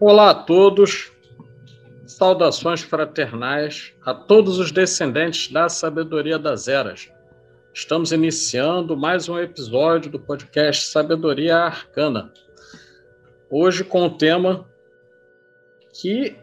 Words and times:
Olá 0.00 0.30
a 0.30 0.34
todos, 0.34 1.12
saudações 2.06 2.80
fraternais 2.80 3.94
a 4.02 4.14
todos 4.14 4.58
os 4.58 4.72
descendentes 4.72 5.52
da 5.52 5.68
sabedoria 5.68 6.38
das 6.38 6.68
eras. 6.68 7.12
Estamos 7.74 8.12
iniciando 8.12 8.96
mais 8.96 9.28
um 9.28 9.38
episódio 9.38 10.10
do 10.10 10.18
podcast 10.18 10.86
Sabedoria 10.86 11.58
Arcana. 11.58 12.32
Hoje 13.50 13.84
com 13.84 14.06
o 14.06 14.16
tema 14.16 14.66
que 15.92 16.42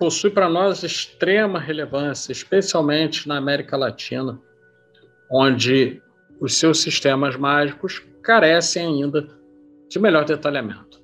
possui 0.00 0.30
para 0.30 0.48
nós 0.48 0.82
extrema 0.82 1.60
relevância, 1.60 2.32
especialmente 2.32 3.28
na 3.28 3.36
América 3.36 3.76
Latina, 3.76 4.40
onde 5.30 6.02
os 6.40 6.56
seus 6.56 6.80
sistemas 6.80 7.36
mágicos 7.36 8.02
carecem 8.22 8.86
ainda 8.86 9.28
de 9.90 9.98
melhor 9.98 10.24
detalhamento. 10.24 11.02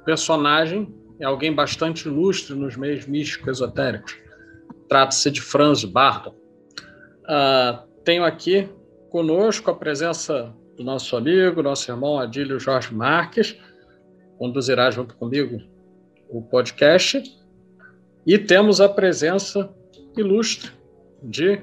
O 0.00 0.04
personagem 0.04 0.94
é 1.18 1.24
alguém 1.24 1.52
bastante 1.52 2.06
ilustre 2.06 2.54
nos 2.54 2.76
meios 2.76 3.04
místicos 3.04 3.56
esotéricos. 3.56 4.16
Trata-se 4.88 5.28
de 5.32 5.40
Franz 5.40 5.84
Barton. 5.84 6.30
Uh, 6.30 7.84
tenho 8.04 8.24
aqui 8.24 8.68
conosco 9.10 9.72
a 9.72 9.74
presença 9.74 10.54
do 10.76 10.84
nosso 10.84 11.16
amigo, 11.16 11.64
nosso 11.64 11.90
irmão 11.90 12.16
Adílio 12.16 12.60
Jorge 12.60 12.94
Marques, 12.94 13.58
conduzirá 14.38 14.88
junto 14.92 15.16
comigo 15.16 15.60
o 16.28 16.40
podcast. 16.42 17.44
E 18.26 18.36
temos 18.36 18.80
a 18.80 18.88
presença 18.88 19.72
ilustre 20.16 20.72
de 21.22 21.60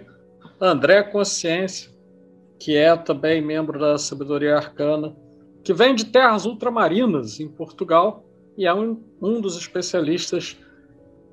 André 0.61 1.03
Consciência, 1.03 1.91
que 2.57 2.77
é 2.77 2.95
também 2.95 3.41
membro 3.41 3.77
da 3.77 3.97
Sabedoria 3.97 4.55
Arcana, 4.55 5.13
que 5.61 5.73
vem 5.73 5.93
de 5.93 6.05
terras 6.05 6.45
ultramarinas 6.45 7.41
em 7.41 7.49
Portugal 7.49 8.25
e 8.57 8.65
é 8.65 8.73
um, 8.73 9.03
um 9.21 9.41
dos 9.41 9.57
especialistas 9.57 10.57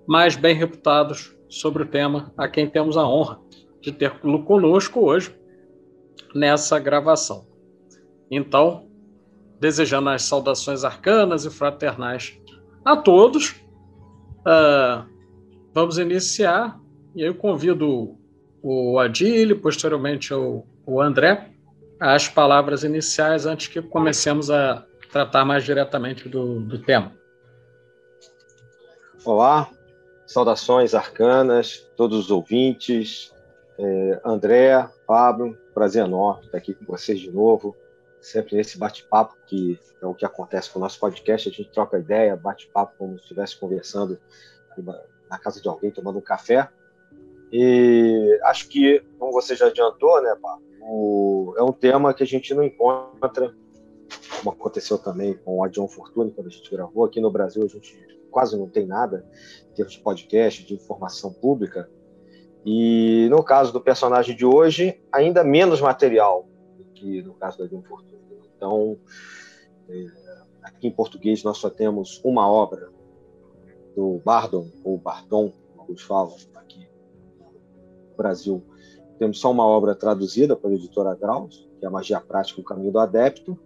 mais 0.05 0.35
bem 0.35 0.55
reputados 0.55 1.33
sobre 1.49 1.85
o 1.85 1.87
tema, 1.87 2.33
a 2.37 2.49
quem 2.49 2.69
temos 2.69 2.97
a 2.97 3.07
honra 3.07 3.39
de 3.81 3.93
ter 3.93 4.11
conosco 4.19 5.01
hoje 5.01 5.33
nessa 6.35 6.79
gravação. 6.81 7.47
Então, 8.29 8.89
desejando 9.61 10.09
as 10.09 10.23
saudações 10.23 10.83
arcanas 10.83 11.45
e 11.45 11.51
fraternais 11.51 12.37
a 12.85 12.97
todos, 12.97 13.51
uh, 14.41 15.09
vamos 15.73 15.99
iniciar. 15.99 16.79
E 17.15 17.23
eu 17.23 17.35
convido 17.35 18.17
o 18.63 18.99
Adílio, 18.99 19.59
posteriormente 19.61 20.33
o, 20.33 20.65
o 20.87 21.01
André, 21.01 21.51
as 21.99 22.29
palavras 22.29 22.85
iniciais 22.85 23.47
antes 23.47 23.69
que 23.69 23.83
comecemos 23.83 24.51
a 24.51 24.85
tratar 25.11 25.45
mais 25.45 25.65
diretamente 25.65 26.29
do, 26.29 26.61
do 26.61 26.79
tema. 26.79 27.13
Olá, 29.25 29.69
saudações 30.27 30.95
arcanas, 30.95 31.79
todos 31.97 32.19
os 32.19 32.31
ouvintes, 32.31 33.35
é, 33.79 34.21
André, 34.25 34.89
Pablo, 35.07 35.57
prazer 35.75 36.05
enorme 36.05 36.47
estar 36.47 36.59
aqui 36.59 36.75
com 36.75 36.85
vocês 36.85 37.19
de 37.19 37.31
novo, 37.31 37.77
sempre 38.21 38.57
nesse 38.57 38.79
bate-papo 38.79 39.35
que 39.47 39.79
é 40.01 40.07
o 40.07 40.15
que 40.15 40.25
acontece 40.25 40.71
com 40.71 40.79
o 40.79 40.83
nosso 40.83 40.99
podcast, 40.99 41.49
a 41.49 41.53
gente 41.53 41.71
troca 41.71 41.99
ideia, 41.99 42.37
bate-papo 42.37 42.95
como 42.97 43.17
se 43.17 43.23
estivesse 43.23 43.59
conversando 43.59 44.19
na 45.31 45.39
casa 45.39 45.63
de 45.63 45.69
alguém, 45.69 45.91
tomando 45.91 46.19
um 46.19 46.23
café, 46.23 46.69
e 47.53 48.39
acho 48.45 48.69
que, 48.69 49.03
como 49.19 49.33
você 49.33 49.55
já 49.57 49.67
adiantou, 49.67 50.23
né, 50.23 50.37
Pablo, 50.41 50.65
o, 50.83 51.55
é 51.57 51.63
um 51.63 51.73
tema 51.73 52.13
que 52.13 52.23
a 52.23 52.27
gente 52.27 52.53
não 52.55 52.63
encontra 52.63 53.55
como 54.39 54.51
aconteceu 54.51 54.99
também 54.99 55.35
com 55.35 55.59
o 55.59 55.65
Adion 55.65 55.87
Fortune, 55.87 56.33
quando 56.33 56.47
a 56.47 56.51
gente 56.51 56.71
gravou. 56.71 57.05
Aqui 57.05 57.21
no 57.21 57.31
Brasil, 57.31 57.63
a 57.63 57.69
gente 57.69 57.97
quase 58.31 58.57
não 58.57 58.69
tem 58.69 58.87
nada 58.87 59.27
em 59.71 59.75
termos 59.75 59.93
de 59.95 60.01
podcast, 60.01 60.65
de 60.65 60.75
informação 60.75 61.33
pública. 61.33 61.91
E 62.65 63.29
no 63.31 63.43
caso 63.43 63.73
do 63.73 63.81
personagem 63.81 64.35
de 64.35 64.45
hoje, 64.45 65.01
ainda 65.13 65.45
menos 65.45 65.81
material 65.81 66.49
do 66.77 66.85
que 66.85 67.23
no 67.23 67.35
caso 67.35 67.59
do 67.59 67.65
Adion 67.65 67.83
Fortune. 67.83 68.21
Então, 68.57 68.99
é, 69.89 70.07
aqui 70.63 70.89
em 70.89 70.91
português, 70.91 71.43
nós 71.43 71.59
só 71.59 71.71
temos 71.71 72.21
uma 72.25 72.51
obra 72.51 72.91
do 74.01 74.19
Bardon, 74.25 74.67
ou 74.83 74.97
Bardon, 74.97 75.53
como 75.69 75.83
alguns 75.83 76.01
falam, 76.01 76.35
aqui 76.55 76.89
no 77.39 78.17
Brasil. 78.17 78.63
Temos 79.19 79.39
só 79.39 79.51
uma 79.51 79.67
obra 79.67 79.95
traduzida 79.95 80.57
pela 80.57 80.73
editora 80.73 81.15
Graus, 81.15 81.69
que 81.79 81.85
é 81.85 81.89
a 81.89 81.91
Magia 81.91 82.19
Prática, 82.19 82.63
o 82.63 82.65
Caminho 82.65 82.91
do 82.91 82.99
Adepto, 82.99 83.59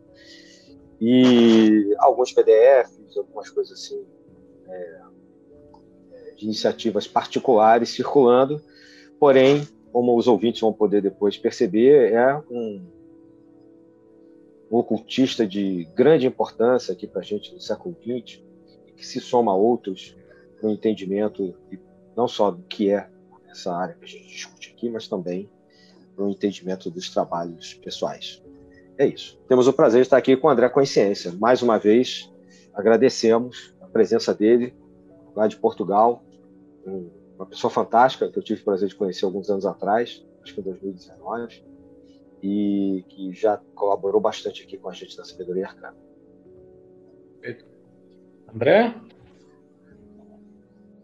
e 1.01 1.95
alguns 2.01 2.33
PDFs, 2.33 3.17
algumas 3.17 3.49
coisas 3.49 3.79
assim, 3.79 4.05
é, 4.67 5.01
de 6.37 6.47
iniciativas 6.47 7.07
particulares 7.07 7.91
circulando, 7.91 8.61
porém, 9.21 9.69
como 9.93 10.17
os 10.19 10.27
ouvintes 10.27 10.61
vão 10.61 10.73
poder 10.73 11.01
depois 11.01 11.39
perceber, 11.39 12.13
é 12.13 12.37
um, 12.51 12.85
um 14.69 14.77
ocultista 14.79 15.47
de 15.47 15.85
grande 15.95 16.27
importância 16.27 16.93
aqui 16.93 17.07
para 17.07 17.21
a 17.21 17.25
gente 17.25 17.55
no 17.55 17.61
século 17.61 17.95
XX, 18.03 18.43
que 18.97 19.07
se 19.07 19.21
soma 19.21 19.53
a 19.53 19.57
outros 19.57 20.17
no 20.65 20.71
entendimento 20.71 21.55
não 22.17 22.27
só 22.27 22.51
do 22.51 22.63
que 22.63 22.91
é 22.91 23.09
essa 23.51 23.73
área 23.75 23.95
que 23.95 24.05
a 24.05 24.09
gente 24.09 24.27
discute 24.27 24.73
aqui, 24.75 24.89
mas 24.89 25.07
também 25.07 25.51
no 26.17 26.31
entendimento 26.31 26.91
dos 26.91 27.11
trabalhos 27.11 27.75
pessoais. 27.75 28.43
É 28.97 29.07
isso. 29.07 29.39
Temos 29.47 29.69
o 29.69 29.73
prazer 29.73 30.01
de 30.01 30.07
estar 30.07 30.17
aqui 30.17 30.37
com 30.37 30.47
o 30.47 30.51
André 30.51 30.69
Consciência. 30.71 31.33
Mais 31.33 31.61
uma 31.61 31.79
vez, 31.79 32.33
agradecemos 32.73 33.77
a 33.81 33.87
presença 33.87 34.33
dele 34.33 34.75
lá 35.37 35.47
de 35.47 35.57
Portugal, 35.57 36.25
uma 37.37 37.47
pessoa 37.47 37.71
fantástica 37.71 38.31
que 38.31 38.39
eu 38.39 38.43
tive 38.43 38.63
o 38.63 38.65
prazer 38.65 38.89
de 38.89 38.95
conhecer 38.95 39.25
alguns 39.25 39.51
anos 39.51 39.67
atrás, 39.67 40.25
acho 40.43 40.55
que 40.55 40.61
em 40.61 40.65
2019, 40.65 41.65
e 42.43 43.05
que 43.09 43.33
já 43.33 43.61
colaborou 43.75 44.21
bastante 44.21 44.63
aqui 44.63 44.79
com 44.79 44.89
a 44.89 44.93
gente 44.93 45.19
na 45.19 45.25
Sabedoria 45.25 45.67
Arcana. 45.67 45.97
André? 48.55 48.95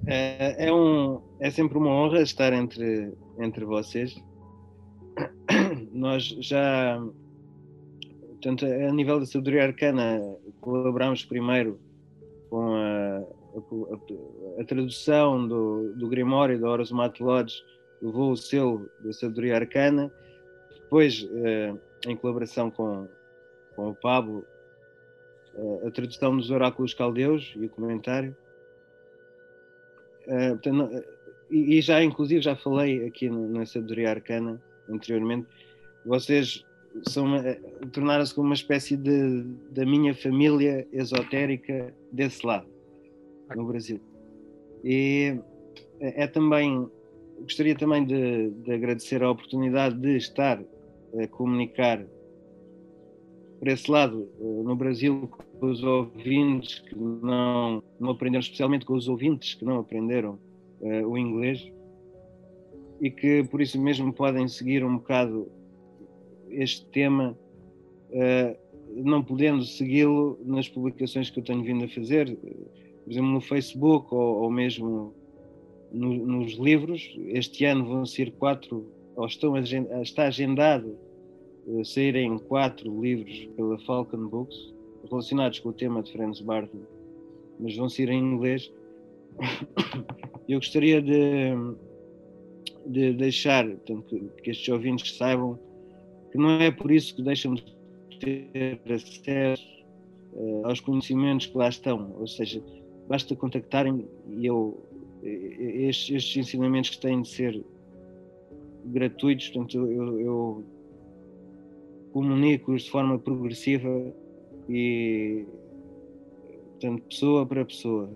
É, 0.07 0.67
é, 0.67 0.73
um, 0.73 1.21
é 1.39 1.51
sempre 1.51 1.77
uma 1.79 1.91
honra 1.91 2.23
estar 2.23 2.53
entre, 2.53 3.13
entre 3.39 3.65
vocês. 3.65 4.17
Nós 5.93 6.25
já 6.25 7.01
Portanto, 8.41 8.65
a 8.65 8.91
nível 8.91 9.21
da 9.21 9.27
sabedoria 9.27 9.65
arcana, 9.65 10.19
colaboramos 10.63 11.27
primeiro 11.27 11.79
com 12.49 12.75
a, 12.75 13.19
a, 13.19 14.63
a 14.63 14.65
tradução 14.65 15.47
do, 15.47 15.93
do 15.95 16.09
Grimório 16.09 16.59
da 16.59 16.71
Horus 16.71 16.91
Lodge, 16.91 17.63
levou 18.01 18.33
o 18.33 18.37
selo 18.39 18.89
da 19.05 19.13
sabedoria 19.13 19.57
arcana. 19.57 20.11
Depois, 20.75 21.29
eh, 21.45 21.75
em 22.07 22.17
colaboração 22.17 22.71
com, 22.71 23.07
com 23.77 23.91
o 23.91 23.95
Pablo, 23.95 24.43
eh, 25.55 25.89
a 25.89 25.91
tradução 25.91 26.35
dos 26.35 26.51
Oráculos 26.51 26.95
Caldeus 26.95 27.53
e 27.57 27.67
o 27.67 27.69
comentário. 27.69 28.35
Eh, 30.31 30.51
portanto, 30.51 31.05
e, 31.51 31.79
e, 31.79 31.81
já, 31.81 32.03
inclusive, 32.03 32.41
já 32.41 32.55
falei 32.55 33.05
aqui 33.07 33.29
na 33.29 33.67
sabedoria 33.67 34.11
arcana 34.11 34.63
anteriormente. 34.89 35.49
Vocês 36.07 36.65
eh, 37.45 37.61
tornaram-se 37.93 38.35
como 38.35 38.47
uma 38.47 38.55
espécie 38.55 38.97
de 38.97 39.43
da 39.71 39.85
minha 39.85 40.15
família 40.15 40.87
esotérica 40.93 41.93
desse 42.13 42.47
lado 42.47 42.67
no 43.55 43.67
Brasil 43.67 44.01
e 44.85 45.39
é 46.01 46.27
também 46.27 46.89
gostaria 47.41 47.75
também 47.75 48.05
de, 48.05 48.51
de, 48.51 48.73
agradecer 48.73 49.23
a 49.23 49.31
oportunidade 49.31 49.97
de 49.99 50.17
estar 50.17 50.63
a 51.19 51.27
comunicar 51.29 52.05
por 53.61 53.69
esse 53.69 53.91
lado 53.91 54.27
eh, 54.41 54.63
no 54.65 54.75
Brasil 54.75 55.31
com 55.61 55.67
os 55.67 55.85
ouvintes 55.85 56.79
que 56.81 56.97
não 56.99 57.83
não 58.01 58.11
aprenderam 58.11 58.41
especialmente 58.41 58.87
com 58.87 58.95
os 58.95 59.07
ouvintes 59.07 59.55
que 59.55 59.65
não 59.65 59.79
aprenderam 59.79 60.39
uh, 60.81 61.07
o 61.07 61.19
inglês 61.19 61.71
e 63.01 63.11
que 63.11 63.45
por 63.45 63.61
isso 63.61 63.81
mesmo 63.81 64.13
podem 64.13 64.49
seguir 64.49 64.83
um 64.83 64.97
bocado 64.97 65.51
este 66.49 66.87
tema, 66.87 67.39
uh, 68.11 68.57
não 68.97 69.23
podendo 69.23 69.63
segui-lo 69.65 70.39
nas 70.45 70.69
publicações 70.69 71.31
que 71.31 71.39
eu 71.39 71.45
tenho 71.45 71.63
vindo 71.63 71.85
a 71.85 71.89
fazer, 71.89 72.37
por 72.37 73.11
exemplo, 73.11 73.31
no 73.31 73.41
Facebook 73.41 74.13
ou, 74.15 74.43
ou 74.43 74.51
mesmo 74.51 75.15
no, 75.93 76.13
nos 76.27 76.55
livros. 76.55 77.17
Este 77.27 77.65
ano 77.65 77.87
vão 77.87 78.05
ser 78.05 78.33
quatro, 78.33 78.91
ou 79.15 79.27
estão 79.27 79.57
está 79.57 80.25
agendado 80.27 80.99
saírem 81.85 82.39
quatro 82.39 83.01
livros 83.01 83.49
pela 83.57 83.79
Falcon 83.81 84.29
Books 84.29 84.75
relacionados 85.09 85.59
com 85.61 85.71
o 85.71 85.73
tema 85.73 86.03
de 86.03 86.13
Franz 86.13 86.41
Barton, 86.41 86.81
mas 87.59 87.77
vão 87.77 87.89
ser 87.89 88.09
em 88.09 88.19
inglês. 88.19 88.71
eu 90.49 90.59
gostaria 90.59 91.01
de, 91.01 91.53
de 92.87 93.13
deixar 93.15 93.67
portanto, 93.67 94.31
que 94.43 94.51
estes 94.51 94.69
ouvintes 94.69 95.17
saibam 95.17 95.59
que 96.31 96.39
não 96.39 96.51
é 96.51 96.71
por 96.71 96.91
isso 96.91 97.15
que 97.15 97.23
deixam 97.23 97.55
de 97.55 97.65
ter 98.21 98.81
acesso 98.93 99.67
uh, 100.33 100.67
aos 100.67 100.81
conhecimentos 100.81 101.47
que 101.47 101.57
lá 101.57 101.69
estão, 101.69 102.15
ou 102.19 102.27
seja, 102.27 102.63
basta 103.09 103.35
contactarem 103.35 104.07
e 104.29 104.47
eu 104.47 104.87
estes, 105.23 106.15
estes 106.15 106.37
ensinamentos 106.37 106.91
que 106.91 106.99
têm 107.01 107.23
de 107.23 107.29
ser 107.29 107.65
gratuitos, 108.87 109.49
portanto 109.49 109.77
eu, 109.77 110.21
eu 110.21 110.65
comunico-os 112.13 112.83
de 112.83 112.91
forma 112.91 113.19
progressiva 113.19 113.89
e 114.69 115.47
portanto 116.73 117.03
pessoa 117.03 117.47
para 117.47 117.65
pessoa. 117.65 118.11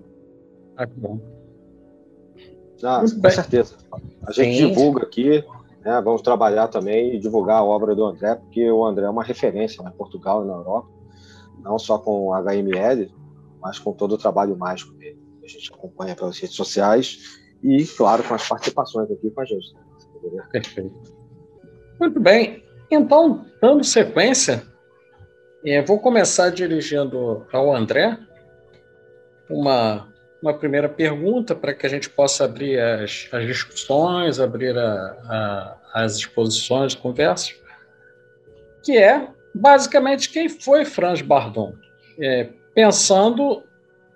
Ah, 0.77 0.87
que 0.87 0.99
bom. 0.99 1.21
Ah, 2.83 3.01
com 3.01 3.31
certeza. 3.31 3.77
A 4.27 4.33
gente 4.33 4.59
Sim. 4.59 4.69
divulga 4.69 5.05
aqui, 5.05 5.45
né, 5.85 6.01
vamos 6.03 6.23
trabalhar 6.23 6.69
também 6.69 7.15
e 7.15 7.19
divulgar 7.19 7.59
a 7.59 7.65
obra 7.65 7.95
do 7.95 8.05
André, 8.05 8.35
porque 8.35 8.71
o 8.71 8.85
André 8.85 9.07
é 9.07 9.11
uma 9.11 9.25
referência 9.25 9.83
em 9.83 9.91
Portugal 9.93 10.45
e 10.45 10.49
na 10.49 10.55
Europa, 10.55 10.89
não 11.63 11.79
só 11.79 11.99
com 11.99 12.33
HML, 12.35 13.11
mas 13.61 13.79
com 13.79 13.93
todo 13.93 14.13
o 14.13 14.19
trabalho 14.19 14.57
mágico 14.57 14.93
dele. 14.95 15.19
A 15.43 15.47
gente 15.47 15.73
acompanha 15.73 16.17
pelas 16.17 16.39
redes 16.39 16.57
sociais 16.57 17.41
e, 17.63 17.85
claro, 17.85 18.23
com 18.25 18.35
as 18.35 18.47
participações 18.47 19.11
aqui 19.11 19.31
com 19.31 19.41
a 19.41 19.45
gente. 19.45 19.75
Perfeito. 20.51 21.15
Muito 22.01 22.21
bem. 22.21 22.63
Então, 22.95 23.45
dando 23.61 23.83
sequência, 23.85 24.63
é, 25.65 25.83
vou 25.83 25.99
começar 25.99 26.51
dirigindo 26.51 27.47
ao 27.53 27.75
André 27.75 28.19
uma 29.51 30.09
uma 30.45 30.53
primeira 30.53 30.91
pergunta 30.91 31.55
para 31.55 31.73
que 31.73 31.87
a 31.87 31.89
gente 31.89 32.11
possa 32.11 32.45
abrir 32.45 32.79
as, 32.79 33.27
as 33.33 33.47
discussões, 33.47 34.39
abrir 34.39 34.77
a, 34.77 34.93
a, 35.25 35.77
as 35.95 36.17
exposições, 36.17 36.95
conversas, 36.95 37.55
que 38.85 38.99
é 38.99 39.27
basicamente 39.55 40.29
quem 40.29 40.51
foi 40.51 40.85
Franz 40.85 41.23
Bardon, 41.23 41.73
é, 42.21 42.51
pensando 42.75 43.63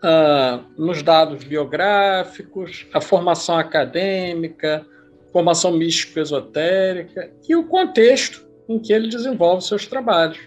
ah, 0.02 0.60
nos 0.76 1.02
dados 1.02 1.44
biográficos, 1.44 2.86
a 2.92 3.00
formação 3.00 3.56
acadêmica, 3.56 4.84
formação 5.32 5.72
místico-esotérica 5.72 7.30
e 7.48 7.56
o 7.56 7.64
contexto 7.64 8.47
em 8.68 8.78
que 8.78 8.92
ele 8.92 9.08
desenvolve 9.08 9.64
seus 9.64 9.86
trabalhos. 9.86 10.38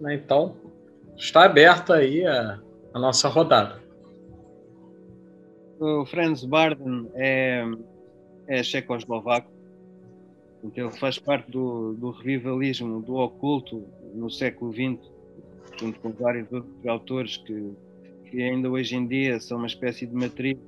Né? 0.00 0.14
Então, 0.14 0.56
está 1.16 1.44
aberta 1.44 1.94
aí 1.94 2.26
a, 2.26 2.60
a 2.92 2.98
nossa 2.98 3.28
rodada 3.28 3.80
o 5.80 6.04
Franz 6.04 6.44
Barden 6.44 7.10
é, 7.14 7.64
é 8.46 8.62
checoslovaco, 8.62 9.50
então 10.62 10.90
faz 10.90 11.18
parte 11.18 11.50
do, 11.50 11.94
do 11.94 12.10
revivalismo 12.10 13.00
do 13.00 13.14
oculto 13.14 13.86
no 14.14 14.30
século 14.30 14.72
XX, 14.72 15.10
junto 15.80 15.98
com 16.00 16.10
vários 16.10 16.52
outros 16.52 16.86
autores 16.86 17.38
que, 17.38 17.72
que 18.26 18.42
ainda 18.42 18.68
hoje 18.68 18.94
em 18.94 19.06
dia 19.06 19.40
são 19.40 19.56
uma 19.56 19.66
espécie 19.66 20.06
de 20.06 20.14
matriz 20.14 20.58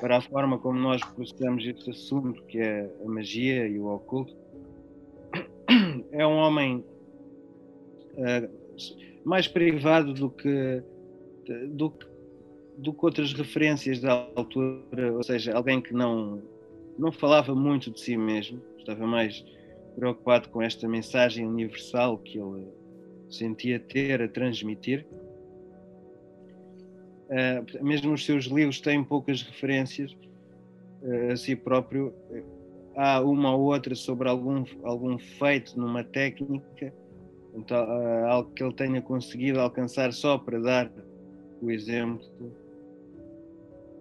para 0.00 0.16
a 0.16 0.20
forma 0.20 0.58
como 0.58 0.80
nós 0.80 1.04
processamos 1.04 1.64
este 1.64 1.90
assunto, 1.90 2.42
que 2.44 2.58
é 2.58 2.90
a 3.04 3.08
magia 3.08 3.68
e 3.68 3.78
o 3.78 3.94
oculto. 3.94 4.34
É 6.12 6.26
um 6.26 6.36
homem 6.36 6.84
uh, 8.14 8.50
mais 9.24 9.46
privado 9.46 10.12
do 10.12 10.30
que, 10.30 10.82
do 11.68 11.90
do 12.80 12.92
que 12.94 13.04
outras 13.04 13.32
referências 13.32 14.00
da 14.00 14.26
altura, 14.34 15.12
ou 15.12 15.22
seja, 15.22 15.54
alguém 15.54 15.80
que 15.80 15.92
não, 15.92 16.42
não 16.98 17.12
falava 17.12 17.54
muito 17.54 17.90
de 17.90 18.00
si 18.00 18.16
mesmo, 18.16 18.60
estava 18.78 19.06
mais 19.06 19.44
preocupado 19.94 20.48
com 20.48 20.62
esta 20.62 20.88
mensagem 20.88 21.46
universal 21.46 22.16
que 22.18 22.38
ele 22.38 22.66
sentia 23.28 23.78
ter 23.78 24.22
a 24.22 24.28
transmitir. 24.28 25.06
Uh, 27.28 27.84
mesmo 27.84 28.12
os 28.12 28.24
seus 28.24 28.46
livros 28.46 28.80
têm 28.80 29.04
poucas 29.04 29.42
referências 29.42 30.16
uh, 31.02 31.32
a 31.32 31.36
si 31.36 31.54
próprio. 31.54 32.14
Há 32.96 33.20
uma 33.20 33.54
ou 33.54 33.72
outra 33.72 33.94
sobre 33.94 34.28
algum, 34.28 34.64
algum 34.82 35.18
feito 35.18 35.78
numa 35.78 36.02
técnica, 36.02 36.92
então, 37.54 37.84
uh, 37.84 38.26
algo 38.26 38.50
que 38.52 38.62
ele 38.62 38.74
tenha 38.74 39.02
conseguido 39.02 39.60
alcançar 39.60 40.12
só 40.12 40.38
para 40.38 40.60
dar 40.60 40.92
o 41.60 41.70
exemplo 41.70 42.24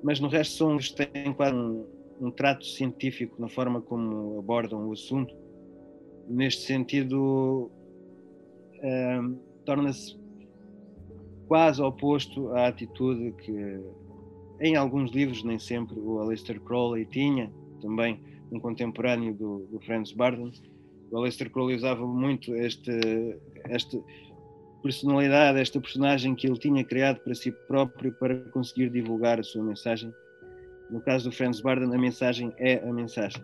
mas 0.04 0.20
no 0.20 0.28
resto 0.28 0.56
são 0.56 0.78
têm 0.78 1.34
quase 1.34 1.56
um, 1.56 1.86
um 2.22 2.32
trato 2.32 2.66
científico 2.66 3.36
na 3.40 3.48
forma 3.48 3.82
como 3.82 4.40
abordam 4.40 4.88
o 4.88 4.94
assunto. 4.94 5.34
Neste 6.28 6.64
sentido, 6.64 7.70
um, 8.82 9.38
torna-se 9.66 10.18
quase 11.48 11.82
oposto 11.82 12.50
à 12.50 12.68
atitude 12.68 13.34
que, 13.44 13.82
em 14.62 14.76
alguns 14.76 15.12
livros, 15.12 15.44
nem 15.44 15.60
sempre, 15.60 16.00
o 16.00 16.20
Aleister 16.20 16.60
Crowley 16.62 17.06
tinha, 17.06 17.52
também 17.82 18.22
um 18.52 18.60
contemporâneo 18.60 19.34
do, 19.34 19.68
do 19.72 19.80
Franz 19.82 20.12
Barden. 20.12 20.52
O 21.12 21.18
Aleister 21.18 21.50
Crowley 21.50 21.76
usava 21.76 22.06
muito 22.06 22.56
este, 22.56 22.92
este 23.70 24.02
personalidade, 24.82 25.60
esta 25.60 25.80
personagem 25.80 26.36
que 26.36 26.48
ele 26.48 26.58
tinha 26.58 26.84
criado 26.84 27.20
para 27.20 27.34
si 27.34 27.52
próprio 27.52 28.12
para 28.14 28.36
conseguir 28.52 28.90
divulgar 28.90 29.40
a 29.40 29.44
sua 29.44 29.64
mensagem. 29.64 30.14
No 30.90 31.02
caso 31.02 31.30
do 31.30 31.36
Franz 31.36 31.62
Barden, 31.62 31.94
a 31.94 31.98
mensagem 31.98 32.54
é 32.58 32.76
a 32.78 32.92
mensagem, 32.92 33.44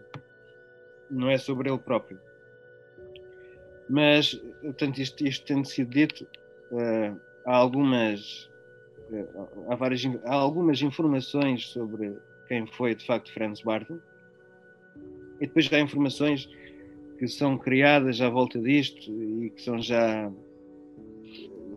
não 1.12 1.30
é 1.30 1.38
sobre 1.38 1.69
ele 1.69 1.78
próprio. 1.78 2.19
Mas, 3.88 4.34
portanto, 4.62 4.98
isto, 4.98 5.24
isto 5.25 5.46
tendo 5.46 5.68
sido 5.68 5.90
dito, 5.92 6.24
uh, 6.72 7.19
há 7.46 7.56
algumas 7.56 8.50
uh, 9.12 9.69
há, 9.69 9.75
várias, 9.75 10.04
há 10.25 10.34
algumas 10.34 10.81
informações 10.81 11.68
sobre 11.68 12.18
quem 12.48 12.66
foi 12.66 12.96
de 12.96 13.06
facto 13.06 13.31
Franz 13.31 13.62
Barden 13.62 14.00
e 15.40 15.48
depois 15.48 15.72
há 15.72 15.80
informações 15.80 16.50
que 17.18 17.28
são 17.28 17.58
criadas 17.58 18.22
à 18.22 18.30
volta 18.30 18.60
disto 18.60 19.12
e 19.12 19.50
que 19.50 19.62
são 19.62 19.82
já 19.82 20.32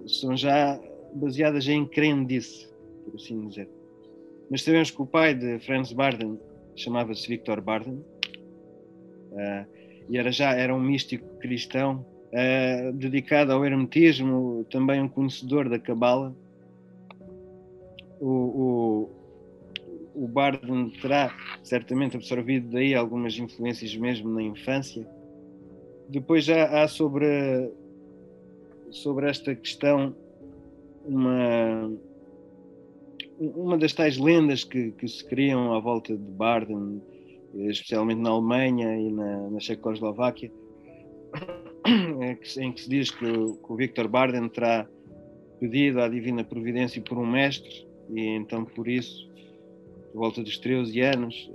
são 0.06 0.36
já 0.36 0.80
baseadas 1.14 1.68
em 1.68 1.86
crendice, 1.86 2.68
por 3.04 3.14
assim 3.16 3.46
dizer. 3.46 3.68
Mas 4.50 4.62
sabemos 4.62 4.90
que 4.90 5.02
o 5.02 5.06
pai 5.06 5.34
de 5.34 5.58
Franz 5.60 5.92
Barden 5.92 6.38
chamava-se 6.74 7.28
Victor 7.28 7.60
Barden 7.60 8.02
uh, 9.32 9.66
e 10.08 10.16
era 10.16 10.32
já 10.32 10.54
era 10.54 10.74
um 10.74 10.80
místico 10.80 11.26
cristão 11.38 12.04
uh, 12.32 12.92
dedicado 12.92 13.52
ao 13.52 13.64
hermetismo, 13.64 14.64
também 14.70 15.02
um 15.02 15.08
conhecedor 15.08 15.68
da 15.68 15.78
cabala. 15.78 16.34
O, 18.20 19.10
o, 20.24 20.28
Barden 20.28 20.90
terá 21.00 21.34
certamente 21.62 22.16
absorvido 22.16 22.70
daí 22.70 22.94
algumas 22.94 23.38
influências 23.38 23.94
mesmo 23.96 24.30
na 24.30 24.42
infância. 24.42 25.06
Depois 26.08 26.44
já 26.44 26.82
há 26.82 26.88
sobre 26.88 27.70
sobre 28.90 29.28
esta 29.28 29.54
questão 29.54 30.14
uma, 31.04 31.92
uma 33.38 33.78
das 33.78 33.92
tais 33.92 34.18
lendas 34.18 34.64
que, 34.64 34.92
que 34.92 35.06
se 35.06 35.24
criam 35.24 35.74
à 35.74 35.80
volta 35.80 36.16
de 36.16 36.30
Barden, 36.32 37.02
especialmente 37.54 38.20
na 38.20 38.30
Alemanha 38.30 38.96
e 38.96 39.10
na, 39.10 39.50
na 39.50 39.60
Checoslováquia, 39.60 40.50
em 41.86 42.36
que 42.72 42.82
se 42.82 42.88
diz 42.88 43.10
que 43.10 43.26
que 43.26 43.72
o 43.72 43.76
Victor 43.76 44.08
Barden 44.08 44.48
terá 44.48 44.88
pedido 45.58 46.00
à 46.00 46.08
Divina 46.08 46.44
Providência 46.44 47.02
por 47.02 47.18
um 47.18 47.26
mestre, 47.26 47.86
e 48.10 48.26
então 48.28 48.64
por 48.64 48.88
isso, 48.88 49.27
por 50.12 50.18
volta 50.18 50.42
dos 50.42 50.58
13 50.58 51.00
anos, 51.00 51.50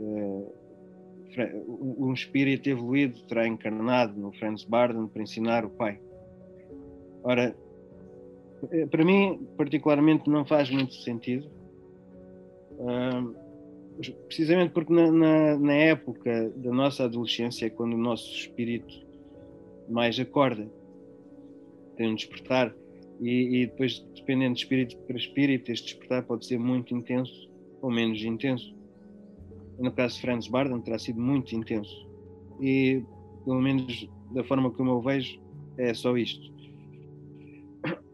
eh, 1.38 1.62
um 1.66 2.14
espírito 2.14 2.70
evoluído 2.70 3.20
terá 3.24 3.48
encarnado 3.48 4.20
no 4.20 4.32
Franz 4.34 4.64
Barden 4.64 5.08
para 5.08 5.24
ensinar 5.24 5.66
o 5.66 5.70
pai. 5.70 6.00
Ora, 7.24 7.56
eh, 8.72 8.86
para 8.86 9.04
mim, 9.04 9.48
particularmente, 9.58 10.30
não 10.30 10.46
faz 10.46 10.70
muito 10.70 10.94
sentido. 10.94 11.50
precisamente 14.28 14.74
porque 14.74 14.92
na, 14.92 15.12
na, 15.12 15.58
na, 15.58 15.74
época 15.74 16.50
da 16.56 16.72
nossa 16.72 17.04
adolescência 17.06 17.68
é 17.68 17.70
quando 17.70 17.94
o 17.94 17.98
nosso 17.98 18.30
espírito 18.32 19.06
mais 19.88 20.20
acorda, 20.20 20.68
tem 21.96 22.12
um 22.12 22.16
despertar, 22.16 22.74
e, 23.22 23.62
e 23.62 23.68
depois, 23.68 24.00
dependendo 24.16 24.56
de 24.56 24.62
espírito 24.62 24.98
para 24.98 25.16
espírito, 25.16 25.72
este 25.72 25.94
despertar 25.94 26.24
pode 26.24 26.46
ser 26.46 26.58
muito 26.58 26.96
intenso 26.96 27.53
ou 27.84 27.92
menos 27.92 28.24
intenso. 28.24 28.74
No 29.78 29.92
caso 29.92 30.16
de 30.16 30.22
Franz 30.22 30.48
Barden, 30.48 30.82
terá 30.82 30.98
sido 30.98 31.20
muito 31.20 31.56
intenso. 31.56 32.08
E, 32.62 33.04
pelo 33.44 33.62
menos 33.62 34.10
da 34.32 34.44
forma 34.44 34.72
como 34.72 34.92
eu 34.92 35.02
vejo, 35.02 35.40
é 35.78 35.94
só 35.94 36.18
isto. 36.18 36.52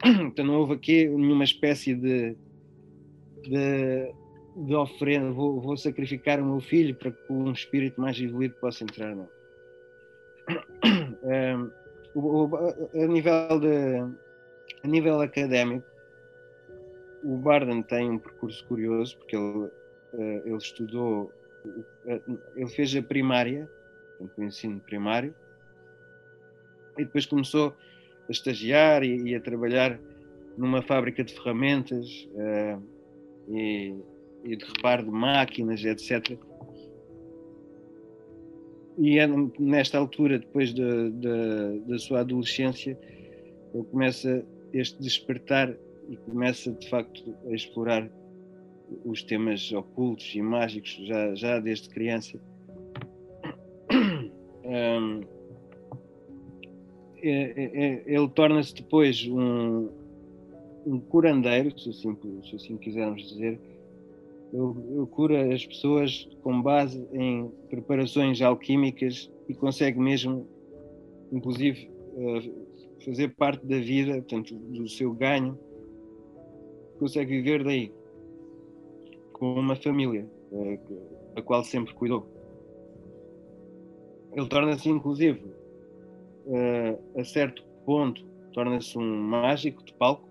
Então 0.04 0.46
não 0.46 0.56
houve 0.56 0.74
aqui 0.74 1.08
nenhuma 1.08 1.44
espécie 1.44 1.94
de, 1.94 2.36
de 3.44 4.14
de 4.56 4.76
oferenda, 4.76 5.32
vou, 5.32 5.62
vou, 5.62 5.78
sacrificar 5.78 6.40
o 6.42 6.46
meu 6.46 6.60
filho 6.60 6.96
para 6.96 7.12
que 7.12 7.32
um 7.32 7.52
espírito 7.52 8.00
mais 8.02 8.20
evoluído 8.20 8.56
possa 8.56 8.84
entrar 8.84 9.16
nele. 9.16 9.30
Um, 11.24 11.72
o, 12.16 12.46
o, 12.46 12.56
a, 12.56 13.08
nível 13.08 13.60
de, 13.60 14.00
a 14.84 14.88
nível 14.88 15.22
académico, 15.22 15.86
o 17.24 17.38
Barden 17.38 17.82
tem 17.82 18.10
um 18.10 18.18
percurso 18.18 18.66
curioso 18.66 19.18
porque 19.18 19.36
ele, 19.36 19.44
uh, 19.48 19.72
ele 20.46 20.58
estudou, 20.58 21.32
uh, 21.66 22.40
ele 22.56 22.70
fez 22.70 22.96
a 22.96 23.02
primária, 23.02 23.70
o 24.38 24.44
ensino 24.44 24.80
primário, 24.80 25.34
e 26.98 27.06
depois 27.06 27.26
começou 27.26 27.76
a 28.28 28.32
estagiar 28.32 29.04
e, 29.04 29.30
e 29.30 29.36
a 29.36 29.42
trabalhar 29.42 30.00
numa 30.58 30.82
fábrica 30.82 31.24
de 31.24 31.34
ferramentas 31.34 32.28
uh, 32.34 32.84
e, 33.48 33.96
e, 34.44 34.56
de 34.56 34.66
reparo 34.66 35.04
de 35.04 35.12
máquinas, 35.12 35.84
etc. 35.84 36.38
E 38.98 39.18
é 39.18 39.26
nesta 39.58 39.98
altura, 39.98 40.40
depois 40.40 40.74
de, 40.74 41.12
de, 41.12 41.80
da 41.88 41.98
sua 41.98 42.20
adolescência, 42.20 43.00
ele 43.74 43.84
começa 43.86 44.46
este 44.74 45.02
despertar 45.02 45.74
e 46.10 46.18
começa 46.18 46.72
de 46.72 46.90
facto 46.90 47.36
a 47.48 47.54
explorar 47.54 48.10
os 49.06 49.22
temas 49.24 49.72
ocultos 49.72 50.34
e 50.34 50.42
mágicos 50.42 50.98
já, 51.06 51.36
já 51.36 51.60
desde 51.60 51.90
criança. 51.90 52.40
Um, 54.66 55.22
é, 57.22 57.32
é, 57.32 57.86
é, 57.86 58.04
ele 58.08 58.30
torna-se 58.30 58.74
depois 58.74 59.26
um, 59.28 59.90
um 60.86 61.00
curandeiro, 61.00 61.78
se 61.78 61.90
assim, 61.90 62.18
se 62.44 62.56
assim 62.56 62.78
quisermos 62.78 63.30
dizer. 63.30 63.60
Ele, 64.52 65.06
cura 65.12 65.54
as 65.54 65.66
pessoas 65.66 66.28
com 66.42 66.62
base 66.62 67.08
em 67.14 67.52
preparações 67.70 68.42
alquímicas 68.42 69.32
e 69.48 69.54
consegue 69.54 70.00
mesmo, 70.00 70.48
inclusive, 71.32 71.90
eh, 72.18 72.50
fazer 73.06 73.36
parte 73.36 73.64
da 73.66 73.78
vida, 73.78 74.14
portanto, 74.14 74.56
do 74.56 74.90
seu 74.90 75.14
ganho, 75.14 75.58
consegue 77.00 77.42
viver 77.42 77.64
daí, 77.64 77.92
com 79.34 79.54
uma 79.54 79.76
família, 79.76 80.28
eh, 80.52 80.80
a 81.36 81.42
qual 81.42 81.64
sempre 81.64 81.94
cuidou. 81.94 82.28
Ele 84.34 84.48
torna-se, 84.48 84.90
inclusive, 84.90 85.42
uh, 86.46 87.20
a 87.20 87.24
certo 87.24 87.64
ponto, 87.86 88.24
torna-se 88.54 88.98
um 88.98 89.18
mágico 89.22 89.84
de 89.84 89.94
palco. 89.94 90.28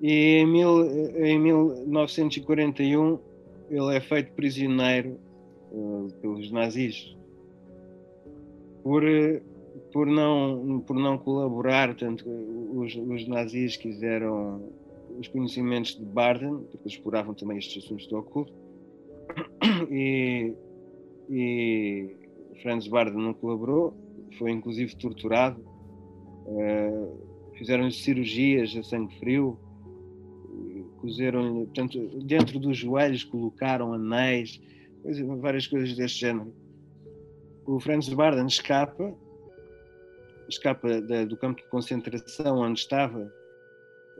E 0.00 0.38
em, 0.38 0.46
mil, 0.46 0.86
em 1.16 1.38
1941 1.38 3.18
ele 3.70 3.96
é 3.96 4.00
feito 4.00 4.32
prisioneiro 4.32 5.18
uh, 5.70 6.08
pelos 6.22 6.50
nazis 6.50 7.14
por, 8.82 9.02
por, 9.92 10.06
não, 10.06 10.82
por 10.86 10.96
não 10.96 11.18
colaborar. 11.18 11.94
Tanto 11.94 12.24
os, 12.28 12.94
os 12.96 13.28
nazis 13.28 13.76
quiseram 13.76 14.62
os 15.20 15.28
conhecimentos 15.28 15.96
de 15.96 16.04
Barden, 16.04 16.60
porque 16.62 16.78
eles 16.78 16.94
exploravam 16.94 17.34
também 17.34 17.58
estes 17.58 17.84
assuntos 17.84 18.06
do 18.06 18.16
oculto, 18.16 18.54
e, 19.90 20.54
e 21.28 22.16
Franz 22.62 22.88
Barden 22.88 23.22
não 23.22 23.34
colaborou, 23.34 23.94
foi 24.38 24.50
inclusive 24.50 24.96
torturado. 24.96 25.62
Uh, 26.46 27.30
Fizeram-lhe 27.54 27.92
cirurgias 27.92 28.74
a 28.74 28.82
sangue 28.82 29.18
frio, 29.18 29.58
cozeram-lhe, 31.02 31.66
portanto, 31.66 31.98
dentro 32.24 32.58
dos 32.58 32.78
joelhos 32.78 33.22
colocaram 33.22 33.92
anéis, 33.92 34.58
várias 35.40 35.66
coisas 35.66 35.94
deste 35.94 36.20
género. 36.20 36.54
O 37.66 37.78
Franz 37.78 38.08
Barden 38.08 38.46
escapa, 38.46 39.14
escapa 40.48 41.02
da, 41.02 41.26
do 41.26 41.36
campo 41.36 41.60
de 41.60 41.68
concentração 41.68 42.60
onde 42.60 42.80
estava 42.80 43.30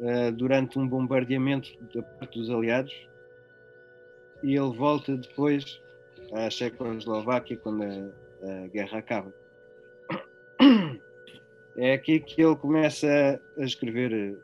uh, 0.01 0.33
durante 0.33 0.79
um 0.79 0.87
bombardeamento 0.87 1.71
da 1.95 2.03
parte 2.03 2.39
dos 2.39 2.51
aliados. 2.51 2.95
E 4.43 4.55
ele 4.55 4.77
volta 4.77 5.17
depois 5.17 5.81
à 6.33 6.49
Checoslováquia 6.49 7.57
quando 7.59 7.83
a, 7.83 8.65
a 8.65 8.67
guerra 8.69 8.99
acaba. 8.99 9.35
É 11.77 11.95
aqui 11.95 12.21
que 12.21 12.43
ele 12.43 12.57
começa 12.57 13.41
a 13.57 13.65
escrever 13.65 14.39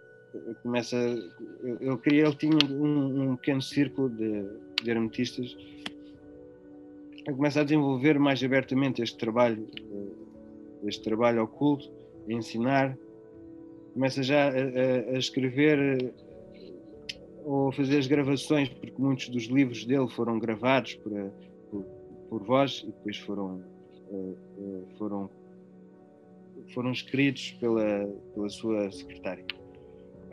começa 0.63 0.97
ele 1.81 1.97
queria 1.99 2.25
ele 2.25 2.35
tinha 2.35 2.59
um, 2.71 3.31
um 3.31 3.37
pequeno 3.37 3.63
círculo 3.63 4.09
de, 4.11 4.45
de 4.83 4.91
hermetistas. 4.91 5.57
Começa 7.27 7.61
a 7.61 7.65
desenvolver 7.65 8.19
mais 8.19 8.43
abertamente 8.43 9.03
este 9.03 9.19
trabalho 9.19 9.67
este 10.85 11.03
trabalho 11.03 11.43
oculto 11.43 11.91
ensinar 12.29 12.97
começa 13.97 14.23
já 14.23 14.51
a, 14.51 15.15
a, 15.15 15.19
escrever 15.19 16.13
ou 17.47 17.69
a 17.69 17.73
fazer 17.73 17.97
as 17.97 18.07
gravações 18.07 18.69
porque 18.69 19.01
muitos 19.01 19.31
dos 19.31 19.45
livros 19.45 19.87
dele 19.87 20.07
foram 20.11 20.39
gravados 20.39 20.97
por, 20.97 21.13
por, 21.71 21.83
por 22.29 22.45
voz 22.45 22.83
e 22.87 22.93
depois 22.93 23.17
foram 23.17 23.65
eh, 24.13 24.35
eh, 24.59 24.83
foram 24.99 25.31
foram 26.75 26.93
escritos 26.93 27.53
pela, 27.53 28.07
pela 28.35 28.49
sua 28.51 28.91
secretária. 28.91 29.45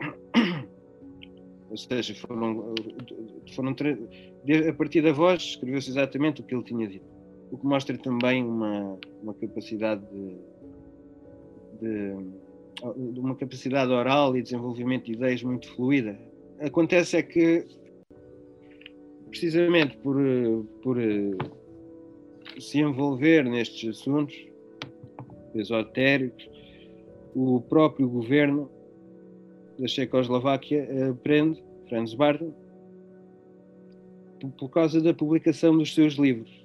Ou 1.70 1.76
seja, 1.76 2.14
foram, 2.14 2.74
foram 3.54 3.74
a 4.68 4.72
partir 4.74 5.00
da 5.00 5.12
voz 5.12 5.42
escreveu-se 5.42 5.88
exatamente 5.90 6.40
o 6.40 6.44
que 6.44 6.54
ele 6.54 6.64
tinha 6.64 6.86
dito. 6.86 7.06
O 7.50 7.56
que 7.56 7.66
mostra 7.66 7.96
também 7.96 8.44
uma, 8.44 8.98
uma 9.22 9.34
capacidade 9.34 10.04
de, 10.10 10.36
de, 11.80 12.43
de 12.96 13.20
uma 13.20 13.34
capacidade 13.34 13.90
oral 13.92 14.36
e 14.36 14.42
desenvolvimento 14.42 15.06
de 15.06 15.12
ideias 15.12 15.42
muito 15.42 15.68
fluida. 15.74 16.18
Acontece 16.60 17.16
é 17.16 17.22
que 17.22 17.66
precisamente 19.28 19.96
por, 19.98 20.16
por 20.82 20.96
se 22.58 22.78
envolver 22.80 23.44
nestes 23.44 23.90
assuntos, 23.90 24.36
esotéricos, 25.54 26.48
o 27.34 27.60
próprio 27.60 28.08
governo 28.08 28.70
da 29.78 29.88
Checoslováquia 29.88 30.86
eh, 30.88 31.12
prende 31.22 31.62
Franz 31.88 32.14
Barton 32.14 32.52
por 34.58 34.68
causa 34.68 35.00
da 35.00 35.12
publicação 35.14 35.76
dos 35.76 35.94
seus 35.94 36.14
livros. 36.14 36.64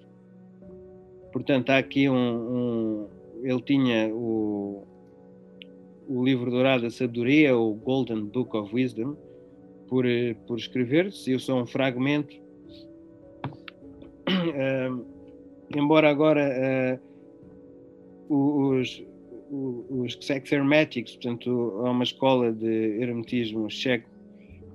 Portanto, 1.31 1.69
há 1.69 1.77
aqui 1.77 2.09
um, 2.09 2.15
um 2.15 3.07
ele 3.41 3.61
tinha 3.61 4.13
o, 4.13 4.85
o 6.09 6.23
livro 6.23 6.49
dourado 6.49 6.81
da 6.81 6.89
sabedoria, 6.89 7.55
o 7.55 7.75
Golden 7.75 8.25
Book 8.25 8.57
of 8.57 8.73
Wisdom, 8.73 9.15
por, 9.87 10.07
eh, 10.07 10.33
por 10.47 10.57
escrever, 10.57 11.11
se 11.11 11.31
eu 11.31 11.39
sou 11.39 11.61
um 11.61 11.65
fragmento. 11.65 12.35
Uh, 14.29 15.05
embora 15.75 16.09
agora 16.09 16.99
uh, 18.29 18.79
os, 18.79 19.03
os 19.51 20.17
Sex 20.21 20.51
Hermetics, 20.51 21.15
portanto, 21.15 21.81
há 21.83 21.91
uma 21.91 22.03
escola 22.03 22.51
de 22.51 23.01
hermetismo 23.01 23.69
checo 23.69 24.07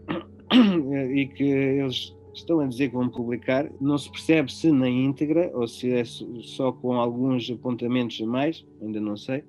e 1.14 1.26
que 1.26 1.44
eles 1.44 2.14
estão 2.34 2.60
a 2.60 2.66
dizer 2.66 2.88
que 2.88 2.94
vão 2.94 3.08
publicar. 3.08 3.70
Não 3.80 3.96
se 3.96 4.10
percebe 4.10 4.52
se 4.52 4.70
na 4.70 4.88
íntegra 4.88 5.50
ou 5.54 5.66
se 5.66 5.92
é 5.92 6.04
só 6.04 6.72
com 6.72 6.94
alguns 6.94 7.50
apontamentos 7.50 8.20
a 8.20 8.26
mais, 8.26 8.64
ainda 8.82 9.00
não 9.00 9.16
sei. 9.16 9.44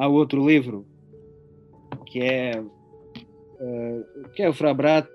Há 0.00 0.08
outro 0.08 0.48
livro 0.48 0.86
que 2.06 2.22
é, 2.22 2.58
uh, 2.58 4.28
que 4.32 4.42
é 4.42 4.48
o 4.48 4.54
Frabrato, 4.54 5.10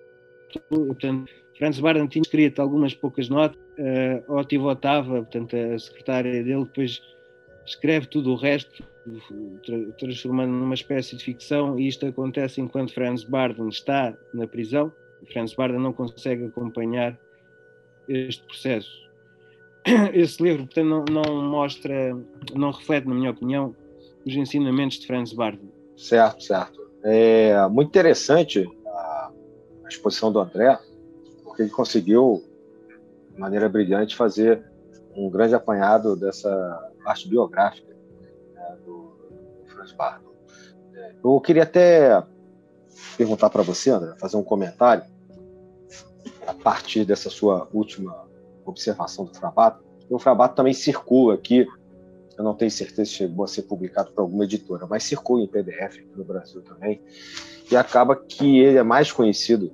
portanto, 0.70 1.32
Franz 1.58 1.80
Barden 1.80 2.06
tinha 2.06 2.22
escrito 2.22 2.62
algumas 2.62 2.94
poucas 2.94 3.28
notas, 3.28 3.58
uh, 3.80 4.38
Otto 4.38 4.62
Otava, 4.64 5.24
portanto, 5.24 5.56
a 5.56 5.80
secretária 5.80 6.44
dele, 6.44 6.66
depois 6.66 7.02
escreve 7.66 8.06
tudo 8.06 8.34
o 8.34 8.36
resto, 8.36 8.84
transformando 9.98 10.52
numa 10.52 10.76
espécie 10.76 11.16
de 11.16 11.24
ficção, 11.24 11.80
e 11.80 11.88
isto 11.88 12.06
acontece 12.06 12.62
enquanto 12.62 12.94
Franz 12.94 13.24
Barden 13.24 13.70
está 13.70 14.16
na 14.36 14.46
prisão. 14.46 14.94
Franz 15.34 15.56
Barden 15.56 15.80
não 15.80 15.94
consegue 15.94 16.46
acompanhar 16.46 17.20
este 18.08 18.44
processo. 18.44 19.04
Esse 20.14 20.44
livro, 20.44 20.68
portanto, 20.68 20.88
não, 20.88 21.06
não 21.06 21.50
mostra, 21.50 22.16
não 22.54 22.70
reflete, 22.70 23.08
na 23.08 23.16
minha 23.16 23.32
opinião, 23.32 23.76
os 24.26 24.34
ensinamentos 24.36 24.98
de 24.98 25.08
Franz 25.08 25.32
Barden. 25.32 25.72
Certo, 25.96 26.44
certo. 26.44 26.90
É 27.04 27.68
muito 27.68 27.90
interessante 27.90 28.68
a, 28.88 29.32
exposição 29.88 30.32
do 30.32 30.40
André, 30.40 30.80
porque 31.44 31.62
ele 31.62 31.70
conseguiu, 31.70 32.44
de 33.32 33.40
maneira 33.40 33.70
brilhante, 33.70 34.16
fazer 34.16 34.64
um 35.16 35.30
grande 35.30 35.54
apanhado 35.54 36.16
dessa 36.16 36.92
parte 37.04 37.28
biográfica 37.30 37.96
né, 38.54 38.78
do, 38.84 39.16
Franz 39.68 39.92
Barton. 39.92 40.32
Eu 41.24 41.40
queria 41.40 41.64
até 41.64 42.24
perguntar 43.16 43.50
para 43.50 43.62
você, 43.62 43.92
André, 43.92 44.16
fazer 44.20 44.38
um 44.38 44.44
comentário. 44.44 45.04
a 46.48 46.54
partir 46.54 47.06
dessa 47.06 47.30
sua 47.30 47.68
última 47.74 48.26
observação 48.66 49.26
do 49.26 49.34
Frabato. 49.34 49.84
O 50.10 50.20
Frabato 50.20 50.56
também 50.56 50.74
circula 50.74 51.36
aqui, 51.36 51.68
eu 52.38 52.44
não 52.44 52.54
tenho 52.54 52.72
certeza 52.72 53.06
se 53.06 53.16
chegou 53.16 53.46
a 53.46 53.48
ser 53.48 53.64
publicado 53.64 54.12
por 54.12 54.22
alguma 54.22 54.44
editora, 54.44 54.86
mas 54.88 55.04
circula 55.04 55.44
em 55.44 55.48
PDF 55.48 56.04
no 56.16 56.24
Brasil 56.24 56.62
também, 56.62 57.02
e 57.72 57.76
acaba 57.76 58.16
que 58.16 58.60
ele 58.60 58.78
é 58.78 58.84
mais 58.84 59.12
conhecido 59.12 59.72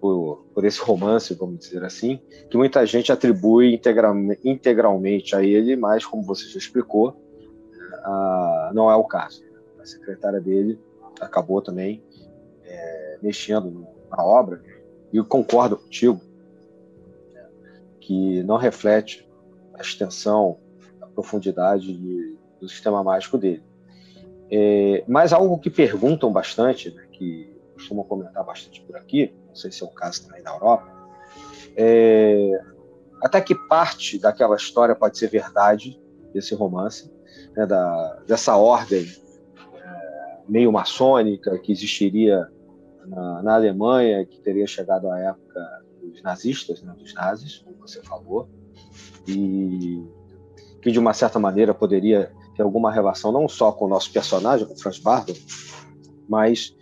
por, 0.00 0.44
por 0.54 0.64
esse 0.64 0.80
romance, 0.80 1.34
vamos 1.34 1.58
dizer 1.58 1.82
assim, 1.82 2.20
que 2.50 2.56
muita 2.56 2.84
gente 2.86 3.10
atribui 3.10 3.74
integra, 3.74 4.12
integralmente 4.44 5.34
a 5.34 5.42
ele, 5.42 5.76
mas, 5.76 6.04
como 6.04 6.22
você 6.22 6.46
já 6.46 6.58
explicou, 6.58 7.16
a, 8.04 8.70
não 8.74 8.90
é 8.90 8.94
o 8.94 9.04
caso. 9.04 9.42
A 9.80 9.84
secretária 9.86 10.40
dele 10.40 10.78
acabou 11.20 11.62
também 11.62 12.02
é, 12.64 13.18
mexendo 13.22 13.86
na 14.10 14.22
obra, 14.22 14.62
e 15.12 15.16
eu 15.16 15.24
concordo 15.24 15.76
contigo, 15.76 16.20
né, 17.32 17.48
que 18.00 18.42
não 18.42 18.56
reflete 18.56 19.28
a 19.74 19.80
extensão, 19.80 20.58
profundidade 21.14 21.92
de, 21.92 22.36
do 22.60 22.68
sistema 22.68 23.02
mágico 23.02 23.38
dele. 23.38 23.62
É, 24.50 25.04
mas 25.08 25.32
algo 25.32 25.58
que 25.58 25.70
perguntam 25.70 26.32
bastante, 26.32 26.90
né, 26.94 27.06
que 27.12 27.54
costumam 27.72 28.04
comentar 28.04 28.44
bastante 28.44 28.80
por 28.82 28.96
aqui, 28.96 29.34
não 29.48 29.54
sei 29.54 29.72
se 29.72 29.82
é 29.82 29.86
o 29.86 29.90
caso 29.90 30.26
também 30.26 30.42
na 30.42 30.52
Europa, 30.52 30.86
é, 31.76 32.60
até 33.22 33.40
que 33.40 33.54
parte 33.54 34.18
daquela 34.18 34.56
história 34.56 34.94
pode 34.94 35.18
ser 35.18 35.28
verdade, 35.28 36.00
desse 36.32 36.54
romance, 36.54 37.10
né, 37.56 37.64
da, 37.64 38.22
dessa 38.26 38.56
ordem 38.56 39.06
é, 39.06 40.38
meio 40.48 40.72
maçônica 40.72 41.56
que 41.58 41.72
existiria 41.72 42.48
na, 43.06 43.42
na, 43.42 43.54
Alemanha, 43.54 44.26
que 44.26 44.40
teria 44.40 44.66
chegado 44.66 45.08
à 45.10 45.18
época 45.18 45.84
dos 46.02 46.22
nazistas, 46.22 46.82
né, 46.82 46.92
dos 46.98 47.14
nazis, 47.14 47.58
como 47.58 47.76
você 47.78 48.02
falou, 48.02 48.48
e 49.26 50.04
que 50.84 50.92
de 50.92 50.98
uma 50.98 51.14
certa 51.14 51.38
maneira 51.38 51.72
poderia 51.72 52.30
ter 52.54 52.62
alguma 52.62 52.92
relação 52.92 53.32
não 53.32 53.48
só 53.48 53.72
com 53.72 53.86
o 53.86 53.88
nosso 53.88 54.12
personagem, 54.12 54.66
com 54.66 54.76
Franz 54.76 54.98
Bardon, 54.98 55.32
mas 56.28 56.76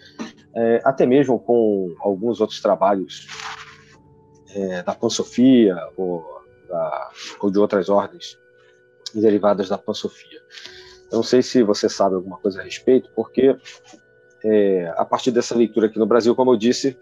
é, 0.57 0.83
até 0.85 1.07
mesmo 1.07 1.39
com 1.39 1.95
alguns 2.01 2.41
outros 2.41 2.61
trabalhos 2.61 3.29
é, 4.57 4.83
da 4.83 4.93
Pansofia 4.93 5.77
ou, 5.97 6.27
da, 6.69 7.11
ou 7.39 7.49
de 7.49 7.61
outras 7.61 7.89
ordens 7.89 8.37
derivadas 9.15 9.69
da 9.69 9.79
Pansofia. 9.79 10.41
Eu 11.13 11.19
não 11.19 11.23
sei 11.23 11.41
se 11.41 11.63
você 11.63 11.89
sabe 11.89 12.17
alguma 12.17 12.39
coisa 12.39 12.61
a 12.61 12.65
respeito, 12.65 13.09
porque 13.15 13.57
é, 14.45 14.93
a 14.97 15.05
partir 15.05 15.31
dessa 15.31 15.57
leitura 15.57 15.87
aqui 15.87 15.99
no 16.01 16.07
Brasil, 16.07 16.35
como 16.35 16.51
eu 16.51 16.57
disse, 16.57 16.99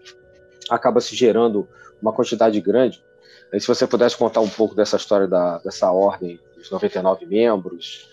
acaba 0.69 1.01
se 1.01 1.15
gerando 1.15 1.67
uma 1.99 2.13
quantidade 2.13 2.61
grande. 2.61 3.03
E 3.51 3.59
se 3.59 3.65
você 3.65 3.87
pudesse 3.87 4.15
contar 4.15 4.41
um 4.41 4.49
pouco 4.49 4.75
dessa 4.75 4.97
história 4.97 5.27
da, 5.27 5.57
dessa 5.57 5.91
ordem 5.91 6.39
dos 6.61 6.71
99 6.71 7.25
membros, 7.25 8.07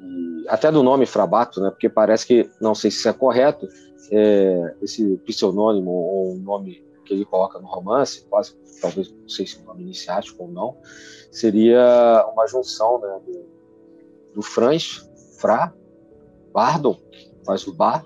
e 0.00 0.44
até 0.48 0.70
do 0.70 0.82
nome 0.82 1.06
Frabato, 1.06 1.60
né? 1.60 1.70
Porque 1.70 1.88
parece 1.88 2.26
que, 2.26 2.50
não 2.60 2.74
sei 2.74 2.90
se 2.90 3.08
é 3.08 3.12
correto, 3.12 3.66
é, 4.10 4.74
esse 4.80 5.16
pseudônimo 5.26 5.90
ou 5.90 6.34
um 6.34 6.38
nome 6.38 6.86
que 7.04 7.14
ele 7.14 7.24
coloca 7.24 7.58
no 7.58 7.66
romance, 7.66 8.24
quase, 8.28 8.54
talvez, 8.80 9.10
não 9.10 9.28
sei 9.28 9.46
se 9.46 9.58
é 9.58 9.60
um 9.62 9.64
nome 9.64 9.82
iniciático 9.82 10.44
ou 10.44 10.50
não, 10.50 10.76
seria 11.32 12.24
uma 12.32 12.46
junção 12.46 13.00
né, 13.00 13.20
do, 13.26 13.46
do 14.34 14.42
Franz, 14.42 15.08
Fra, 15.38 15.74
Bardon, 16.52 16.98
faz 17.44 17.66
o 17.66 17.74
bar, 17.74 18.04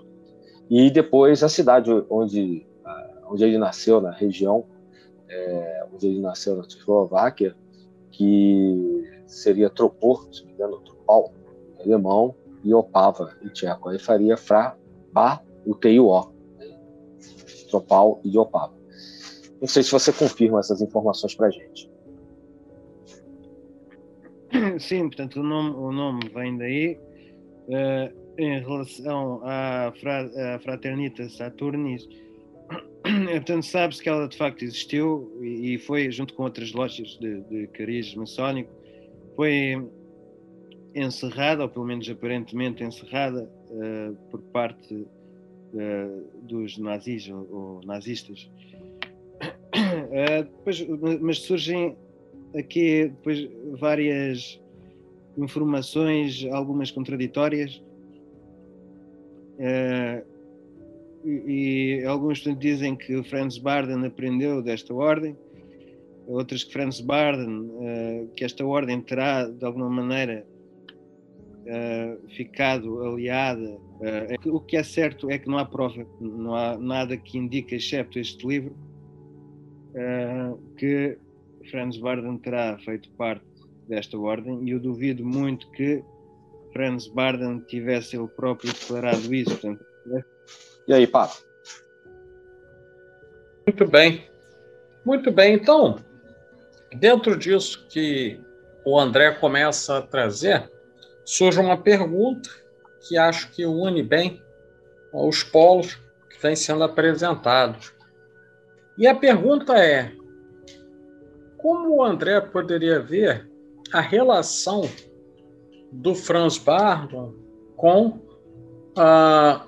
e 0.70 0.90
depois 0.90 1.42
a 1.42 1.48
cidade 1.48 1.90
onde, 2.09 2.66
onde 3.28 3.44
ele 3.44 3.59
nasceu, 3.59 4.00
na 4.00 4.11
região 4.11 4.64
é, 5.33 5.87
onde 5.92 6.07
ele 6.07 6.20
nasceu, 6.20 6.57
na 6.57 6.62
Tchecoslováquia, 6.62 7.57
que 8.11 9.21
seria 9.33 9.71
Tropor, 9.71 10.29
se 10.33 10.42
não 10.42 10.49
me 10.49 10.55
engano, 10.55 10.81
Tropal, 10.81 11.33
em 11.79 11.92
alemão, 11.92 12.35
e 12.64 12.73
Opava, 12.73 13.37
em 13.42 13.49
tcheco. 13.49 13.88
Aí 13.88 13.99
faria 13.99 14.37
Fra, 14.37 14.77
Ba, 15.12 15.42
o 15.66 15.77
e 15.87 16.01
o 16.01 16.07
O, 16.07 16.33
né? 16.59 16.79
Tropal 17.68 18.21
e 18.25 18.37
Opava. 18.38 18.75
Não 19.61 19.68
sei 19.68 19.83
se 19.83 19.90
você 19.90 20.12
confirma 20.12 20.61
essas 20.61 20.81
informações 20.81 21.35
para 21.35 21.49
a 21.49 21.51
gente. 21.51 21.90
Sim, 24.79 25.09
portanto, 25.09 25.40
o 25.40 25.42
nome, 25.42 25.71
o 25.71 25.92
nome 25.92 26.29
vem 26.29 26.57
daí. 26.57 27.01
Uh, 27.68 28.23
em 28.38 28.61
relação 28.61 29.40
à, 29.45 29.92
fra, 30.01 30.55
à 30.55 30.59
Fraternita 30.59 31.29
Saturnis, 31.29 32.09
portanto, 33.35 33.64
sabe-se 33.64 34.03
que 34.03 34.09
ela 34.09 34.27
de 34.27 34.37
facto 34.37 34.62
existiu 34.62 35.31
e, 35.40 35.75
e 35.75 35.79
foi, 35.79 36.11
junto 36.11 36.35
com 36.35 36.45
outras 36.45 36.73
lojas 36.73 37.18
de, 37.21 37.40
de 37.42 37.66
cariz 37.68 38.14
maçónico, 38.14 38.73
foi 39.37 39.77
encerrada, 40.95 41.62
ou 41.62 41.68
pelo 41.68 41.85
menos 41.85 42.09
aparentemente 42.09 42.85
encerrada, 42.85 43.49
uh, 43.71 44.14
por 44.31 44.40
parte 44.42 44.95
uh, 44.95 46.42
dos 46.42 46.79
nazis 46.79 47.29
ou, 47.29 47.49
ou 47.51 47.81
nazistas. 47.85 48.51
Uh, 49.75 50.45
depois, 50.59 50.87
mas 51.21 51.38
surgem 51.40 51.97
aqui 52.55 53.09
depois 53.09 53.49
várias 53.79 54.61
informações, 55.37 56.45
algumas 56.53 56.90
contraditórias, 56.90 57.83
e, 61.25 62.01
e, 62.01 62.05
alguns 62.05 62.40
dizem 62.59 62.97
que 62.97 63.23
Franz 63.23 63.57
Barden 63.57 64.05
aprendeu 64.05 64.61
desta 64.61 64.92
ordem, 64.92 65.37
outros 66.26 66.64
que 66.64 66.72
Franz 66.72 67.00
Barden, 67.00 67.61
uh, 67.61 68.28
que 68.37 68.44
esta 68.44 68.64
ordem 68.64 69.00
terá 69.00 69.48
de 69.48 69.64
alguma 69.64 69.88
maneira 69.88 70.46
uh, 71.61 72.28
ficado 72.28 73.02
aliada. 73.02 73.78
o 74.46 74.61
que 74.61 74.76
é 74.76 74.82
certo 74.82 75.30
é 75.30 75.38
que 75.38 75.48
não 75.48 75.58
há 75.58 75.64
prova, 75.64 76.06
não 76.20 76.54
há 76.54 76.76
nada 76.78 77.16
que 77.16 77.38
indique, 77.38 77.74
excepto 77.74 78.18
este 78.18 78.46
livro, 78.46 78.74
que 80.76 81.18
Franz 81.70 81.98
Barden 81.98 82.38
terá 82.38 82.78
feito 82.78 83.11
parte 83.11 83.44
desta 83.88 84.18
ordem, 84.18 84.64
e 84.64 84.70
eu 84.70 84.80
duvido 84.80 85.24
muito 85.24 85.70
que 85.72 86.02
Franz 86.72 87.06
Barden 87.06 87.61
tivesse 87.68 88.16
ele 88.16 88.28
próprio 88.28 88.72
declarado 88.72 89.32
isso. 89.35 89.50
Portanto, 89.50 89.85
né? 90.06 90.24
E 90.88 90.94
aí, 90.94 91.06
Papo? 91.06 91.37
Muito 93.66 93.87
bem. 93.87 94.24
Muito 95.04 95.30
bem. 95.30 95.54
Então, 95.54 95.96
dentro 96.94 97.37
disso 97.37 97.87
que 97.88 98.40
o 98.85 98.98
André 98.98 99.33
começa 99.33 99.98
a 99.98 100.02
trazer, 100.02 100.70
surge 101.24 101.59
uma 101.61 101.76
pergunta 101.76 102.48
que 103.07 103.16
acho 103.16 103.50
que 103.50 103.64
une 103.64 104.02
bem 104.02 104.40
os 105.12 105.42
polos 105.42 105.94
que 106.31 106.40
vêm 106.40 106.57
sendo 106.57 106.85
apresentados. 106.85 107.92
E 108.96 109.07
a 109.07 109.14
pergunta 109.14 109.74
é: 109.76 110.12
como 111.59 111.96
o 111.96 112.02
André 112.02 112.40
poderia 112.40 113.00
ver 113.00 113.48
a 113.92 114.00
relação 114.00 114.88
do 115.90 116.14
Franz 116.14 116.57
Bardon 116.57 117.35
com 117.76 118.20
ah, 118.96 119.66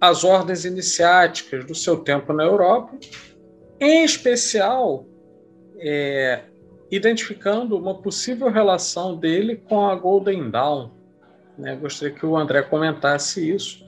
as 0.00 0.24
ordens 0.24 0.64
iniciáticas 0.64 1.64
do 1.64 1.74
seu 1.74 1.98
tempo 1.98 2.32
na 2.32 2.44
Europa, 2.44 2.96
em 3.80 4.04
especial 4.04 5.04
é, 5.78 6.42
identificando 6.90 7.76
uma 7.76 7.94
possível 7.94 8.50
relação 8.50 9.16
dele 9.16 9.56
com 9.56 9.86
a 9.86 9.94
Golden 9.94 10.50
Dawn. 10.50 10.90
Né? 11.56 11.76
Gostaria 11.76 12.14
que 12.14 12.24
o 12.24 12.36
André 12.36 12.62
comentasse 12.62 13.54
isso 13.54 13.86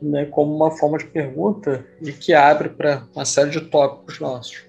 né, 0.00 0.26
como 0.26 0.54
uma 0.54 0.70
forma 0.70 0.98
de 0.98 1.06
pergunta 1.06 1.86
e 2.00 2.12
que 2.12 2.32
abre 2.32 2.68
para 2.70 3.06
uma 3.14 3.24
série 3.24 3.50
de 3.50 3.60
tópicos 3.60 4.18
nossos. 4.18 4.64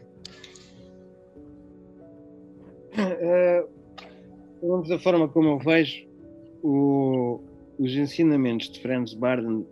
É, 2.95 3.65
vamos 4.61 4.87
da 4.87 4.99
forma 4.99 5.27
como 5.27 5.49
eu 5.49 5.59
vejo 5.59 6.05
o, 6.61 7.41
os 7.79 7.91
ensinamentos 7.93 8.69
de 8.69 8.79
Franz 8.79 9.13
Barden 9.15 9.65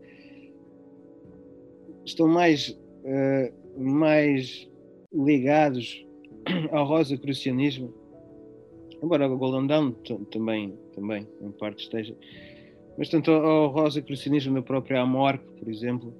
estão 2.03 2.27
mais, 2.27 2.69
uh, 2.69 3.53
mais 3.77 4.67
ligados 5.13 6.03
ao 6.71 6.85
rosacrucianismo, 6.85 7.93
embora 9.01 9.31
o 9.31 9.37
Golden 9.37 9.67
Dawn 9.67 9.91
também, 10.31 10.73
também 10.93 11.27
em 11.41 11.51
parte 11.51 11.83
esteja, 11.83 12.15
mas 12.97 13.09
tanto 13.09 13.31
ao 13.31 13.69
rosacrucianismo 13.69 14.55
da 14.55 14.61
própria 14.61 15.01
Amorque, 15.01 15.45
por 15.59 15.69
exemplo, 15.69 16.13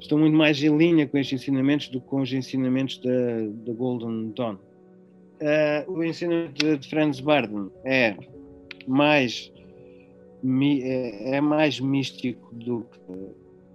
estão 0.00 0.18
muito 0.18 0.36
mais 0.36 0.62
em 0.62 0.76
linha 0.76 1.06
com 1.06 1.18
estes 1.18 1.42
ensinamentos 1.42 1.88
do 1.88 2.00
que 2.00 2.06
com 2.06 2.20
os 2.20 2.32
ensinamentos 2.32 2.98
da, 2.98 3.10
da 3.64 3.72
Golden 3.72 4.32
Dawn. 4.36 4.56
Uh, 5.34 5.92
o 5.92 6.04
ensino 6.04 6.48
de, 6.48 6.78
de 6.78 6.88
Franz 6.88 7.20
Barden 7.20 7.70
é 7.84 8.16
mais 8.86 9.52
é, 10.82 11.36
é 11.36 11.40
mais 11.40 11.80
místico 11.80 12.54
do 12.54 12.86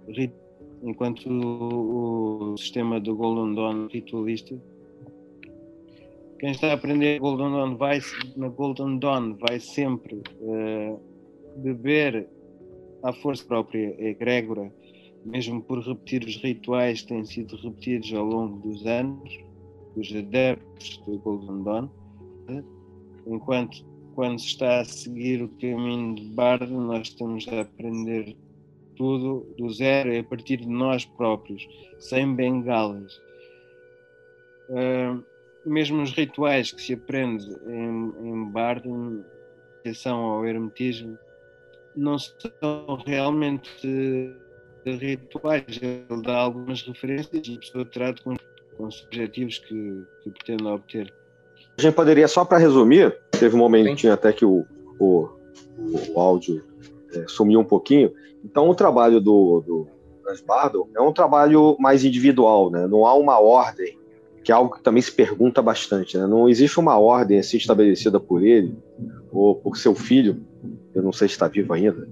que 0.06 0.30
enquanto 0.82 1.28
o, 1.28 2.52
o, 2.52 2.56
sistema 2.56 3.00
do 3.00 3.14
Golden 3.14 3.54
Dawn 3.54 3.88
ritualista, 3.88 4.56
quem 6.40 6.52
está 6.52 6.68
a 6.68 6.72
aprender 6.72 7.18
Golden 7.18 7.50
Dawn 7.50 7.76
vai, 7.76 8.00
na 8.34 8.48
Golden 8.48 8.98
Dawn 8.98 9.34
vai 9.34 9.60
sempre 9.60 10.22
uh, 10.40 10.98
beber 11.56 12.26
à 13.02 13.12
força 13.12 13.44
própria 13.44 13.94
egrégora, 14.02 14.72
mesmo 15.22 15.62
por 15.62 15.80
repetir 15.80 16.24
os 16.24 16.36
rituais 16.36 17.02
que 17.02 17.08
têm 17.08 17.26
sido 17.26 17.56
repetidos 17.56 18.14
ao 18.14 18.24
longo 18.24 18.66
dos 18.66 18.86
anos, 18.86 19.38
dos 19.94 20.16
adeptos 20.16 20.96
do 21.04 21.18
Golden 21.18 21.62
Dawn, 21.62 21.88
enquanto 23.26 23.84
quando 24.14 24.38
se 24.38 24.46
está 24.46 24.80
a 24.80 24.84
seguir 24.86 25.42
o 25.42 25.48
caminho 25.60 26.14
de 26.14 26.24
Bard, 26.30 26.72
nós 26.72 27.08
estamos 27.08 27.46
a 27.48 27.60
aprender 27.60 28.34
tudo 28.96 29.46
do 29.58 29.70
zero, 29.70 30.18
a 30.18 30.22
partir 30.24 30.56
de 30.56 30.68
nós 30.68 31.04
próprios, 31.04 31.68
sem 31.98 32.34
bengalas. 32.34 33.12
Uh, 34.70 35.29
mesmo 35.64 36.02
os 36.02 36.12
rituais 36.12 36.72
que 36.72 36.82
se 36.82 36.94
aprende 36.94 37.46
em, 37.66 38.12
em 38.22 38.44
Bard, 38.50 38.88
em 38.88 39.24
relação 39.84 40.18
ao 40.18 40.46
hermetismo, 40.46 41.18
não 41.96 42.18
são 42.18 43.02
realmente 43.06 44.34
rituais, 44.84 45.64
ele 45.82 46.22
dá 46.22 46.38
algumas 46.38 46.82
referências 46.82 47.46
e 47.46 47.54
a 47.54 47.58
pessoa 47.58 47.84
trata 47.84 48.22
com, 48.22 48.36
com 48.76 48.86
os 48.86 49.04
objetivos 49.04 49.58
que, 49.58 50.02
que 50.22 50.30
pretende 50.30 50.64
obter. 50.64 51.12
A 51.78 51.82
gente 51.82 51.94
poderia, 51.94 52.28
só 52.28 52.44
para 52.44 52.58
resumir, 52.58 53.16
teve 53.30 53.54
um 53.54 53.58
momentinho 53.58 54.12
até 54.12 54.32
que 54.32 54.44
o, 54.44 54.64
o, 54.98 55.28
o 56.14 56.20
áudio 56.20 56.64
é, 57.14 57.24
sumiu 57.28 57.60
um 57.60 57.64
pouquinho. 57.64 58.12
Então, 58.44 58.68
o 58.68 58.74
trabalho 58.74 59.20
do, 59.20 59.60
do 59.60 59.88
Bardo 60.46 60.88
é 60.94 61.00
um 61.00 61.12
trabalho 61.12 61.76
mais 61.78 62.04
individual, 62.04 62.70
né? 62.70 62.86
não 62.86 63.06
há 63.06 63.14
uma 63.14 63.40
ordem, 63.40 63.98
que 64.42 64.50
é 64.50 64.54
algo 64.54 64.74
que 64.74 64.82
também 64.82 65.02
se 65.02 65.12
pergunta 65.12 65.60
bastante. 65.60 66.16
Né? 66.16 66.26
Não 66.26 66.48
existe 66.48 66.78
uma 66.78 66.98
ordem 66.98 67.38
assim 67.38 67.56
estabelecida 67.56 68.18
por 68.18 68.42
ele 68.42 68.76
ou 69.30 69.54
por 69.54 69.76
seu 69.76 69.94
filho, 69.94 70.40
eu 70.94 71.02
não 71.02 71.12
sei 71.12 71.28
se 71.28 71.34
está 71.34 71.46
vivo 71.46 71.72
ainda, 71.72 72.08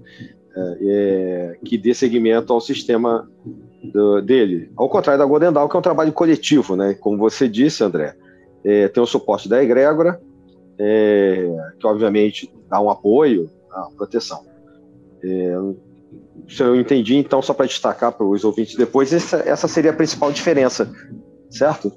é, 0.55 0.77
é, 0.81 1.57
que 1.65 1.77
dê 1.77 1.93
seguimento 1.93 2.53
ao 2.53 2.61
sistema 2.61 3.29
do, 3.93 4.21
dele. 4.21 4.71
Ao 4.75 4.89
contrário 4.89 5.19
da 5.19 5.25
Golden 5.25 5.51
Dawn, 5.51 5.67
que 5.67 5.75
é 5.75 5.79
um 5.79 5.83
trabalho 5.83 6.13
coletivo, 6.13 6.75
né? 6.75 6.93
como 6.93 7.17
você 7.17 7.47
disse, 7.47 7.83
André 7.83 8.15
é, 8.63 8.87
tem 8.87 9.01
o 9.01 9.05
suporte 9.07 9.47
da 9.47 9.63
egrégora, 9.63 10.21
é, 10.77 11.71
que 11.79 11.85
obviamente 11.85 12.51
dá 12.69 12.79
um 12.79 12.89
apoio, 12.89 13.49
a 13.71 13.89
proteção. 13.95 14.45
É, 15.23 15.55
se 16.47 16.63
eu 16.63 16.75
entendi, 16.79 17.15
então, 17.15 17.41
só 17.41 17.53
para 17.53 17.65
destacar 17.65 18.11
para 18.11 18.25
os 18.25 18.43
ouvintes 18.43 18.75
depois, 18.75 19.13
essa, 19.13 19.37
essa 19.37 19.67
seria 19.67 19.91
a 19.91 19.95
principal 19.95 20.31
diferença, 20.31 20.91
certo? 21.49 21.91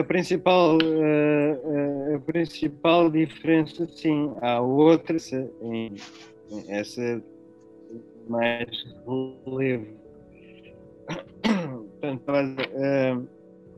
A 0.00 0.04
principal, 0.04 0.78
é, 0.82 1.60
é, 2.10 2.14
a 2.14 2.18
principal 2.20 3.10
diferença, 3.10 3.86
sim. 3.88 4.32
Há 4.40 4.60
outra, 4.60 5.16
em, 5.62 5.94
essa 6.68 7.22
mais 8.28 8.68
relevo 9.06 9.86
Portanto, 11.42 12.22
uh, 12.28 13.28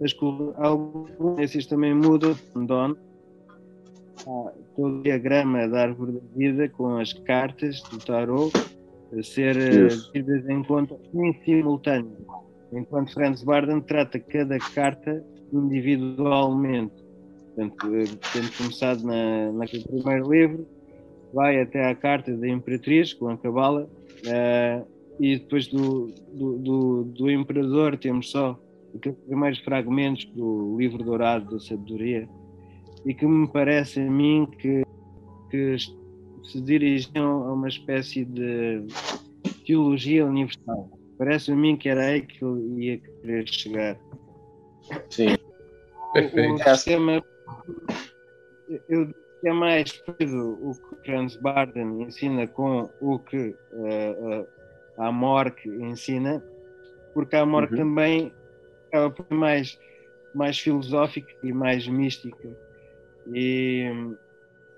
mas 0.01 0.17
alguns 0.57 1.37
desses 1.37 1.67
também 1.67 1.95
mudam 1.95 2.33
de 2.33 2.67
dono. 2.67 2.97
Ah, 4.27 4.53
todo 4.77 4.99
o 4.99 5.03
diagrama 5.03 5.69
da 5.69 5.83
árvore 5.83 6.13
da 6.13 6.21
vida 6.37 6.69
com 6.69 6.99
as 6.99 7.13
cartas 7.13 7.81
do 7.83 7.99
tarot 7.99 8.53
a 9.17 9.23
ser 9.23 9.57
tidas 10.13 10.49
em 10.49 10.63
conta 10.65 10.97
em 11.15 11.33
simultâneo. 11.45 12.17
Enquanto 12.73 13.13
Franz 13.13 13.43
Barden 13.43 13.81
trata 13.81 14.19
cada 14.19 14.59
carta 14.59 15.25
individualmente. 15.53 16.95
Portanto, 17.55 17.87
uh, 17.87 18.19
tendo 18.33 18.57
começado 18.57 19.03
na, 19.05 19.53
naquele 19.53 19.85
primeiro 19.85 20.31
livro, 20.31 20.67
vai 21.33 21.61
até 21.61 21.89
à 21.89 21.95
carta 21.95 22.37
da 22.37 22.49
Imperatriz 22.49 23.13
com 23.15 23.29
a 23.29 23.37
Cabala. 23.37 23.89
Uh, 24.25 24.87
e 25.21 25.39
depois 25.39 25.67
do, 25.67 26.13
do, 26.33 26.59
do, 26.59 27.05
do 27.05 27.31
Imperador 27.31 27.97
temos 27.97 28.31
só 28.31 28.59
aqueles 28.95 29.19
primeiros 29.27 29.59
fragmentos 29.61 30.25
do 30.27 30.77
livro 30.79 31.03
dourado 31.03 31.51
da 31.51 31.61
sabedoria 31.61 32.29
e 33.05 33.15
que 33.15 33.27
me 33.27 33.49
parece 33.49 34.01
a 34.01 34.11
mim 34.11 34.47
que, 34.59 34.83
que 35.51 35.77
se 36.45 36.61
dirigiam 36.61 37.49
a 37.49 37.53
uma 37.53 37.69
espécie 37.69 38.25
de 38.25 38.87
teologia 39.67 40.25
universal. 40.25 40.98
Parece 41.19 41.53
a 41.53 41.57
mim 41.57 41.77
que 41.77 41.89
era 41.89 42.07
aí 42.07 42.23
que 42.23 42.45
ele 42.45 42.85
ia 42.85 42.99
querer 42.99 43.49
chegar. 43.49 43.99
Sim. 45.11 45.37
Perfeito. 46.13 46.55
O, 46.55 46.59
sistema, 46.59 47.25
eu 48.89 49.13
é 49.45 49.53
mais 49.53 49.93
parecido 49.93 50.59
o 50.63 50.75
que 50.75 51.05
Franz 51.05 51.37
Barden 51.37 52.03
ensina 52.03 52.47
com 52.47 52.89
o 53.01 53.19
que 53.19 53.55
uh, 53.73 54.41
uh, 54.41 54.49
a 54.97 55.13
Mork 55.13 55.69
ensina, 55.69 56.43
porque 57.15 57.37
a 57.37 57.47
Mork 57.47 57.73
uhum. 57.73 57.79
também 57.79 58.33
acaba 58.89 59.11
por 59.11 59.31
mais, 59.31 59.79
mais 60.35 60.59
filosófica 60.59 61.33
e 61.43 61.53
mais 61.53 61.87
mística. 61.87 62.49
E, 63.33 63.87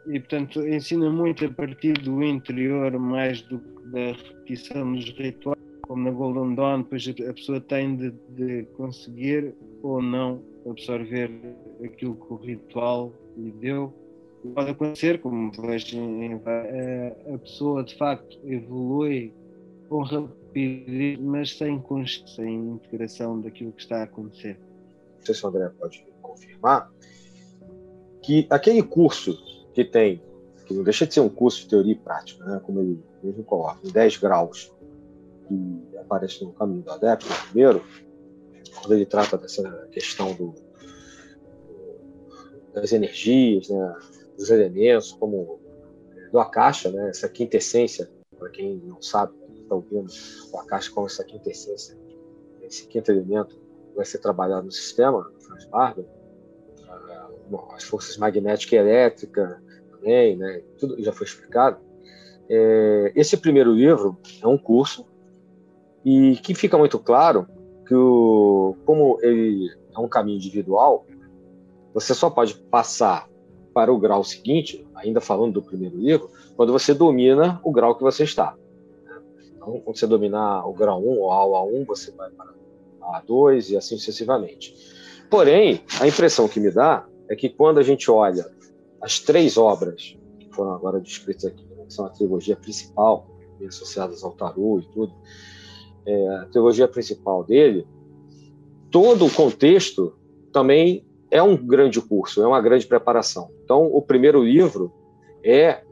e, 0.07 0.19
portanto, 0.21 0.67
ensina 0.67 1.09
muito 1.11 1.45
a 1.45 1.51
partir 1.51 1.95
do 1.95 2.23
interior, 2.23 2.99
mais 2.99 3.41
do 3.43 3.59
que 3.59 3.87
da 3.89 4.13
repetição 4.13 4.93
dos 4.93 5.09
rituais, 5.11 5.60
como 5.91 6.05
na 6.05 6.13
Golden 6.13 6.55
Dawn, 6.55 6.83
depois 6.83 7.05
a 7.29 7.33
pessoa 7.33 7.61
tem 7.61 7.97
de, 7.97 8.13
de 8.29 8.63
conseguir 8.77 9.53
ou 9.83 10.01
não 10.01 10.41
absorver 10.65 11.33
aquilo 11.83 12.15
que 12.15 12.33
o 12.33 12.37
ritual 12.37 13.13
lhe 13.37 13.51
deu. 13.51 13.93
Pode 14.55 14.71
acontecer, 14.71 15.21
como 15.21 15.51
vejo, 15.51 15.99
a 17.35 17.39
pessoa 17.39 17.83
de 17.83 17.97
facto 17.97 18.39
evolui 18.45 19.35
com 19.89 20.03
rapidez, 20.03 21.19
mas 21.19 21.59
sem 21.59 21.81
consciência, 21.81 22.37
sem 22.37 22.55
integração 22.55 23.41
daquilo 23.41 23.73
que 23.73 23.83
está 23.83 23.97
a 23.97 24.05
acontecer. 24.05 24.61
Não 25.19 25.27
sei 25.27 25.35
se 25.35 25.45
o 25.45 25.49
André 25.49 25.71
pode 25.71 26.07
confirmar 26.23 26.89
que 28.23 28.47
aquele 28.49 28.85
curso 28.85 29.37
que 29.75 29.85
tem, 29.85 30.23
que 30.67 30.73
não 30.73 30.85
deixa 30.85 31.05
de 31.05 31.15
ser 31.15 31.21
um 31.21 31.29
curso 31.29 31.63
de 31.63 31.69
teoria 31.69 31.95
e 31.95 31.97
prática, 31.97 32.45
né, 32.45 32.61
como 32.65 32.79
ele 32.79 33.01
mesmo 33.25 33.43
coloca, 33.43 33.81
em 33.85 33.91
10 33.91 34.19
graus, 34.19 34.73
que 35.51 35.99
aparece 35.99 36.45
no 36.45 36.53
caminho 36.53 36.83
do 36.83 36.93
adepto, 36.93 37.27
primeiro, 37.49 37.85
quando 38.79 38.95
ele 38.95 39.05
trata 39.05 39.37
dessa 39.37 39.89
questão 39.91 40.33
do, 40.35 40.55
das 42.73 42.93
energias, 42.93 43.69
né, 43.69 43.97
dos 44.39 44.49
elementos, 44.51 45.13
como 45.13 45.61
do 46.31 46.39
Akasha, 46.39 46.91
né, 46.93 47.11
essa 47.11 47.29
quinta 47.29 47.57
essência, 47.57 48.09
para 48.39 48.49
quem 48.51 48.77
não 48.87 49.03
sabe, 49.03 49.35
está 49.61 49.75
ouvindo, 49.75 50.09
o 50.53 50.59
Akash 50.59 50.89
como 50.89 51.07
essa 51.07 51.25
quinta 51.25 51.51
essência, 51.51 51.99
esse 52.63 52.87
quinto 52.87 53.11
elemento 53.11 53.61
vai 53.97 54.05
ser 54.05 54.19
trabalhado 54.19 54.67
no 54.67 54.73
sistema, 54.73 55.29
Franz 55.41 55.65
Barber, 55.65 56.05
as 57.75 57.83
forças 57.83 58.17
magnética 58.17 58.77
e 58.77 58.79
elétrica 58.79 59.61
também, 59.91 60.37
né, 60.37 60.63
tudo 60.79 61.03
já 61.03 61.13
foi 61.13 61.27
explicado. 61.27 61.81
É, 62.49 63.13
esse 63.17 63.37
primeiro 63.37 63.73
livro 63.73 64.17
é 64.41 64.47
um 64.47 64.59
curso 64.59 65.10
e 66.05 66.37
que 66.37 66.55
fica 66.55 66.79
muito 66.79 66.99
claro 66.99 67.47
que 67.87 67.95
o, 67.95 68.77
como 68.85 69.19
ele 69.23 69.71
é 69.95 69.99
um 69.99 70.09
caminho 70.09 70.37
individual, 70.37 71.07
você 71.93 72.15
só 72.15 72.31
pode 72.31 72.55
passar 72.55 73.29
para 73.75 73.93
o 73.93 73.99
grau 73.99 74.23
seguinte, 74.25 74.87
ainda 74.95 75.21
falando 75.21 75.55
do 75.55 75.63
primeiro 75.63 75.97
livro, 75.97 76.31
quando 76.57 76.73
você 76.73 76.95
domina 76.95 77.61
o 77.65 77.73
grau 77.73 77.97
que 77.97 78.03
você 78.03 78.25
está. 78.25 78.57
Então, 79.55 79.81
quando 79.81 79.97
você 79.97 80.07
dominar 80.07 80.67
o 80.67 80.73
grau 80.73 81.01
1 81.01 81.19
ou 81.19 81.33
a 81.33 81.67
A1, 81.67 81.87
você 81.87 82.11
vai 82.13 82.31
para 82.31 82.51
a 83.03 83.23
A2 83.23 83.71
e 83.71 83.77
assim 83.77 83.97
sucessivamente. 83.97 84.75
Porém, 85.29 85.83
a 86.01 86.09
impressão 86.09 86.49
que 86.49 86.59
me 86.59 86.71
dá 86.71 87.07
é 87.29 87.37
que 87.37 87.49
quando 87.49 87.79
a 87.79 87.83
gente 87.83 88.11
olha 88.11 88.45
as 89.01 89.19
três 89.19 89.57
obras 89.57 90.17
que 90.39 90.49
foram 90.53 90.73
agora 90.73 91.01
descritas 91.01 91.47
aqui, 91.47 91.65
que 91.65 91.93
são 91.93 92.07
a 92.07 92.11
trilogia 92.11 92.57
principal, 92.57 93.27
associadas 93.67 94.25
ao 94.25 94.33
tarô 94.33 94.81
e 94.81 94.93
tudo, 94.93 95.13
é, 96.07 96.29
a 96.37 96.47
trilogia 96.47 96.89
principal 96.89 97.45
dele, 97.45 97.87
todo 98.91 99.27
o 99.27 99.31
contexto 99.31 100.17
também 100.53 101.07
é 101.31 101.43
um 101.43 101.57
grande 101.57 102.01
curso, 102.01 102.43
é 102.43 102.47
uma 102.47 102.61
grande 102.61 102.87
preparação. 102.87 103.51
Então, 103.65 103.87
o 103.87 104.03
primeiro 104.03 104.43
livro 104.43 104.93
é 105.45 105.83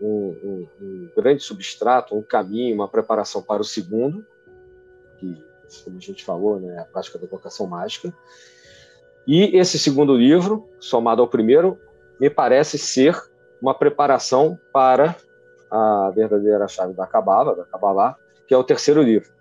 um, 0.00 0.06
um, 0.08 0.68
um, 0.80 1.10
grande 1.16 1.42
substrato, 1.42 2.14
um 2.14 2.22
caminho, 2.22 2.74
uma 2.74 2.88
preparação 2.88 3.42
para 3.42 3.60
o 3.60 3.64
segundo, 3.64 4.24
que, 5.18 5.34
como 5.84 5.96
a 5.96 6.00
gente 6.00 6.24
falou, 6.24 6.58
né, 6.58 6.76
é 6.76 6.78
a 6.80 6.84
prática 6.84 7.18
da 7.18 7.24
evocação 7.24 7.66
mágica. 7.66 8.12
E 9.26 9.56
esse 9.56 9.78
segundo 9.78 10.16
livro, 10.16 10.68
somado 10.78 11.20
ao 11.20 11.28
primeiro, 11.28 11.78
me 12.18 12.30
parece 12.30 12.78
ser 12.78 13.20
uma 13.60 13.74
preparação 13.74 14.58
para 14.72 15.16
a 15.70 16.10
verdadeira 16.14 16.68
chave 16.68 16.94
da 16.94 17.06
Cabala, 17.06 17.54
da 17.54 17.64
Kabbalah, 17.64 18.16
que 18.46 18.54
é 18.54 18.56
o 18.56 18.64
terceiro 18.64 19.02
livro. 19.02 19.35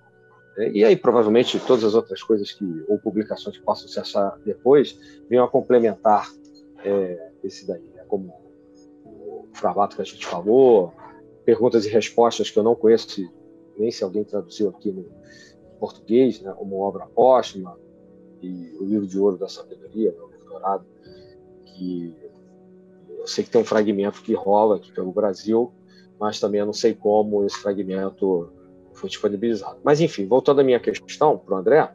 E 0.58 0.84
aí, 0.86 0.96
provavelmente, 0.96 1.60
todas 1.60 1.84
as 1.84 1.96
outras 1.96 2.24
coisas 2.24 2.52
que, 2.52 2.66
ou 2.88 2.98
publicações 2.98 3.58
que 3.58 3.64
possam 3.64 3.88
se 3.88 4.00
achar 4.00 4.40
depois, 4.46 4.98
venham 5.30 5.44
a 5.44 5.50
complementar 5.50 6.32
é, 6.84 7.32
esse 7.44 7.68
daí, 7.68 7.84
né? 7.94 8.04
como 8.08 8.34
o 9.04 9.48
formato 9.54 9.98
que 9.98 10.02
a 10.02 10.06
gente 10.06 10.26
falou, 10.26 10.94
perguntas 11.44 11.86
e 11.86 11.90
respostas 11.90 12.50
que 12.50 12.58
eu 12.58 12.64
não 12.64 12.76
conheço 12.76 13.30
nem 13.78 13.92
se 13.92 14.04
alguém 14.04 14.24
traduziu 14.24 14.70
aqui 14.70 14.92
no 14.92 15.06
português, 15.78 16.40
né? 16.42 16.54
como 16.54 16.80
obra 16.80 17.06
póstuma, 17.08 17.78
e 18.42 18.78
o 18.80 18.86
livro 18.86 19.08
de 19.08 19.20
ouro 19.20 19.38
da 19.38 19.50
sabedoria, 19.50 20.12
né? 20.12 20.20
o 20.20 20.28
livro 20.28 20.46
dourado, 20.46 20.86
que 21.66 22.16
eu 23.10 23.28
sei 23.28 23.44
que 23.44 23.50
tem 23.50 23.60
um 23.60 23.66
fragmento 23.66 24.22
que 24.22 24.34
rola 24.34 24.78
aqui 24.78 24.92
pelo 24.94 25.12
Brasil, 25.12 25.74
mas 26.20 26.40
também 26.40 26.60
eu 26.60 26.66
não 26.66 26.74
sei 26.74 26.94
como 26.94 27.44
esse 27.44 27.58
fragmento 27.58 28.50
foi 29.00 29.10
disponibilizado. 29.10 29.78
Mas, 29.84 30.02
enfim, 30.02 30.26
voltando 30.26 30.62
à 30.62 30.64
minha 30.64 30.80
questão 30.80 31.38
para 31.38 31.56
o 31.56 31.58
André, 31.58 31.90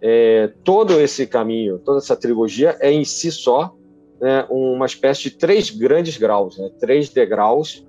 é, 0.00 0.52
todo 0.62 1.00
esse 1.00 1.26
caminho, 1.26 1.78
toda 1.78 1.98
essa 1.98 2.16
trilogia 2.16 2.76
é 2.80 2.92
em 2.92 3.04
si 3.04 3.30
só 3.32 3.74
né, 4.20 4.46
uma 4.50 4.86
espécie 4.86 5.24
de 5.24 5.30
três 5.32 5.70
grandes 5.70 6.16
graus, 6.16 6.58
né, 6.58 6.70
três 6.78 7.08
degraus, 7.08 7.86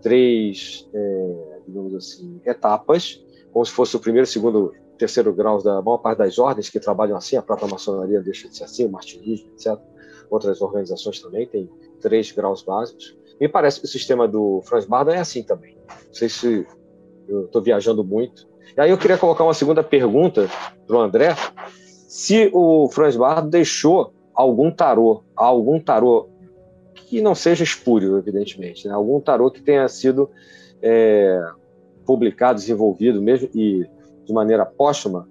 três, 0.00 0.88
é, 0.94 1.58
digamos 1.66 1.94
assim, 1.94 2.40
etapas, 2.44 3.24
como 3.52 3.64
se 3.64 3.72
fosse 3.72 3.96
o 3.96 4.00
primeiro, 4.00 4.26
segundo, 4.26 4.72
terceiro 4.98 5.32
grau 5.32 5.62
da 5.62 5.80
maior 5.80 5.98
parte 5.98 6.18
das 6.18 6.38
ordens 6.38 6.68
que 6.68 6.80
trabalham 6.80 7.16
assim, 7.16 7.36
a 7.36 7.42
própria 7.42 7.68
maçonaria 7.68 8.20
deixa 8.20 8.48
de 8.48 8.56
ser 8.56 8.64
assim, 8.64 8.86
o 8.86 8.90
martinismo, 8.90 9.50
etc. 9.52 9.78
Outras 10.30 10.60
organizações 10.60 11.20
também 11.20 11.46
têm 11.46 11.70
três 12.00 12.30
graus 12.32 12.62
básicos. 12.62 13.16
Me 13.40 13.48
parece 13.48 13.80
que 13.80 13.86
o 13.86 13.88
sistema 13.88 14.26
do 14.26 14.60
Franz 14.64 14.84
Barda 14.84 15.14
é 15.14 15.18
assim 15.18 15.42
também. 15.42 15.76
Não 15.88 16.14
sei 16.14 16.28
se 16.28 16.66
eu 17.28 17.44
estou 17.44 17.62
viajando 17.62 18.02
muito. 18.02 18.48
E 18.76 18.80
aí 18.80 18.90
eu 18.90 18.98
queria 18.98 19.18
colocar 19.18 19.44
uma 19.44 19.54
segunda 19.54 19.82
pergunta 19.82 20.48
para 20.86 20.96
o 20.96 21.00
André. 21.00 21.34
Se 22.08 22.50
o 22.52 22.88
Franz 22.88 23.16
Bardo 23.16 23.48
deixou 23.48 24.12
algum 24.34 24.70
tarô, 24.70 25.22
algum 25.36 25.80
tarô 25.80 26.28
que 26.94 27.20
não 27.20 27.34
seja 27.34 27.64
espúrio, 27.64 28.18
evidentemente, 28.18 28.86
né? 28.86 28.94
algum 28.94 29.20
tarô 29.20 29.50
que 29.50 29.62
tenha 29.62 29.88
sido 29.88 30.30
é, 30.82 31.40
publicado, 32.04 32.58
desenvolvido 32.58 33.20
mesmo 33.20 33.48
e 33.54 33.86
de 34.24 34.32
maneira 34.32 34.64
póstuma, 34.64 35.28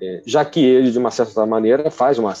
é, 0.00 0.22
já 0.24 0.44
que 0.44 0.64
ele, 0.64 0.90
de 0.90 0.98
uma 0.98 1.10
certa 1.10 1.44
maneira, 1.44 1.90
faz 1.90 2.18
uma 2.18 2.32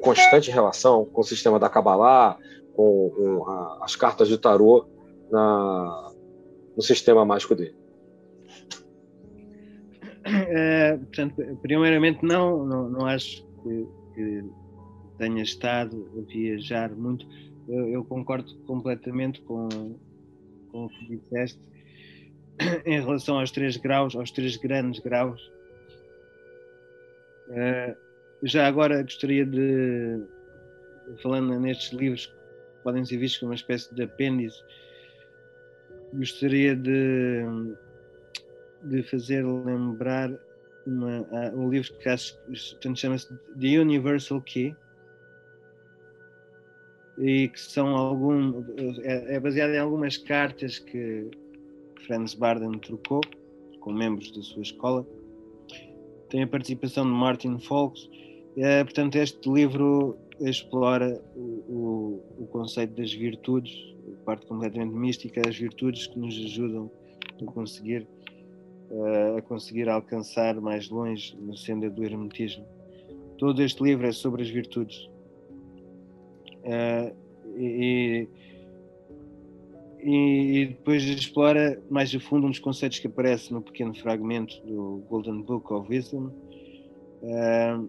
constante 0.00 0.50
relação 0.50 1.04
com 1.04 1.20
o 1.20 1.24
sistema 1.24 1.58
da 1.58 1.68
Kabbalah, 1.68 2.36
com, 2.74 3.10
com 3.10 3.48
a, 3.48 3.78
as 3.82 3.94
cartas 3.94 4.28
de 4.28 4.36
tarô 4.36 4.86
na, 5.30 6.12
no 6.76 6.82
sistema 6.82 7.24
mágico 7.24 7.54
dele. 7.54 7.79
É, 10.52 10.96
portanto, 10.96 11.58
primeiramente, 11.62 12.24
não, 12.24 12.66
não, 12.66 12.90
não 12.90 13.06
acho 13.06 13.46
que, 13.62 13.86
que, 14.14 14.44
tenha 15.16 15.42
estado 15.42 16.10
a 16.18 16.32
viajar 16.32 16.90
muito. 16.90 17.24
Eu, 17.68 17.88
eu, 17.88 18.04
concordo 18.04 18.52
completamente 18.66 19.40
com, 19.42 19.68
com 20.72 20.86
o 20.86 20.88
que 20.88 21.16
disseste 21.16 21.60
em 22.84 23.00
relação 23.00 23.38
aos 23.38 23.52
três 23.52 23.76
graus, 23.76 24.16
aos 24.16 24.32
três 24.32 24.56
grandes 24.56 25.00
graus. 25.00 25.40
Uh, 27.50 27.94
já 28.42 28.66
agora 28.66 29.02
gostaria 29.02 29.46
de, 29.46 30.20
falando 31.22 31.60
nestes 31.60 31.92
livros 31.92 32.26
que 32.26 32.82
podem 32.82 33.04
ser 33.04 33.18
vistos 33.18 33.38
como 33.38 33.50
uma 33.50 33.56
espécie 33.56 33.94
de 33.94 34.02
apêndice, 34.02 34.58
gostaria 36.14 36.74
de 36.74 37.44
de 38.84 39.02
fazer 39.02 39.44
lembrar 39.44 40.30
uma, 40.86 41.26
um 41.54 41.68
livro 41.68 41.92
que 41.98 42.08
acho 42.08 42.36
chama-se 42.94 43.28
The 43.58 43.78
Universal 43.80 44.40
Key 44.42 44.74
e 47.18 47.48
que 47.48 47.60
são 47.60 47.94
algum 47.94 48.64
é, 49.02 49.34
é, 49.34 49.40
baseado 49.40 49.70
em 49.70 49.78
algumas 49.78 50.16
cartas 50.16 50.78
que 50.78 51.30
Franz 52.06 52.34
Barden 52.34 52.78
trocou 52.78 53.20
com 53.80 53.92
membros 53.92 54.30
da 54.32 54.42
sua 54.42 54.62
escola. 54.62 55.06
Tem 56.30 56.42
a 56.42 56.46
participação 56.46 57.04
de 57.04 57.12
Martin 57.12 57.58
Fox 57.58 58.08
é, 58.56 58.82
portanto 58.82 59.16
este 59.16 59.48
livro 59.48 60.16
explora 60.40 61.22
o, 61.36 61.40
o, 61.68 62.44
o 62.44 62.46
conceito 62.46 62.94
das 62.94 63.12
virtudes 63.12 63.90
parte 64.24 64.46
completamente 64.46 64.94
mística 64.94 65.42
as 65.46 65.56
virtudes 65.56 66.06
que 66.06 66.18
nos 66.18 66.36
ajudam 66.36 66.90
a 67.40 67.44
conseguir 67.52 68.06
uh, 68.90 69.36
a 69.36 69.42
conseguir 69.42 69.88
alcançar 69.88 70.60
mais 70.60 70.88
longe 70.88 71.36
na 71.40 71.56
senda 71.56 71.88
do 71.88 72.04
hermetismo. 72.04 72.64
Todo 73.38 73.62
este 73.62 73.82
livro 73.82 74.06
é 74.06 74.12
sobre 74.12 74.42
as 74.42 74.50
virtudes. 74.50 75.08
Uh, 76.64 77.14
e, 77.56 78.28
e, 80.02 80.66
depois 80.66 81.02
explora 81.04 81.82
mais 81.90 82.14
a 82.14 82.20
fundo 82.20 82.46
um 82.46 82.50
dos 82.50 82.58
conceitos 82.58 82.98
que 82.98 83.06
aparece 83.06 83.52
no 83.52 83.62
pequeno 83.62 83.94
fragmento 83.94 84.60
do 84.66 85.02
Golden 85.08 85.42
Book 85.42 85.72
of 85.72 85.90
Wisdom 85.90 86.30
uh, 87.22 87.88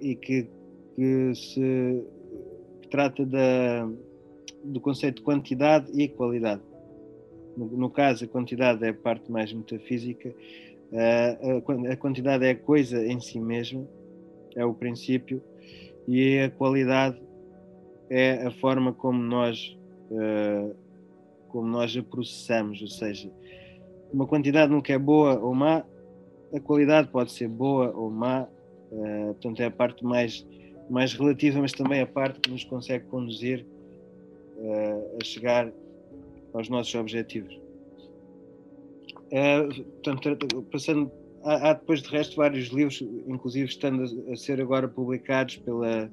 e 0.00 0.14
que, 0.16 0.48
que 0.94 1.34
se 1.34 2.04
que 2.82 2.88
trata 2.88 3.24
da, 3.24 3.88
do 4.62 4.80
conceito 4.80 5.16
de 5.16 5.22
quantidade 5.22 5.90
e 6.00 6.08
qualidade. 6.08 6.62
No, 7.56 7.66
no 7.66 7.90
caso, 7.90 8.24
a 8.24 8.28
quantidade 8.28 8.84
é 8.84 8.88
a 8.88 8.94
parte 8.94 9.30
mais 9.30 9.52
metafísica, 9.52 10.34
uh, 10.92 11.88
a, 11.88 11.92
a, 11.92 11.96
quantidade 11.96 12.44
é 12.44 12.50
a 12.50 12.56
coisa 12.56 13.04
em 13.06 13.20
si 13.20 13.38
mesma, 13.38 13.86
é 14.56 14.64
o 14.64 14.74
princípio, 14.74 15.42
e 16.06 16.38
a 16.38 16.50
qualidade 16.50 17.20
é 18.10 18.46
a 18.46 18.50
forma 18.50 18.92
como 18.92 19.22
nós, 19.22 19.76
uh, 20.10 20.74
como 21.48 21.68
nós 21.68 21.96
a 21.96 22.02
processamos, 22.02 22.82
ou 22.82 22.88
seja, 22.88 23.30
uma 24.12 24.26
quantidade 24.26 24.70
nunca 24.70 24.92
é 24.92 24.98
boa 24.98 25.38
ou 25.38 25.54
má, 25.54 25.84
a 26.52 26.60
qualidade 26.60 27.08
pode 27.08 27.32
ser 27.32 27.48
boa 27.48 27.90
ou 27.94 28.10
má, 28.10 28.48
uh, 28.90 29.26
portanto 29.34 29.60
é 29.60 29.66
a 29.66 29.70
parte 29.70 30.04
mais, 30.04 30.46
mais 30.90 31.14
relativa, 31.14 31.60
mas 31.60 31.72
também 31.72 32.00
a 32.00 32.06
parte 32.06 32.40
que 32.40 32.50
nos 32.50 32.64
consegue 32.64 33.04
conduzir 33.06 33.66
a 35.20 35.24
chegar 35.24 35.70
aos 36.54 36.68
nossos 36.68 36.94
objetivos. 36.94 37.60
É, 39.30 39.62
portanto, 40.04 40.62
passando, 40.70 41.10
há, 41.42 41.70
há, 41.70 41.72
depois 41.74 42.02
de 42.02 42.08
resto 42.08 42.36
vários 42.36 42.68
livros, 42.68 43.02
inclusive 43.26 43.66
estando 43.66 44.02
a, 44.02 44.32
a, 44.32 44.36
ser 44.36 44.60
agora 44.60 44.88
publicados 44.88 45.56
pela, 45.56 46.10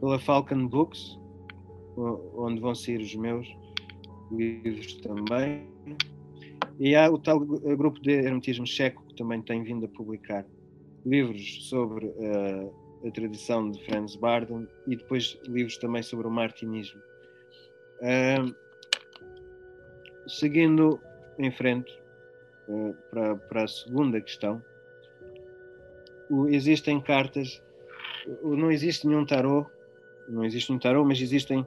pela 0.00 0.18
Falcon 0.18 0.66
Books, 0.66 1.18
onde 1.96 2.60
vão 2.60 2.74
sair 2.74 3.00
os 3.00 3.14
meus 3.14 3.46
livros 4.30 4.94
também. 4.94 5.66
E 6.80 6.94
há 6.96 7.10
o 7.10 7.18
tal 7.18 7.40
grupo 7.40 8.00
de 8.00 8.12
hermetismo 8.12 8.66
checo 8.66 9.04
que 9.08 9.14
também 9.14 9.42
tem 9.42 9.62
vindo 9.62 9.84
a 9.84 9.88
publicar 9.88 10.46
livros 11.04 11.68
sobre 11.68 12.06
uh, 12.06 12.72
a 13.06 13.10
tradição 13.10 13.70
de 13.70 13.84
Franz 13.84 14.16
Barden 14.16 14.66
e 14.86 14.96
depois 14.96 15.38
livros 15.48 15.76
também 15.76 16.02
sobre 16.02 16.26
o 16.26 16.30
martinismo. 16.30 17.00
Uh, 18.00 18.61
seguindo 20.32 20.98
em 21.38 21.50
frente 21.50 21.92
uh, 22.68 22.96
para, 23.10 23.36
para 23.36 23.64
a 23.64 23.68
segunda 23.68 24.20
questão, 24.20 24.62
o, 26.30 26.48
existem 26.48 27.00
cartas, 27.00 27.62
o, 28.42 28.56
não 28.56 28.70
existe 28.70 29.06
nenhum 29.06 29.26
tarô, 29.26 29.66
não 30.28 30.44
existe 30.44 30.72
um 30.72 30.78
tarô, 30.78 31.04
mas 31.04 31.20
existem 31.20 31.66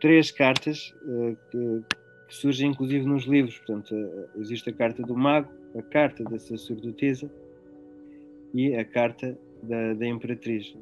três 0.00 0.30
cartas 0.30 0.94
uh, 1.02 1.36
que, 1.50 1.82
que, 2.28 2.34
surgem 2.34 2.70
inclusive 2.70 3.06
nos 3.06 3.24
livros. 3.24 3.56
Portanto, 3.58 3.94
uh, 3.94 4.40
existe 4.40 4.68
a 4.70 4.72
carta 4.72 5.02
do 5.02 5.16
mago, 5.16 5.48
a 5.78 5.82
carta 5.82 6.24
da 6.24 6.38
sacerdotisa 6.38 7.30
e 8.52 8.74
a 8.74 8.84
carta 8.84 9.38
da, 9.62 9.94
da 9.94 10.06
imperatriz. 10.06 10.74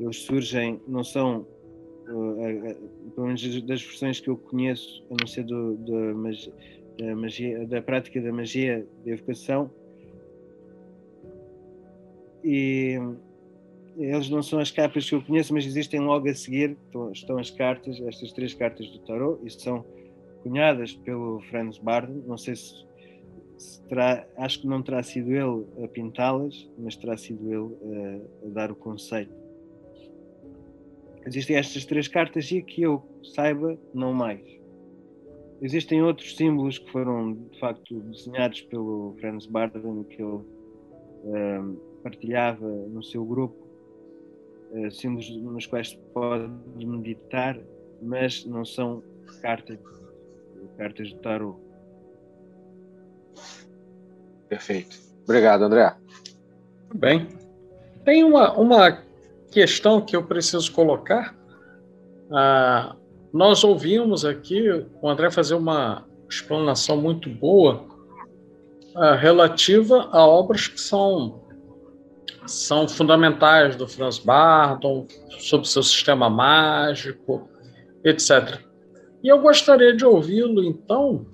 Eles 0.00 0.16
surgem, 0.16 0.80
não 0.88 1.04
são 1.04 1.46
pelo 2.04 3.26
menos 3.26 3.62
das 3.62 3.82
versões 3.82 4.20
que 4.20 4.28
eu 4.28 4.36
conheço, 4.36 5.04
a 5.10 5.14
não 5.18 5.26
ser 5.26 5.44
do, 5.44 5.76
da, 5.76 7.06
da, 7.06 7.16
magia, 7.16 7.66
da 7.66 7.82
prática 7.82 8.20
da 8.20 8.32
magia 8.32 8.86
de 9.04 9.10
evocação, 9.10 9.70
e 12.42 12.98
eles 13.96 14.28
não 14.28 14.42
são 14.42 14.58
as 14.58 14.70
capas 14.70 15.08
que 15.08 15.14
eu 15.14 15.22
conheço, 15.22 15.54
mas 15.54 15.64
existem 15.64 16.00
logo 16.00 16.28
a 16.28 16.34
seguir, 16.34 16.76
estão 17.12 17.38
as 17.38 17.50
cartas, 17.50 18.00
estas 18.00 18.32
três 18.32 18.52
cartas 18.52 18.88
do 18.90 18.98
tarot, 19.00 19.44
isto 19.46 19.62
são 19.62 19.84
cunhadas 20.42 20.92
pelo 20.92 21.40
Franz 21.48 21.78
Barden, 21.78 22.22
não 22.26 22.36
sei 22.36 22.56
se, 22.56 22.84
se 23.56 23.82
terá, 23.84 24.26
acho 24.36 24.60
que 24.60 24.66
não 24.66 24.82
terá 24.82 25.02
sido 25.02 25.30
ele 25.32 25.84
a 25.84 25.88
pintá-las, 25.88 26.70
mas 26.78 26.96
terá 26.96 27.16
sido 27.16 27.46
ele 27.50 28.22
a, 28.44 28.46
a 28.46 28.50
dar 28.50 28.70
o 28.70 28.76
conceito. 28.76 29.43
Existem 31.26 31.56
estas 31.56 31.84
três 31.84 32.06
cartas 32.06 32.50
e 32.50 32.62
que 32.62 32.82
eu 32.82 33.02
saiba, 33.34 33.78
não 33.94 34.12
mais. 34.12 34.40
existem 35.62 36.02
outros 36.02 36.36
símbolos 36.36 36.78
que 36.78 36.90
foram 36.90 37.32
de 37.32 37.58
facto 37.58 38.00
desenhados 38.00 38.60
pelo 38.62 39.16
Franz 39.20 39.46
Barden 39.46 40.04
que 40.04 40.20
ele 40.20 40.32
uh, 40.32 41.80
partilhava 42.02 42.68
no 42.68 43.02
seu 43.02 43.24
grupo, 43.24 43.56
uh, 44.72 44.90
símbolos 44.90 45.30
nos 45.36 45.66
quais 45.66 45.90
se 45.90 45.96
pode 46.12 46.52
meditar, 46.76 47.58
mas 48.02 48.44
não 48.44 48.64
são 48.64 49.02
cartas, 49.40 49.78
cartas 50.76 51.08
de 51.08 51.16
tarot. 51.16 51.58
Perfeito. 54.48 54.98
Obrigado, 55.24 55.62
André. 55.62 55.96
Bem, 56.94 57.26
tem 58.04 58.22
uma, 58.22 58.52
uma 58.58 59.02
questão 59.54 60.00
que 60.00 60.16
eu 60.16 60.24
preciso 60.24 60.72
colocar. 60.72 61.32
Ah, 62.30 62.96
nós 63.32 63.62
ouvimos 63.62 64.24
aqui 64.24 64.68
o 65.00 65.08
André 65.08 65.30
fazer 65.30 65.54
uma 65.54 66.04
explanação 66.28 66.96
muito 66.96 67.30
boa 67.30 67.84
ah, 68.96 69.14
relativa 69.14 70.08
a 70.10 70.26
obras 70.26 70.66
que 70.66 70.80
são, 70.80 71.40
são 72.46 72.88
fundamentais 72.88 73.76
do 73.76 73.86
Franz 73.86 74.18
Bardon, 74.18 75.06
sobre 75.38 75.68
seu 75.68 75.84
sistema 75.84 76.28
mágico, 76.28 77.48
etc. 78.04 78.60
E 79.22 79.28
eu 79.28 79.38
gostaria 79.38 79.96
de 79.96 80.04
ouvi-lo, 80.04 80.64
então, 80.64 81.26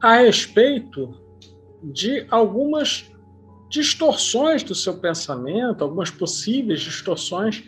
a 0.00 0.16
respeito 0.16 1.10
de 1.82 2.26
algumas 2.30 3.10
distorções 3.72 4.62
do 4.62 4.74
seu 4.74 4.98
pensamento, 4.98 5.82
algumas 5.82 6.10
possíveis 6.10 6.80
distorções 6.80 7.64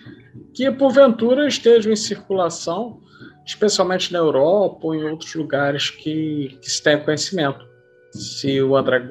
que 0.53 0.71
porventura 0.71 1.49
estejam 1.49 1.91
em 1.91 1.97
circulação, 1.97 3.01
especialmente 3.47 4.13
na 4.13 4.19
Europa 4.19 4.81
ou 4.83 4.95
em 4.95 5.03
outros 5.03 5.35
lugares 5.35 5.89
que, 5.89 6.59
que 6.61 6.71
se 6.71 6.83
tem 6.83 7.03
conhecimento. 7.03 7.67
Se 8.13 8.61
o 8.61 8.77
André 8.77 9.03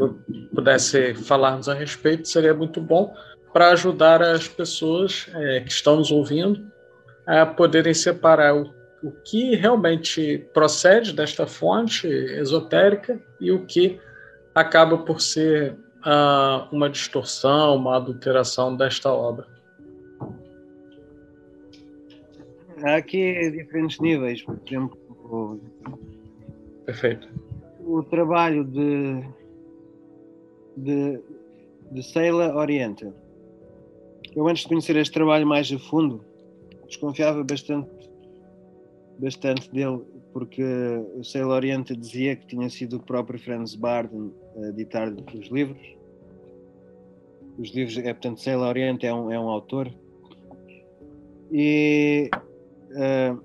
pudesse 0.53 1.15
falar-nos 1.15 1.67
a 1.67 1.73
respeito, 1.73 2.27
seria 2.27 2.53
muito 2.53 2.79
bom 2.79 3.11
para 3.51 3.71
ajudar 3.71 4.21
as 4.21 4.47
pessoas 4.47 5.27
é, 5.33 5.61
que 5.61 5.71
estão 5.71 5.95
nos 5.95 6.11
ouvindo 6.11 6.63
a 7.25 7.43
poderem 7.43 7.93
separar 7.93 8.55
o, 8.55 8.71
o 9.01 9.11
que 9.25 9.55
realmente 9.55 10.47
procede 10.53 11.11
desta 11.11 11.47
fonte 11.47 12.07
esotérica 12.07 13.19
e 13.41 13.51
o 13.51 13.65
que 13.65 13.99
acaba 14.53 14.99
por 14.99 15.19
ser 15.19 15.75
uh, 16.05 16.67
uma 16.71 16.89
distorção, 16.89 17.75
uma 17.75 17.97
adulteração 17.97 18.75
desta 18.75 19.11
obra. 19.11 19.47
Há 22.83 22.95
aqui 22.95 23.51
diferentes 23.51 23.99
níveis, 23.99 24.41
por 24.43 24.59
exemplo. 24.65 25.61
Perfeito. 26.85 27.27
O 27.79 28.03
trabalho 28.03 28.63
de, 28.65 29.23
de, 30.77 31.19
de 31.91 32.03
Seila 32.03 32.55
Orienta. 32.55 33.13
Eu, 34.35 34.47
antes 34.47 34.63
de 34.63 34.69
conhecer 34.69 34.95
este 34.97 35.13
trabalho 35.13 35.45
mais 35.45 35.71
a 35.71 35.79
fundo, 35.79 36.25
desconfiava 36.87 37.43
bastante, 37.43 37.89
bastante 39.19 39.71
dele, 39.71 40.01
porque 40.33 40.63
o 41.15 41.23
Seila 41.23 41.53
Orienta 41.53 41.95
dizia 41.95 42.35
que 42.35 42.47
tinha 42.47 42.67
sido 42.69 42.97
o 42.97 42.99
próprio 42.99 43.39
Franz 43.39 43.75
Barden 43.75 44.33
a 44.57 44.67
editar 44.69 45.13
os 45.33 45.47
livros. 45.47 45.95
Os 47.57 47.69
livros, 47.69 47.97
é, 47.99 48.11
portanto, 48.11 48.41
Sailor 48.41 48.69
Oriente 48.69 49.05
é 49.05 49.13
um, 49.13 49.31
é 49.31 49.39
um 49.39 49.47
autor. 49.47 49.93
E 51.51 52.31
uh, 52.89 53.39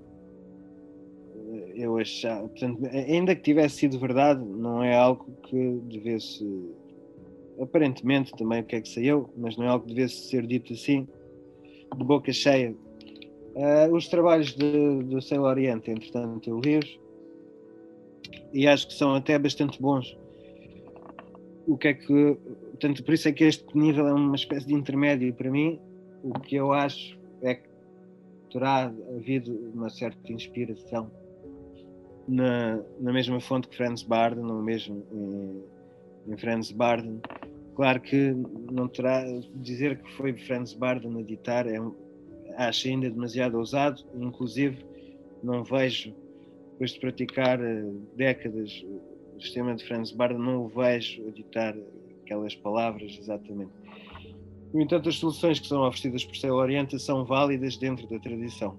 eu 1.75 1.95
achava, 1.97 2.47
portanto, 2.47 2.83
ainda 2.91 3.35
que 3.35 3.41
tivesse 3.43 3.77
sido 3.77 3.99
verdade, 3.99 4.43
não 4.43 4.83
é 4.83 4.95
algo 4.95 5.31
que 5.43 5.79
devesse, 5.83 6.43
aparentemente 7.61 8.31
também 8.35 8.61
o 8.61 8.63
que 8.63 8.75
é 8.77 8.81
que 8.81 8.89
saiu, 8.89 9.29
mas 9.37 9.55
não 9.55 9.65
é 9.65 9.67
algo 9.67 9.85
que 9.85 9.93
devesse 9.93 10.27
ser 10.27 10.47
dito 10.47 10.73
assim, 10.73 11.07
de 11.95 12.03
boca 12.03 12.33
cheia. 12.33 12.75
Uh, 13.59 13.93
os 13.93 14.07
trabalhos 14.07 14.53
do 14.53 15.21
Sailor 15.21 15.49
Oriente, 15.49 15.91
entretanto, 15.91 16.49
eu 16.49 16.59
li-os 16.59 16.97
e 18.53 18.65
acho 18.65 18.87
que 18.87 18.93
são 18.93 19.15
até 19.15 19.37
bastante 19.37 19.81
bons 19.81 20.17
o 21.69 21.77
que 21.77 21.89
é 21.89 21.93
que. 21.93 22.37
Portanto, 22.71 23.03
por 23.03 23.13
isso 23.13 23.27
é 23.29 23.31
que 23.31 23.43
este 23.43 23.77
nível 23.77 24.07
é 24.07 24.13
uma 24.13 24.35
espécie 24.35 24.65
de 24.65 24.73
intermédio 24.73 25.33
para 25.33 25.51
mim. 25.51 25.79
O 26.23 26.33
que 26.33 26.55
eu 26.55 26.73
acho 26.73 27.17
é 27.41 27.55
que 27.55 27.69
terá 28.51 28.91
havido 29.15 29.53
uma 29.73 29.89
certa 29.89 30.33
inspiração 30.33 31.11
na, 32.27 32.81
na 32.99 33.13
mesma 33.13 33.39
fonte 33.39 33.67
que 33.67 33.77
Franz 33.77 34.01
Barden, 34.01 34.43
no 34.43 34.61
mesmo 34.63 35.05
em, 35.11 36.33
em 36.33 36.37
Franz 36.37 36.71
Barden. 36.71 37.21
Claro 37.75 38.01
que 38.01 38.35
não 38.71 38.87
terá 38.87 39.23
dizer 39.55 40.01
que 40.01 40.11
foi 40.13 40.33
Franz 40.33 40.73
Barden 40.73 41.15
a 41.17 41.19
editar, 41.21 41.67
é 41.67 41.79
um, 41.79 41.93
acho 42.67 42.89
ainda 42.89 43.09
demasiado 43.09 43.57
ousado, 43.57 44.03
inclusive 44.13 44.85
não 45.41 45.63
vejo, 45.63 46.13
depois 46.73 46.91
de 46.91 46.99
praticar 46.99 47.59
uh, 47.59 48.07
décadas 48.15 48.85
o 49.35 49.41
sistema 49.41 49.73
de 49.73 49.85
Franz 49.85 50.11
Barda 50.11 50.37
não 50.37 50.65
o 50.65 50.67
vejo 50.67 51.21
editar 51.27 51.73
aquelas 52.21 52.53
palavras 52.55 53.17
exatamente. 53.17 53.71
No 54.73 54.81
entanto, 54.81 55.07
as 55.07 55.15
soluções 55.15 55.59
que 55.59 55.67
são 55.67 55.81
oferecidas 55.87 56.25
por 56.25 56.35
Céu 56.35 56.55
Oriente 56.55 56.99
são 56.99 57.23
válidas 57.23 57.77
dentro 57.77 58.05
da 58.07 58.19
tradição 58.19 58.77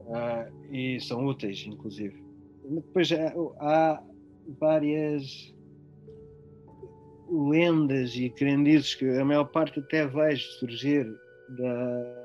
uh, 0.00 0.72
e 0.74 0.98
são 1.00 1.24
úteis, 1.24 1.64
inclusive. 1.64 2.22
Depois 2.68 3.10
há, 3.12 3.32
há 3.60 4.02
várias 4.58 5.54
lendas 7.30 8.16
e 8.16 8.28
crendices 8.28 8.96
que 8.96 9.08
a 9.08 9.24
maior 9.24 9.44
parte 9.44 9.78
até 9.78 10.06
vejo 10.06 10.44
surgir 10.58 11.06
da, 11.48 12.21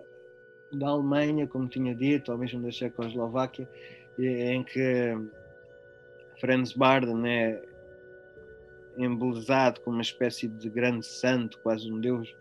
da 0.72 0.88
Alemanha, 0.88 1.48
como 1.48 1.68
tinha 1.68 1.96
dito, 1.96 2.32
ou 2.32 2.38
mesmo 2.38 2.62
da 2.62 2.72
Checoslováquia, 2.72 3.68
em 4.20 4.64
que 4.64 5.16
Franz 6.40 6.74
Barden 6.74 7.28
é 7.28 7.62
embelezado 8.98 9.80
como 9.82 9.98
uma 9.98 10.02
espécie 10.02 10.48
de 10.48 10.70
grande 10.70 11.06
santo, 11.06 11.60
quase 11.60 11.92
um 11.92 12.00
deus, 12.00 12.36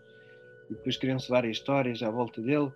e 0.69 0.73
depois 0.73 0.97
criam-se 0.97 1.29
várias 1.29 1.57
histórias 1.57 2.01
à 2.01 2.09
volta 2.09 2.41
dele. 2.41 2.71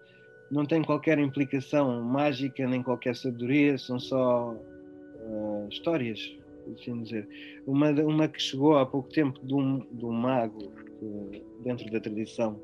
Não 0.50 0.66
tem 0.66 0.84
qualquer 0.84 1.18
implicação 1.18 2.02
mágica, 2.04 2.68
nem 2.68 2.84
qualquer 2.84 3.16
sabedoria, 3.16 3.78
são 3.78 4.00
só 4.00 4.52
uh, 4.52 5.68
histórias, 5.70 6.36
assim 6.74 7.02
dizer. 7.02 7.28
Uma, 7.66 7.90
uma 7.92 8.28
que 8.28 8.42
chegou 8.42 8.78
há 8.78 8.86
pouco 8.86 9.10
tempo 9.10 9.40
de 9.46 9.54
um, 9.54 9.80
de 9.92 10.06
um 10.06 10.12
mago 10.12 10.72
que, 11.00 11.44
dentro 11.64 11.90
da 11.90 12.00
tradição, 12.00 12.60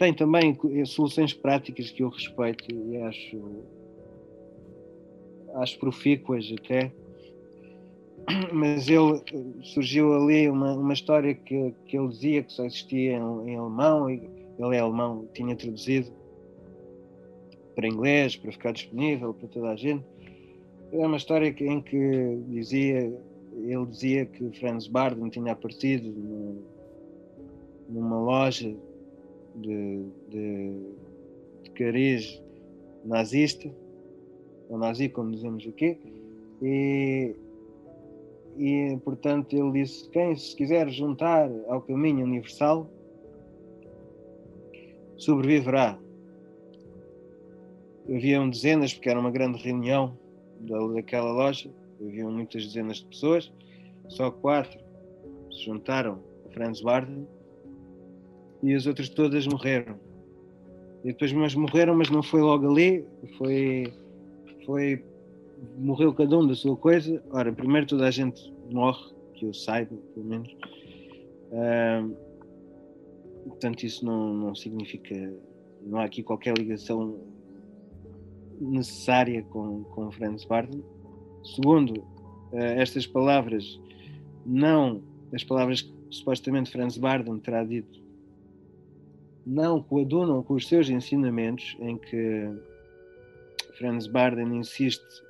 tem 0.00 0.14
também 0.14 0.58
soluções 0.86 1.34
práticas 1.34 1.90
que 1.90 2.02
eu 2.02 2.08
respeito 2.08 2.74
e 2.74 2.96
acho, 3.02 3.38
acho 5.56 5.78
profícuas 5.78 6.50
até 6.58 6.90
mas 8.50 8.88
ele 8.88 9.22
surgiu 9.62 10.14
ali 10.14 10.48
uma, 10.48 10.72
uma 10.72 10.94
história 10.94 11.34
que, 11.34 11.74
que 11.84 11.98
ele 11.98 12.08
dizia 12.08 12.42
que 12.42 12.50
só 12.50 12.64
existia 12.64 13.18
em, 13.18 13.50
em 13.50 13.56
alemão, 13.56 14.08
e 14.08 14.22
ele 14.58 14.76
é 14.76 14.78
alemão, 14.78 15.28
tinha 15.34 15.54
traduzido 15.54 16.10
para 17.74 17.86
inglês, 17.86 18.36
para 18.36 18.52
ficar 18.52 18.72
disponível 18.72 19.34
para 19.34 19.48
toda 19.48 19.70
a 19.70 19.76
gente. 19.76 20.04
É 20.92 21.06
uma 21.06 21.18
história 21.18 21.48
em 21.48 21.80
que 21.82 22.38
dizia, 22.48 23.12
ele 23.54 23.86
dizia 23.86 24.24
que 24.24 24.50
Franz 24.58 24.86
Barden 24.86 25.28
tinha 25.28 25.52
aparecido 25.52 26.10
numa 27.88 28.18
loja 28.18 28.74
de, 29.54 30.04
de, 30.28 30.72
de 31.62 31.70
cariz 31.70 32.42
nazista, 33.04 33.70
ou 34.68 34.78
nazi, 34.78 35.08
como 35.08 35.30
dizemos 35.30 35.66
aqui, 35.66 35.98
e 36.62 37.34
e 38.56 38.98
portanto 39.04 39.54
ele 39.54 39.72
disse: 39.72 40.08
quem 40.10 40.36
se 40.36 40.54
quiser 40.54 40.88
juntar 40.90 41.50
ao 41.68 41.80
caminho 41.80 42.26
universal 42.26 42.90
sobreviverá. 45.16 45.98
Haviam 48.08 48.50
dezenas, 48.50 48.92
porque 48.92 49.08
era 49.08 49.20
uma 49.20 49.30
grande 49.30 49.62
reunião 49.62 50.18
daquela 50.94 51.32
loja, 51.32 51.70
haviam 52.00 52.30
muitas 52.30 52.66
dezenas 52.66 52.98
de 52.98 53.06
pessoas, 53.06 53.52
só 54.08 54.30
quatro 54.30 54.78
se 55.52 55.64
juntaram 55.64 56.18
a 56.46 56.52
Franz 56.52 56.80
Barden 56.80 57.26
e 58.62 58.74
as 58.74 58.86
outras 58.86 59.08
todas 59.08 59.46
morreram. 59.46 59.98
E 61.04 61.08
depois 61.08 61.32
mas 61.32 61.54
morreram, 61.54 61.94
mas 61.94 62.10
não 62.10 62.22
foi 62.22 62.42
logo 62.42 62.70
ali, 62.70 63.04
foi, 63.38 63.92
foi 64.66 65.02
morreu 65.78 66.12
cada 66.12 66.38
um 66.38 66.46
da 66.46 66.54
sua 66.54 66.76
coisa. 66.76 67.22
Ora, 67.30 67.52
primeiro 67.52 67.86
toda 67.86 68.06
a 68.06 68.10
gente 68.10 68.52
morre, 68.70 69.12
que 69.34 69.46
eu 69.46 69.54
saiba, 69.54 69.96
pelo 70.14 70.26
menos. 70.26 70.50
Uh, 71.50 72.14
portanto, 73.48 73.84
isso 73.84 74.04
não, 74.04 74.34
não 74.34 74.54
significa. 74.54 75.32
Não 75.82 75.98
há 75.98 76.04
aqui 76.04 76.22
qualquer 76.22 76.56
ligação 76.58 77.18
necessária 78.60 79.42
com, 79.44 79.84
com 79.84 80.10
Franz 80.12 80.44
Barden. 80.44 80.84
Segundo, 81.42 82.04
estas 82.52 83.06
palavras 83.06 83.80
não, 84.44 85.02
as 85.32 85.44
palavras 85.44 85.82
que 85.82 85.92
supostamente 86.10 86.70
Franz 86.70 86.98
Barden 86.98 87.38
terá 87.38 87.64
dito, 87.64 88.00
não 89.46 89.82
coadunam 89.82 90.42
com 90.42 90.54
os 90.54 90.68
seus 90.68 90.88
ensinamentos, 90.88 91.76
em 91.80 91.96
que 91.96 92.50
Franz 93.74 94.06
Barden 94.06 94.56
insiste 94.56 95.22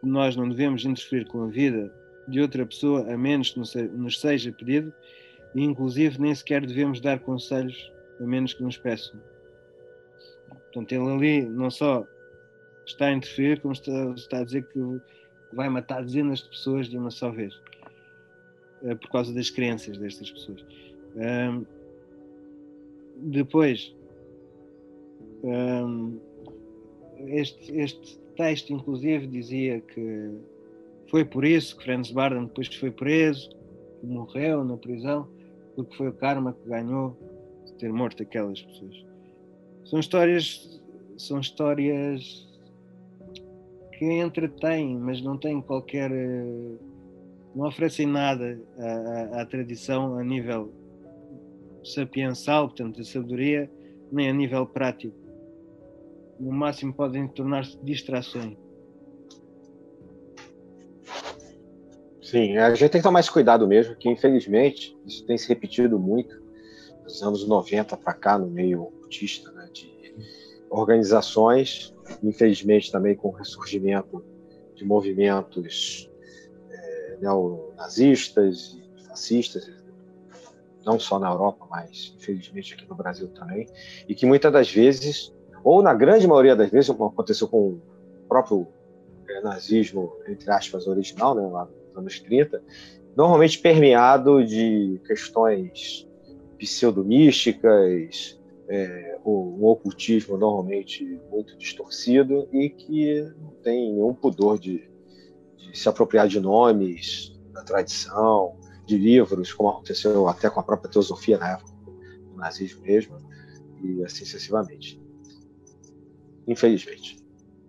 que 0.00 0.06
nós 0.06 0.36
não 0.36 0.48
devemos 0.48 0.84
interferir 0.84 1.26
com 1.26 1.44
a 1.44 1.46
vida 1.46 1.92
de 2.28 2.40
outra 2.40 2.64
pessoa 2.64 3.12
a 3.12 3.16
menos 3.16 3.50
que 3.50 3.58
nos 3.58 4.20
seja 4.20 4.52
pedido, 4.52 4.92
e 5.54 5.62
inclusive 5.62 6.20
nem 6.20 6.34
sequer 6.34 6.66
devemos 6.66 7.00
dar 7.00 7.20
conselhos 7.20 7.92
a 8.20 8.24
menos 8.24 8.54
que 8.54 8.62
nos 8.62 8.76
peçam. 8.76 9.20
Portanto, 10.72 10.92
ele 10.92 11.10
ali 11.10 11.42
não 11.42 11.70
só 11.70 12.06
está 12.86 13.06
a 13.06 13.12
interferir, 13.12 13.60
como 13.60 13.72
está, 13.72 13.92
está 14.16 14.38
a 14.38 14.44
dizer 14.44 14.66
que 14.68 15.00
vai 15.52 15.68
matar 15.68 16.02
dezenas 16.02 16.40
de 16.40 16.48
pessoas 16.48 16.88
de 16.88 16.98
uma 16.98 17.10
só 17.10 17.30
vez, 17.30 17.54
uh, 18.82 18.96
por 19.00 19.10
causa 19.10 19.32
das 19.32 19.50
crenças 19.50 19.96
destas 19.98 20.30
pessoas. 20.30 20.64
Um, 21.16 21.64
depois, 23.16 23.94
um, 25.42 26.18
este, 27.26 27.76
este 27.78 28.18
texto, 28.36 28.72
inclusive, 28.72 29.26
dizia 29.26 29.80
que 29.80 30.30
foi 31.10 31.24
por 31.24 31.44
isso 31.44 31.76
que 31.76 31.84
Franz 31.84 32.10
Barden 32.10 32.46
depois 32.46 32.74
foi 32.74 32.90
preso, 32.90 33.50
morreu 34.02 34.64
na 34.64 34.76
prisão, 34.76 35.28
porque 35.76 35.96
foi 35.96 36.08
o 36.08 36.12
karma 36.12 36.52
que 36.52 36.68
ganhou 36.68 37.16
de 37.66 37.72
ter 37.74 37.92
morto 37.92 38.22
aquelas 38.22 38.60
pessoas. 38.60 39.04
São 39.84 40.00
histórias, 40.00 40.82
são 41.16 41.40
histórias 41.40 42.48
que 43.92 44.04
entretêm, 44.04 44.96
mas 44.98 45.20
não 45.22 45.36
têm 45.36 45.60
qualquer. 45.60 46.10
não 47.54 47.66
oferecem 47.66 48.06
nada 48.06 48.60
à, 48.78 49.38
à, 49.38 49.42
à 49.42 49.46
tradição 49.46 50.18
a 50.18 50.24
nível 50.24 50.72
sapiensal, 51.84 52.68
portanto, 52.68 53.00
de 53.00 53.08
sabedoria, 53.08 53.70
nem 54.10 54.28
a 54.28 54.32
nível 54.32 54.66
prático. 54.66 55.14
No 56.38 56.52
máximo 56.52 56.92
podem 56.92 57.28
tornar-se 57.28 57.78
distrações. 57.82 58.56
Sim, 62.22 62.56
a 62.56 62.70
gente 62.70 62.90
tem 62.90 63.00
que 63.00 63.02
tomar 63.02 63.14
mais 63.14 63.28
cuidado 63.28 63.68
mesmo, 63.68 63.94
que 63.96 64.08
infelizmente 64.08 64.96
isso 65.06 65.24
tem 65.26 65.36
se 65.36 65.48
repetido 65.48 65.98
muito 65.98 66.42
dos 67.04 67.22
anos 67.22 67.46
90 67.46 67.96
para 67.98 68.14
cá 68.14 68.38
no 68.38 68.46
meio 68.46 68.82
ocultista, 68.82 69.52
né, 69.52 69.68
de 69.72 69.92
organizações, 70.70 71.94
infelizmente 72.22 72.90
também 72.90 73.14
com 73.14 73.28
o 73.28 73.30
ressurgimento 73.30 74.24
de 74.74 74.84
movimentos 74.84 76.10
é, 76.70 77.18
neonazistas 77.20 78.76
e 78.96 79.04
fascistas, 79.04 79.83
não 80.84 80.98
só 80.98 81.18
na 81.18 81.30
Europa, 81.30 81.66
mas 81.70 82.14
infelizmente 82.16 82.74
aqui 82.74 82.86
no 82.88 82.94
Brasil 82.94 83.28
também, 83.28 83.66
e 84.08 84.14
que 84.14 84.26
muitas 84.26 84.52
das 84.52 84.70
vezes, 84.70 85.34
ou 85.62 85.82
na 85.82 85.94
grande 85.94 86.26
maioria 86.26 86.54
das 86.54 86.70
vezes, 86.70 86.90
como 86.90 87.10
aconteceu 87.10 87.48
com 87.48 87.68
o 87.68 87.82
próprio 88.28 88.66
é, 89.28 89.40
nazismo, 89.40 90.12
entre 90.28 90.50
aspas, 90.50 90.86
original, 90.86 91.34
né, 91.34 91.42
lá 91.42 91.64
nos 91.64 91.96
anos 91.96 92.20
30, 92.20 92.62
normalmente 93.16 93.58
permeado 93.58 94.44
de 94.44 95.00
questões 95.06 96.06
pseudomísticas, 96.58 98.40
é, 98.68 99.18
um 99.24 99.64
ocultismo 99.66 100.36
normalmente 100.36 101.20
muito 101.30 101.56
distorcido 101.56 102.48
e 102.52 102.70
que 102.70 103.22
não 103.38 103.50
tem 103.62 103.92
nenhum 103.92 104.14
pudor 104.14 104.58
de, 104.58 104.88
de 105.56 105.78
se 105.78 105.88
apropriar 105.88 106.28
de 106.28 106.40
nomes 106.40 107.38
da 107.52 107.62
tradição, 107.62 108.56
de 108.86 108.98
livros, 108.98 109.52
como 109.52 109.70
aconteceu 109.70 110.28
até 110.28 110.50
com 110.50 110.60
a 110.60 110.62
própria 110.62 110.90
teosofia 110.90 111.38
na 111.38 111.52
época 111.52 111.72
do 112.30 112.36
nazismo 112.36 112.82
mesmo, 112.82 113.18
e 113.82 114.04
assim 114.04 114.24
sucessivamente. 114.24 115.00
Infelizmente. 116.46 117.18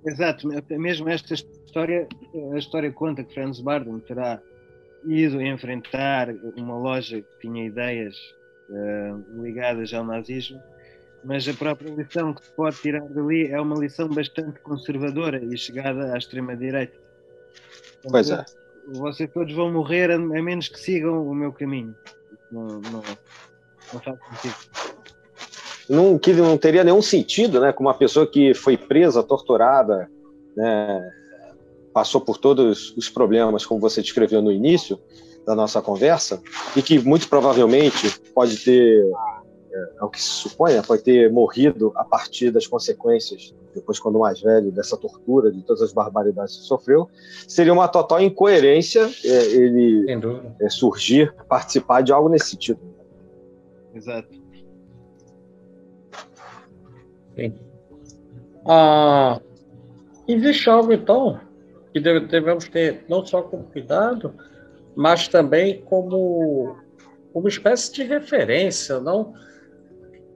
Exato, 0.05 0.47
mesmo 0.77 1.09
esta 1.09 1.33
história, 1.33 2.07
a 2.53 2.57
história 2.57 2.91
conta 2.91 3.23
que 3.23 3.33
Franz 3.33 3.59
Barden 3.59 3.99
terá 3.99 4.41
ido 5.05 5.41
enfrentar 5.41 6.29
uma 6.55 6.77
loja 6.77 7.21
que 7.21 7.39
tinha 7.39 7.65
ideias 7.65 8.15
uh, 8.69 9.41
ligadas 9.41 9.93
ao 9.93 10.03
nazismo, 10.03 10.61
mas 11.23 11.47
a 11.47 11.53
própria 11.53 11.93
lição 11.93 12.33
que 12.33 12.45
se 12.45 12.51
pode 12.51 12.75
tirar 12.77 13.07
dali 13.09 13.47
é 13.47 13.59
uma 13.59 13.77
lição 13.77 14.07
bastante 14.09 14.59
conservadora 14.59 15.43
e 15.43 15.57
chegada 15.57 16.13
à 16.13 16.17
extrema-direita. 16.17 16.99
Pois 18.03 18.29
é 18.29 18.45
vocês 18.93 19.29
todos 19.33 19.53
vão 19.53 19.71
morrer 19.71 20.11
a, 20.11 20.17
menos 20.17 20.67
que 20.67 20.79
sigam 20.79 21.27
o 21.27 21.33
meu 21.33 21.51
caminho. 21.51 21.95
Não, 22.51 22.67
não, 22.67 23.03
não 23.93 23.99
faz 24.01 24.17
sentido. 24.41 24.55
Não, 25.89 26.17
que 26.17 26.33
não 26.33 26.57
teria 26.57 26.83
nenhum 26.83 27.01
sentido, 27.01 27.59
né? 27.59 27.71
Com 27.71 27.83
uma 27.83 27.93
pessoa 27.93 28.25
que 28.25 28.53
foi 28.53 28.75
presa, 28.75 29.21
torturada, 29.21 30.09
né? 30.55 31.11
passou 31.93 32.19
por 32.19 32.37
todos 32.37 32.93
os 32.97 33.09
problemas, 33.09 33.65
como 33.65 33.79
você 33.79 34.01
descreveu 34.01 34.41
no 34.41 34.51
início 34.51 34.99
da 35.45 35.55
nossa 35.55 35.81
conversa, 35.81 36.41
e 36.75 36.81
que 36.81 36.99
muito 36.99 37.29
provavelmente 37.29 38.19
pode 38.33 38.57
ter 38.57 39.05
é, 39.75 40.03
o 40.03 40.09
que 40.09 40.21
se 40.21 40.29
supõe, 40.29 40.73
né, 40.73 40.81
pode 40.81 41.03
ter 41.03 41.29
morrido 41.29 41.91
a 41.95 42.03
partir 42.03 42.49
das 42.49 42.65
consequências, 42.65 43.53
depois, 43.73 43.99
quando 43.99 44.19
mais 44.19 44.41
velho, 44.41 44.71
dessa 44.71 44.95
tortura, 44.95 45.51
de 45.51 45.61
todas 45.63 45.81
as 45.81 45.91
barbaridades 45.91 46.55
que 46.57 46.63
sofreu, 46.63 47.09
seria 47.45 47.73
uma 47.73 47.89
total 47.89 48.21
incoerência 48.21 49.09
é, 49.25 49.45
ele 49.51 50.05
é, 50.61 50.69
surgir, 50.69 51.33
participar 51.49 52.01
de 52.01 52.13
algo 52.13 52.29
nesse 52.29 52.51
sentido. 52.51 52.79
Exato. 53.93 54.29
Sim. 57.35 57.53
Ah, 58.65 59.41
existe 60.25 60.69
algo, 60.69 60.93
então, 60.93 61.39
que 61.91 61.99
devemos 61.99 62.69
ter 62.69 63.03
não 63.09 63.25
só 63.25 63.41
como 63.41 63.65
cuidado, 63.65 64.33
mas 64.95 65.27
também 65.27 65.81
como 65.81 66.77
uma 67.33 67.49
espécie 67.49 67.91
de 67.91 68.03
referência, 68.03 68.99
não? 68.99 69.33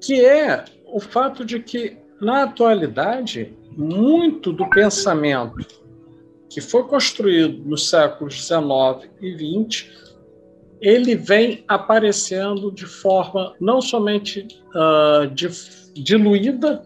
Que 0.02 0.26
é 0.26 0.66
o 0.86 1.00
fato 1.00 1.46
de 1.46 1.60
que, 1.60 1.98
na 2.22 2.44
atualidade, 2.44 3.54
muito 3.76 4.52
do 4.52 4.70
pensamento 4.70 5.80
que 6.50 6.62
foi 6.62 6.84
construído 6.84 7.64
nos 7.64 7.90
séculos 7.90 8.36
XIX 8.36 9.10
e 9.22 9.68
XX, 9.68 9.88
ele 10.82 11.16
vem 11.16 11.64
aparecendo 11.68 12.72
de 12.72 12.86
forma 12.86 13.54
não 13.60 13.82
somente 13.82 14.48
uh, 14.70 15.30
diluída, 15.94 16.84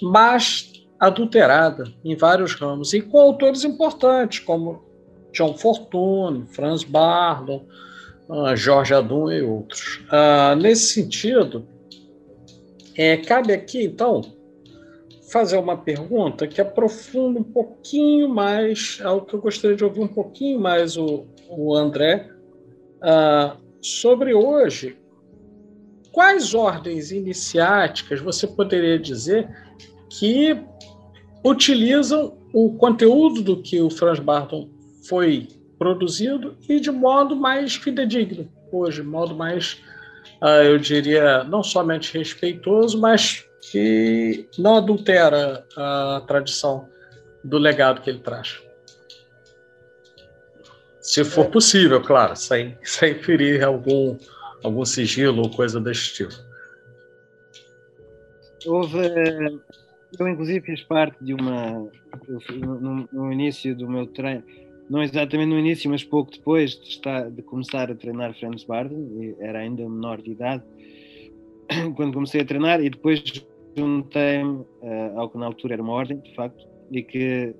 mas 0.00 0.72
adulterada 1.00 1.92
em 2.04 2.14
vários 2.14 2.54
ramos, 2.54 2.92
e 2.92 3.00
com 3.00 3.20
autores 3.20 3.64
importantes, 3.64 4.38
como 4.38 4.84
John 5.32 5.54
Fortune, 5.54 6.46
Franz 6.48 6.84
Bardon, 6.84 7.66
uh, 8.28 8.54
Jorge 8.56 8.94
Adun 8.94 9.30
e 9.30 9.42
outros. 9.42 10.02
Uh, 10.06 10.54
nesse 10.56 10.94
sentido, 10.94 11.66
é, 12.96 13.16
cabe 13.16 13.52
aqui, 13.52 13.84
então, 13.84 14.22
fazer 15.30 15.58
uma 15.58 15.76
pergunta 15.76 16.46
que 16.46 16.60
aprofunda 16.60 17.40
um 17.40 17.44
pouquinho 17.44 18.28
mais, 18.28 19.00
algo 19.02 19.26
que 19.26 19.34
eu 19.34 19.40
gostaria 19.40 19.76
de 19.76 19.84
ouvir 19.84 20.00
um 20.00 20.08
pouquinho 20.08 20.60
mais 20.60 20.96
o, 20.96 21.26
o 21.48 21.74
André, 21.74 22.30
uh, 22.98 23.58
sobre 23.82 24.32
hoje. 24.32 24.96
Quais 26.12 26.54
ordens 26.54 27.10
iniciáticas 27.10 28.20
você 28.20 28.46
poderia 28.46 28.98
dizer 28.98 29.48
que 30.08 30.56
utilizam 31.44 32.38
o 32.52 32.72
conteúdo 32.74 33.42
do 33.42 33.60
que 33.60 33.80
o 33.80 33.90
Franz 33.90 34.20
Barton 34.20 34.68
foi 35.08 35.48
produzido 35.76 36.56
e 36.68 36.78
de 36.78 36.90
modo 36.90 37.34
mais 37.34 37.74
fidedigno 37.74 38.48
hoje, 38.70 39.02
modo 39.02 39.34
mais 39.34 39.82
eu 40.64 40.78
diria, 40.78 41.44
não 41.44 41.62
somente 41.62 42.16
respeitoso, 42.16 43.00
mas 43.00 43.44
que 43.60 44.48
não 44.58 44.76
adultera 44.76 45.64
a 45.76 46.22
tradição 46.26 46.88
do 47.42 47.58
legado 47.58 48.00
que 48.00 48.10
ele 48.10 48.18
traz. 48.18 48.60
Se 51.00 51.24
for 51.24 51.46
possível, 51.50 52.00
claro, 52.00 52.34
sem, 52.34 52.78
sem 52.82 53.14
ferir 53.14 53.62
algum, 53.62 54.16
algum 54.62 54.84
sigilo 54.84 55.42
ou 55.42 55.50
coisa 55.50 55.80
desse 55.80 56.14
tipo. 56.14 56.34
Houve. 58.66 58.98
Eu, 60.18 60.28
inclusive, 60.28 60.64
fiz 60.64 60.82
parte 60.82 61.16
de 61.22 61.34
uma. 61.34 61.90
No, 62.50 63.08
no 63.12 63.32
início 63.32 63.76
do 63.76 63.88
meu 63.88 64.06
treino 64.06 64.44
não 64.88 65.02
exatamente 65.02 65.48
no 65.48 65.58
início, 65.58 65.90
mas 65.90 66.04
pouco 66.04 66.30
depois 66.30 66.78
de, 66.78 66.88
estar, 66.88 67.30
de 67.30 67.42
começar 67.42 67.90
a 67.90 67.94
treinar 67.94 68.34
Franz 68.38 68.64
Barden, 68.64 69.34
era 69.38 69.60
ainda 69.60 69.88
menor 69.88 70.20
de 70.20 70.32
idade, 70.32 70.62
quando 71.96 72.14
comecei 72.14 72.42
a 72.42 72.44
treinar 72.44 72.82
e 72.82 72.90
depois 72.90 73.22
juntei-me 73.76 74.60
uh, 74.82 75.18
ao 75.18 75.28
que 75.28 75.38
na 75.38 75.46
altura 75.46 75.74
era 75.74 75.82
uma 75.82 75.92
ordem, 75.92 76.18
de 76.18 76.34
facto, 76.34 76.66
e 76.90 77.02
que 77.02 77.54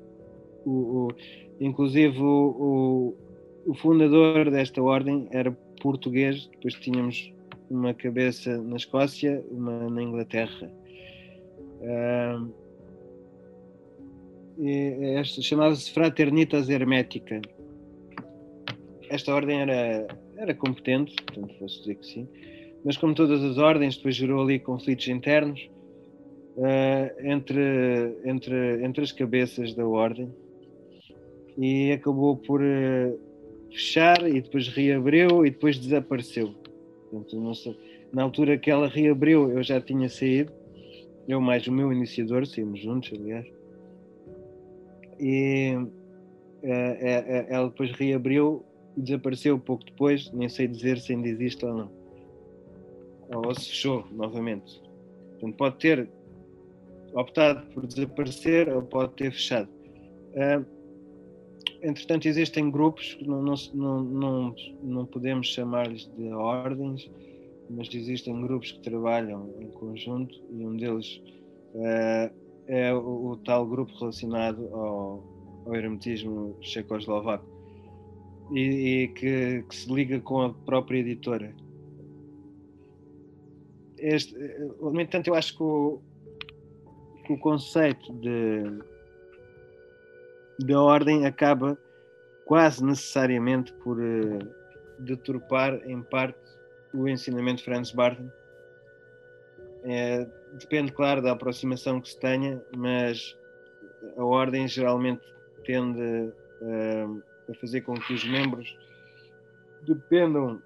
o, 0.64 0.70
o 0.70 1.09
inclusive 1.61 2.18
o, 2.20 3.14
o, 3.66 3.75
fundador 3.75 4.51
desta 4.51 4.83
ordem 4.83 5.29
era 5.31 5.51
português, 5.81 6.49
depois 6.53 6.75
tínhamos 6.75 7.33
uma 7.70 7.95
cabeça 7.95 8.59
na 8.59 8.77
Escócia, 8.77 9.43
uma 9.51 9.89
na 9.89 10.03
Inglaterra. 10.03 10.70
Uh, 11.81 12.64
esta 15.16 15.42
chamava-se 15.42 15.90
Fraternitas 15.90 16.68
Hermética. 16.68 17.40
Esta 19.09 19.34
ordem 19.34 19.61
era, 19.61 20.07
era 20.36 20.55
competente, 20.55 21.14
portanto 21.24 21.55
posso 21.59 21.80
dizer 21.80 21.96
que 21.96 22.07
sim, 22.07 22.28
mas 22.84 22.96
como 22.96 23.14
todas 23.14 23.42
as 23.42 23.59
ordens, 23.59 23.96
depois 23.96 24.14
gerou 24.14 24.42
ali 24.42 24.59
conflitos 24.59 25.09
internos 25.09 25.68
uh, 26.57 27.26
entre, 27.26 28.18
entre, 28.24 28.84
entre 28.84 29.05
as 29.05 29.12
cabeças 29.12 29.74
da 29.74 29.86
ordem 29.86 30.32
e 31.57 31.92
acabou 31.92 32.36
por 32.36 32.61
uh, 32.61 33.18
fechar 33.70 34.28
e 34.28 34.40
depois 34.40 34.68
reabriu 34.68 35.46
e 35.46 35.50
depois 35.50 35.78
desapareceu. 35.78 36.55
Portanto, 37.11 37.55
sei, 37.55 37.76
na 38.12 38.22
altura 38.22 38.59
que 38.59 38.70
ela 38.70 38.88
reabriu, 38.88 39.50
eu 39.50 39.62
já 39.62 39.80
tinha 39.80 40.09
saído, 40.09 40.52
eu 41.26 41.40
mais 41.40 41.66
o 41.66 41.72
meu 41.72 41.92
iniciador, 41.92 42.46
saímos 42.46 42.80
juntos, 42.80 43.12
aliás. 43.18 43.53
E 45.19 45.77
uh, 45.77 47.47
ela 47.49 47.69
depois 47.69 47.91
reabriu 47.93 48.65
e 48.97 49.03
desapareceu 49.03 49.59
pouco 49.59 49.85
depois, 49.85 50.31
nem 50.33 50.49
sei 50.49 50.69
dizer 50.69 50.99
se 50.99 51.12
ainda 51.12 51.29
existe 51.29 51.65
ou 51.65 51.75
não. 51.75 51.91
Ou 53.35 53.55
se 53.55 53.71
fechou 53.71 54.05
novamente. 54.12 54.81
Portanto, 55.33 55.57
pode 55.57 55.77
ter 55.77 56.09
optado 57.15 57.67
por 57.69 57.87
desaparecer 57.87 58.69
ou 58.69 58.83
pode 58.83 59.12
ter 59.15 59.33
fechado. 59.33 59.69
Uh, 60.33 60.65
entretanto, 61.83 62.27
existem 62.27 62.71
grupos 62.71 63.19
não, 63.23 63.43
não, 63.43 64.03
não, 64.03 64.55
não 64.83 65.07
podemos 65.07 65.49
chamar-lhes 65.49 66.11
de 66.17 66.29
ordens, 66.33 67.11
mas 67.71 67.93
existem 67.95 68.41
grupos 68.43 68.73
que 68.73 68.81
trabalham 68.81 69.51
em 69.61 69.69
conjunto 69.69 70.43
e 70.51 70.67
um 70.67 70.77
deles 70.77 71.21
uh, 71.75 72.43
é 72.67 72.93
o, 72.93 73.31
o, 73.31 73.37
tal 73.39 73.67
grupo 73.67 73.93
relacionado 73.99 74.69
ao, 74.75 75.23
ao 75.67 75.75
hermetismo 75.75 76.57
checoslovaco 76.61 77.47
e, 78.53 78.61
e 79.05 79.09
que, 79.09 79.62
que, 79.69 79.75
se 79.75 79.93
liga 79.93 80.21
com 80.21 80.43
a 80.43 80.53
própria 80.53 80.99
editora. 80.99 81.55
Este, 83.99 84.37
no 84.81 85.01
entanto, 85.01 85.29
eu 85.29 85.35
acho 85.35 85.57
que 85.57 85.62
o, 85.62 86.01
que 87.27 87.33
o 87.33 87.39
conceito 87.39 88.12
de, 88.15 88.65
de 90.59 90.75
ordem 90.75 91.27
acaba 91.27 91.79
quase 92.45 92.85
necessariamente 92.85 93.73
por 93.75 93.99
uh, 93.99 94.39
deturpar 95.01 95.81
em 95.89 96.03
parte 96.03 96.39
o 96.93 97.09
ensinamento 97.09 97.59
de 97.59 97.65
Franz 97.65 97.91
Barton. 97.91 98.29
É, 99.85 100.27
depende, 100.59 100.92
claro, 100.92 101.20
da 101.20 101.32
aproximação 101.32 102.00
que 102.00 102.09
se 102.09 102.18
tenha, 102.18 102.62
mas 102.76 103.36
a 104.16 104.24
ordem 104.24 104.68
geralmente 104.68 105.22
tende 105.64 106.00
uh, 106.00 107.22
a 107.50 107.55
fazer 107.61 107.80
com 107.82 107.94
que 107.94 108.12
os 108.12 108.24
membros 108.24 108.76
dependam 109.82 110.61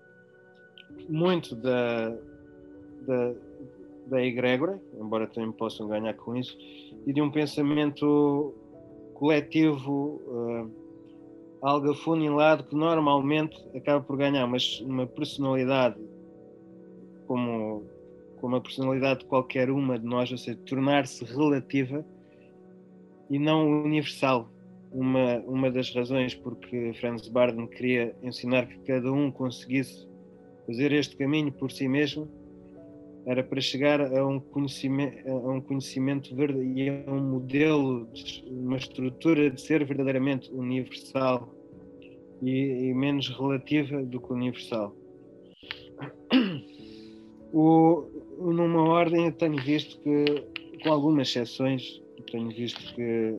muito 1.09 1.55
da, 1.57 2.11
da, 3.07 3.35
da 4.07 4.25
egrégora, 4.25 4.81
embora 4.99 5.27
também 5.27 5.53
possam 5.53 5.89
ganhar 5.89 6.15
com 6.15 6.37
isso, 6.37 6.57
e 7.07 7.13
de 7.13 7.21
um 7.21 7.31
pensamento 7.31 8.55
coletivo, 9.15 10.21
uh, 10.27 10.71
algo 11.61 11.91
afunilado, 11.91 12.65
que 12.65 12.75
normalmente 12.75 13.57
acaba 13.75 14.05
por 14.05 14.17
ganhar 14.17 14.45
uma, 14.45 14.59
uma 14.83 15.07
personalidade 15.07 15.99
como, 17.27 17.85
como 18.41 18.57
a 18.57 18.61
personalidade 18.61 19.21
de 19.21 19.27
qualquer 19.27 19.71
uma 19.71 19.99
de 19.99 20.07
nós, 20.07 20.31
ou 20.31 20.39
seja, 20.39 20.59
tornar-se 20.67 21.25
relativa 21.25 22.05
e 23.31 23.39
não 23.39 23.83
universal. 23.85 24.51
Uma, 24.91 25.37
uma 25.47 25.71
das 25.71 25.95
razões 25.95 26.35
porque 26.35 26.95
Franz 26.95 27.29
Barden 27.29 27.67
queria 27.67 28.17
ensinar 28.23 28.67
que 28.67 28.79
cada 28.81 29.13
um 29.13 29.31
conseguisse 29.31 30.09
fazer 30.67 30.93
este 30.93 31.15
caminho 31.15 31.53
por 31.53 31.71
si 31.71 31.87
mesmo 31.87 32.27
era 33.27 33.45
para 33.45 33.61
chegar 33.61 34.01
a 34.01 34.27
um 34.27 34.41
conhecimento, 34.41 35.29
a 35.29 35.53
um 35.53 35.61
conhecimento 35.61 36.35
verde 36.35 36.61
e 36.61 36.89
a 36.89 37.13
um 37.13 37.21
modelo, 37.21 38.09
uma 38.47 38.79
estrutura 38.79 39.51
de 39.51 39.61
ser 39.61 39.85
verdadeiramente 39.85 40.51
universal 40.51 41.55
e, 42.41 42.89
e 42.89 42.95
menos 42.95 43.29
relativa 43.29 44.03
do 44.03 44.21
que 44.21 44.33
universal. 44.33 44.97
O, 47.51 48.05
numa 48.39 48.83
ordem 48.83 49.27
eu 49.27 49.33
tenho 49.33 49.57
visto 49.63 49.99
que, 50.01 50.25
com 50.83 50.93
algumas 50.93 51.29
exceções, 51.29 52.01
tenho 52.31 52.49
visto 52.51 52.95
que 52.95 53.37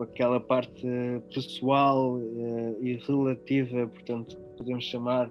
aquela 0.00 0.40
parte 0.40 0.86
pessoal 1.32 2.18
eh, 2.20 2.76
e 2.80 2.96
relativa, 2.96 3.86
portanto, 3.86 4.36
podemos 4.56 4.84
chamar 4.84 5.30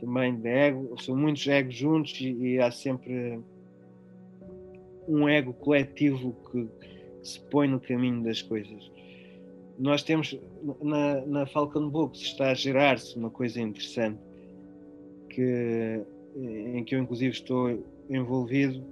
também 0.00 0.34
de 0.36 0.48
ego, 0.48 0.94
são 1.00 1.16
muitos 1.16 1.46
egos 1.46 1.74
juntos 1.74 2.18
e, 2.20 2.32
e 2.32 2.58
há 2.58 2.70
sempre 2.70 3.40
um 5.06 5.28
ego 5.28 5.52
coletivo 5.52 6.34
que, 6.50 6.64
que, 6.64 7.00
se 7.22 7.40
põe 7.50 7.68
no 7.68 7.78
caminho 7.78 8.22
das 8.22 8.40
coisas. 8.40 8.90
Nós 9.78 10.02
temos 10.02 10.38
na, 10.82 11.20
na 11.26 11.46
Falcon 11.46 11.88
Books 11.88 12.20
está 12.20 12.50
a 12.50 12.54
gerar-se 12.54 13.16
uma 13.16 13.30
coisa 13.30 13.60
interessante 13.60 14.18
que, 15.28 16.02
em 16.36 16.84
que 16.84 16.94
eu 16.94 17.00
inclusive 17.00 17.32
estou 17.32 17.82
envolvido. 18.08 18.82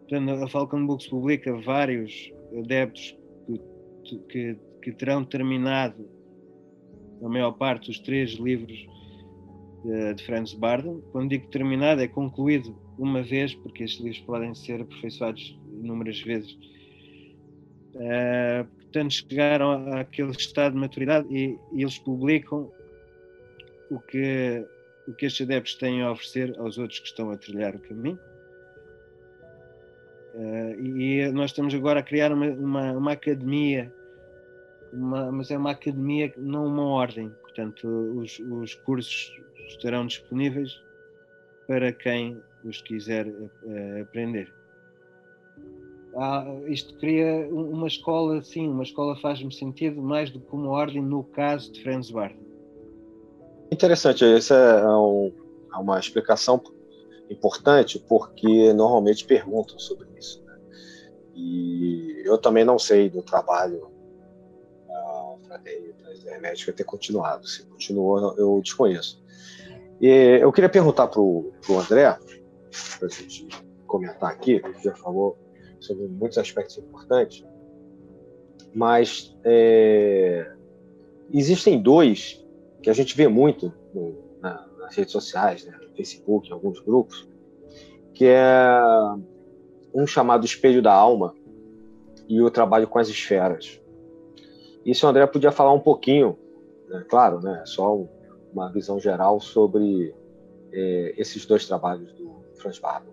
Portanto, 0.00 0.30
a 0.44 0.48
Falcon 0.48 0.86
Books 0.86 1.08
publica 1.08 1.52
vários 1.60 2.32
adeptos 2.56 3.16
que, 4.04 4.18
que, 4.28 4.56
que 4.82 4.92
terão 4.92 5.24
terminado 5.24 6.08
a 7.22 7.28
maior 7.28 7.52
parte 7.52 7.88
dos 7.88 7.98
três 7.98 8.32
livros 8.32 8.86
de, 9.84 10.14
de 10.14 10.24
Franz 10.24 10.52
Barden. 10.52 11.02
Quando 11.12 11.30
digo 11.30 11.48
terminado, 11.48 12.00
é 12.00 12.08
concluído 12.08 12.76
uma 12.98 13.22
vez, 13.22 13.54
porque 13.54 13.84
estes 13.84 14.00
livros 14.00 14.22
podem 14.22 14.54
ser 14.54 14.80
aperfeiçoados 14.80 15.58
inúmeras 15.72 16.20
vezes. 16.20 16.52
Uh, 17.94 18.64
portanto, 18.76 19.10
chegaram 19.12 19.92
àquele 19.94 20.30
estado 20.30 20.74
de 20.74 20.78
maturidade 20.78 21.26
e, 21.30 21.58
e, 21.72 21.82
eles 21.82 21.98
publicam 21.98 22.70
o 23.90 23.98
que, 24.00 24.66
o 25.06 25.14
que 25.14 25.26
estes 25.26 25.46
adeptos 25.46 25.74
têm 25.76 26.02
a 26.02 26.10
oferecer 26.10 26.58
aos 26.58 26.78
outros 26.78 26.98
que 27.00 27.06
estão 27.06 27.30
a 27.30 27.36
trilhar 27.36 27.74
o 27.74 27.78
caminho. 27.78 28.18
Uh, 30.34 30.80
e 30.80 31.30
nós 31.32 31.50
estamos 31.50 31.74
agora 31.74 32.00
a 32.00 32.02
criar 32.02 32.32
uma, 32.32 32.46
uma, 32.50 32.92
uma 32.92 33.12
academia, 33.12 33.92
uma, 34.92 35.32
mas 35.32 35.50
é 35.50 35.56
uma 35.56 35.70
academia, 35.70 36.32
não 36.36 36.66
uma 36.66 36.84
ordem. 36.84 37.30
Portanto, 37.42 37.88
os, 38.18 38.38
os 38.38 38.74
cursos 38.74 39.32
estarão 39.68 40.06
disponíveis 40.06 40.82
para 41.66 41.92
quem 41.92 42.40
os 42.64 42.82
quiser 42.82 43.26
uh, 43.26 44.02
aprender. 44.02 44.52
Ah, 46.18 46.46
isto 46.66 46.96
cria 46.98 47.46
uma 47.50 47.86
escola, 47.86 48.42
sim, 48.42 48.68
uma 48.68 48.82
escola 48.82 49.16
faz-me 49.16 49.52
sentido 49.52 50.00
mais 50.00 50.30
do 50.30 50.40
que 50.40 50.54
uma 50.54 50.70
ordem 50.70 51.02
no 51.02 51.22
caso 51.22 51.70
de 51.72 51.82
Franz 51.82 52.10
Barton. 52.10 52.45
Interessante, 53.70 54.24
essa 54.24 54.54
é, 54.54 54.86
um, 54.88 55.32
é 55.72 55.76
uma 55.76 55.98
explicação 55.98 56.62
importante 57.28 57.98
porque 58.08 58.72
normalmente 58.72 59.24
perguntam 59.24 59.78
sobre 59.78 60.08
isso. 60.16 60.44
Né? 60.44 60.58
E 61.34 62.22
eu 62.24 62.38
também 62.38 62.64
não 62.64 62.78
sei 62.78 63.10
do 63.10 63.22
trabalho 63.22 63.90
da 64.86 65.38
Fraternidade 65.48 66.28
Hermética 66.28 66.72
ter 66.72 66.84
continuado. 66.84 67.46
Se 67.46 67.64
continuou, 67.66 68.36
eu 68.36 68.60
desconheço. 68.62 69.22
E 70.00 70.38
eu 70.40 70.52
queria 70.52 70.68
perguntar 70.68 71.08
para 71.08 71.20
o 71.20 71.52
André, 71.70 72.16
para 72.98 73.06
a 73.06 73.10
gente 73.10 73.48
comentar 73.86 74.30
aqui, 74.30 74.60
que 74.60 74.84
já 74.84 74.94
falou 74.94 75.38
sobre 75.80 76.06
muitos 76.06 76.38
aspectos 76.38 76.78
importantes, 76.78 77.44
mas 78.74 79.36
é, 79.44 80.52
existem 81.32 81.80
dois 81.80 82.45
que 82.86 82.90
a 82.90 82.92
gente 82.92 83.16
vê 83.16 83.26
muito 83.26 83.72
no, 83.92 84.14
na, 84.40 84.64
nas 84.78 84.94
redes 84.94 85.10
sociais, 85.10 85.64
né, 85.64 85.76
no 85.82 85.92
Facebook, 85.96 86.48
em 86.48 86.52
alguns 86.52 86.78
grupos, 86.78 87.28
que 88.14 88.26
é 88.26 88.80
um 89.92 90.06
chamado 90.06 90.46
Espelho 90.46 90.80
da 90.80 90.92
Alma 90.92 91.34
e 92.28 92.40
o 92.40 92.48
trabalho 92.48 92.86
com 92.86 93.00
as 93.00 93.08
esferas. 93.08 93.82
Isso 94.84 95.04
o 95.04 95.08
André 95.08 95.26
podia 95.26 95.50
falar 95.50 95.72
um 95.72 95.80
pouquinho, 95.80 96.38
né, 96.88 97.04
claro, 97.08 97.40
né, 97.40 97.60
só 97.66 97.92
um, 97.92 98.08
uma 98.52 98.70
visão 98.70 99.00
geral 99.00 99.40
sobre 99.40 100.14
é, 100.72 101.12
esses 101.18 101.44
dois 101.44 101.66
trabalhos 101.66 102.12
do 102.12 102.36
Franz 102.54 102.78
Bardo. 102.78 103.10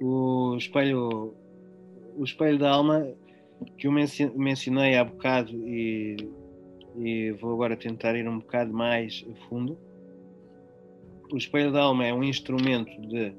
O 0.00 0.56
espelho, 0.56 1.32
o 2.16 2.24
espelho 2.24 2.58
da 2.58 2.72
alma 2.72 3.06
que 3.78 3.86
eu 3.86 3.92
mencionei 3.92 4.96
há 4.96 5.04
bocado 5.04 5.52
e, 5.52 6.16
e 6.96 7.30
vou 7.32 7.52
agora 7.54 7.76
tentar 7.76 8.16
ir 8.16 8.28
um 8.28 8.38
bocado 8.38 8.72
mais 8.72 9.24
a 9.30 9.48
fundo. 9.48 9.78
O 11.32 11.36
espelho 11.36 11.72
da 11.72 11.82
alma 11.82 12.04
é 12.04 12.12
um 12.12 12.22
instrumento 12.22 12.90
de, 13.00 13.32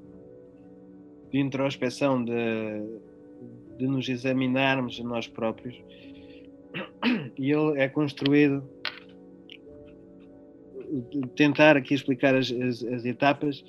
de 1.31 1.39
introspeção, 1.39 2.23
de, 2.23 2.33
de 3.77 3.87
nos 3.87 4.09
examinarmos 4.09 4.99
a 4.99 5.03
nós 5.03 5.27
próprios. 5.27 5.75
E 7.37 7.51
ele 7.51 7.79
é 7.79 7.87
construído 7.87 8.63
tentar 11.35 11.75
aqui 11.75 11.93
explicar 11.93 12.35
as, 12.35 12.51
as, 12.51 12.83
as, 12.83 13.05
etapas. 13.05 13.63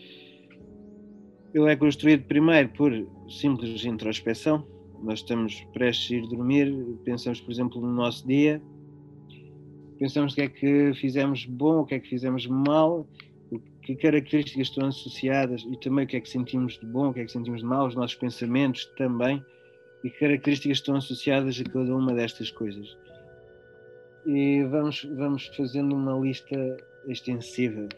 Ele 1.53 1.71
é 1.71 1.77
construído 1.77 2.25
primeiro 2.25 2.69
por 2.71 2.93
simples 3.29 3.85
introspeção. 3.85 4.67
Nós 5.03 5.21
estamos 5.21 5.61
prestes 5.73 6.13
a 6.13 6.15
ir 6.15 6.29
dormir 6.29 6.73
pensamos 7.05 7.41
por 7.41 7.51
exemplo 7.51 7.81
no 7.81 7.93
nosso 7.93 8.27
dia 8.27 8.63
pensamos 9.99 10.33
o 10.33 10.37
que 10.37 10.43
é 10.43 10.49
que 10.49 10.95
fizemos 10.95 11.45
bom 11.47 11.81
o 11.81 11.87
que 11.87 11.95
é 11.95 12.01
que 12.01 12.09
fizemos 12.09 12.47
mal 12.47 13.07
que 13.83 13.95
características 13.95 14.69
estão 14.69 14.89
associadas 14.89 15.63
e 15.63 15.79
também 15.79 16.05
o 16.05 16.09
que 16.09 16.17
é 16.17 16.21
que 16.21 16.29
sentimos 16.29 16.79
de 16.79 16.87
bom 16.87 17.09
o 17.09 17.15
que 17.15 17.21
é 17.21 17.25
que 17.25 17.33
sentimos 17.33 17.61
de 17.61 17.67
mal 17.67 17.87
os 17.87 17.95
nossos 17.95 18.17
pensamentos 18.17 18.87
também 18.97 19.45
e 20.05 20.11
que 20.11 20.19
características 20.19 20.79
estão 20.79 20.97
associadas 20.97 21.59
a 21.59 21.65
cada 21.65 21.97
uma 21.97 22.13
destas 22.13 22.51
coisas. 22.51 22.95
E 24.27 24.63
vamos, 24.65 25.03
vamos 25.17 25.47
fazendo 25.57 25.97
uma 25.97 26.13
lista 26.19 26.77
extensiva. 27.07 27.89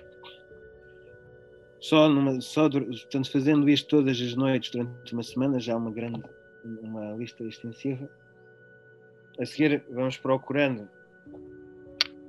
Só, 1.81 2.09
numa, 2.09 2.41
só 2.41 2.71
portanto, 2.71 3.31
fazendo 3.31 3.69
isto 3.69 3.89
todas 3.89 4.21
as 4.21 4.35
noites 4.35 4.71
durante 4.71 5.13
uma 5.13 5.23
semana, 5.25 5.59
já 5.59 5.77
uma 5.77 5.91
grande 5.91 6.23
uma 6.65 7.13
lista 7.13 7.45
extensiva. 7.45 8.09
A 9.39 9.45
seguir, 9.45 9.85
vamos 9.91 10.17
procurando 10.17 10.89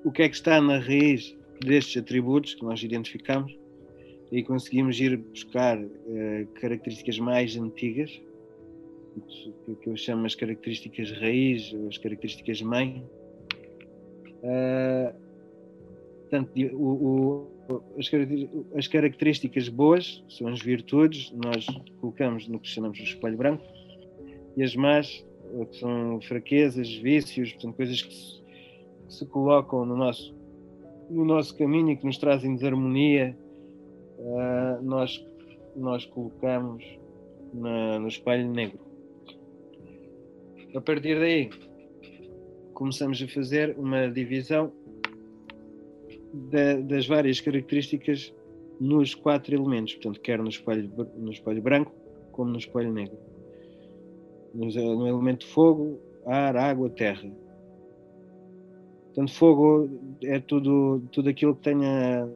o 0.03 0.11
que 0.11 0.23
é 0.23 0.29
que 0.29 0.35
está 0.35 0.61
na 0.61 0.79
raiz 0.79 1.35
destes 1.65 2.01
atributos 2.01 2.55
que 2.55 2.63
nós 2.63 2.81
identificamos 2.81 3.57
e 4.31 4.43
conseguimos 4.43 4.99
ir 4.99 5.17
buscar 5.17 5.77
uh, 5.79 6.47
características 6.55 7.17
mais 7.19 7.55
antigas 7.57 8.21
que, 9.81 9.89
eu 9.89 9.97
chamo 9.97 10.25
as 10.25 10.35
características 10.35 11.11
raiz, 11.11 11.73
as 11.87 11.97
características 11.97 12.61
mãe. 12.61 13.03
Uh, 14.43 15.13
portanto, 16.21 16.51
o, 16.73 17.47
o, 17.69 17.81
as, 17.97 18.09
as, 18.75 18.87
características 18.87 19.69
boas 19.69 20.23
são 20.29 20.47
as 20.47 20.61
virtudes, 20.61 21.31
nós 21.31 21.65
colocamos 21.99 22.47
no 22.47 22.59
que 22.59 22.67
chamamos 22.67 22.97
de 22.97 23.05
espelho 23.05 23.37
branco, 23.37 23.63
e 24.55 24.63
as 24.63 24.75
más, 24.75 25.25
que 25.71 25.77
são 25.77 26.19
fraquezas, 26.21 26.93
vícios, 26.95 27.53
portanto, 27.53 27.75
coisas 27.75 28.01
que 28.01 28.13
que 29.07 29.13
se 29.13 29.25
colocam 29.25 29.85
no 29.85 29.95
nosso, 29.95 30.35
no 31.09 31.25
nosso 31.25 31.57
caminho 31.57 31.91
e 31.91 31.97
que 31.97 32.05
nos 32.05 32.17
trazem 32.17 32.55
desarmonia, 32.55 33.37
uh, 34.19 34.83
nós, 34.83 35.25
nós 35.75 36.05
colocamos 36.05 36.83
na, 37.53 37.99
no 37.99 38.07
espelho 38.07 38.51
negro. 38.51 38.79
A 40.75 40.81
partir 40.81 41.19
daí, 41.19 41.49
começamos 42.73 43.21
a 43.21 43.27
fazer 43.27 43.75
uma 43.77 44.09
divisão 44.09 44.71
de, 46.33 46.83
das 46.83 47.07
várias 47.07 47.39
características 47.41 48.33
nos 48.79 49.15
quatro 49.15 49.55
elementos, 49.55 49.95
portanto, 49.95 50.21
quer 50.21 50.39
no 50.39 50.49
espelho, 50.49 50.91
no 51.15 51.31
espelho 51.31 51.61
branco 51.61 51.91
como 52.31 52.51
no 52.51 52.59
espelho 52.59 52.93
negro. 52.93 53.17
No, 54.53 54.67
no 54.67 55.07
elemento 55.07 55.47
fogo, 55.47 55.99
ar, 56.25 56.55
água, 56.55 56.89
terra. 56.89 57.29
Portanto, 59.17 59.35
fogo 59.35 59.89
é 60.21 60.39
tudo, 60.39 61.01
tudo 61.11 61.27
aquilo 61.27 61.55
que 61.55 61.63
tenha 61.63 62.29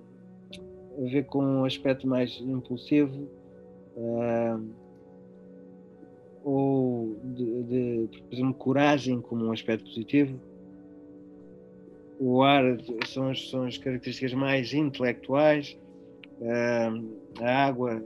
a 0.98 1.02
ver 1.12 1.26
com 1.26 1.46
um 1.46 1.64
aspecto 1.64 2.08
mais 2.08 2.42
impulsivo, 2.42 3.30
uh, 3.96 4.68
ou 6.44 7.16
de, 7.24 7.64
de, 8.08 8.22
por 8.24 8.34
exemplo, 8.34 8.54
coragem 8.56 9.22
como 9.22 9.46
um 9.46 9.52
aspecto 9.52 9.86
positivo. 9.86 10.40
O 12.20 12.42
ar 12.42 12.64
são 13.06 13.30
as, 13.30 13.48
são 13.48 13.66
as 13.66 13.78
características 13.78 14.34
mais 14.34 14.74
intelectuais. 14.74 15.78
a 17.40 17.68
água 17.68 18.04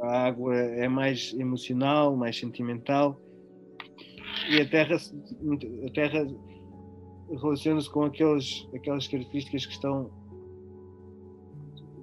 a 0.00 0.26
água 0.26 0.54
é 0.54 0.86
mais 0.86 1.34
emocional, 1.36 2.14
mais 2.14 2.38
sentimental. 2.38 3.20
E 4.48 4.60
a 4.60 4.68
terra, 4.68 4.96
a 4.96 5.90
terra 5.90 6.28
relaciona-se 7.30 7.90
com 7.90 8.04
aqueles, 8.04 8.68
aquelas 8.74 9.06
características 9.08 9.66
que 9.66 9.72
estão 9.72 10.10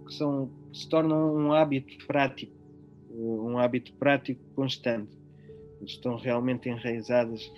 que 0.05 0.13
são 0.15 0.51
se 0.73 0.87
tornam 0.89 1.35
um 1.35 1.53
hábito 1.53 2.05
prático, 2.07 2.53
um 3.11 3.57
hábito 3.57 3.93
prático 3.93 4.41
constante 4.55 5.17
estão 5.81 6.15
realmente 6.15 6.69
enraizadas 6.69 7.51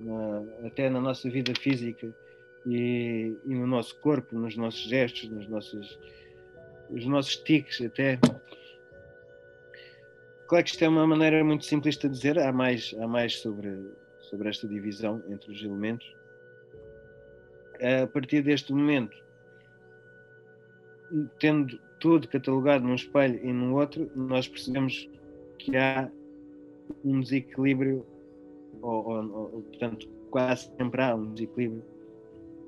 na, 0.00 0.66
até 0.66 0.90
na 0.90 1.00
nossa 1.00 1.28
vida 1.30 1.52
física 1.58 2.14
e, 2.66 3.36
e, 3.46 3.54
no 3.54 3.66
nosso 3.66 3.98
corpo, 4.00 4.36
nos 4.36 4.56
nossos 4.56 4.88
gestos, 4.88 5.28
nos 5.28 5.48
nossos, 5.48 5.98
nos 6.90 7.06
nossos 7.06 7.36
tiques 7.36 7.80
até. 7.80 8.18
Claro 10.48 10.64
que 10.64 10.70
isto 10.70 10.84
é 10.84 10.88
uma 10.88 11.06
maneira 11.06 11.42
muito 11.42 11.64
simplista 11.64 12.08
de 12.08 12.14
dizer, 12.14 12.38
há 12.38 12.52
mais, 12.52 12.94
há 13.00 13.06
mais 13.06 13.40
sobre, 13.40 13.70
sobre 14.20 14.48
esta 14.48 14.68
divisão 14.68 15.22
entre 15.28 15.50
os 15.50 15.62
elementos. 15.62 16.06
A 17.82 18.06
partir 18.06 18.42
deste 18.42 18.72
momento, 18.72 19.16
tendo 21.40 21.78
tudo 21.98 22.28
catalogado 22.28 22.86
num 22.86 22.94
espelho 22.94 23.40
e 23.44 23.52
no 23.52 23.76
outro, 23.76 24.10
nós 24.14 24.46
percebemos 24.46 25.08
que 25.58 25.76
há 25.76 26.10
um 27.04 27.20
desequilíbrio, 27.20 28.06
ou, 28.80 29.08
ou, 29.08 29.32
ou, 29.32 29.62
portanto, 29.62 30.08
quase 30.30 30.70
sempre 30.76 31.02
há 31.02 31.14
um 31.14 31.32
desequilíbrio 31.32 31.82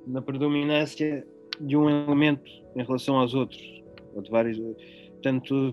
na 0.07 0.21
predominância 0.21 1.27
de 1.61 1.77
um 1.77 1.89
elemento 1.89 2.51
em 2.77 2.83
relação 2.83 3.17
aos 3.17 3.35
outros, 3.35 3.83
ou 4.15 4.23
de 4.23 4.31
vários. 4.31 4.59
Portanto, 5.13 5.73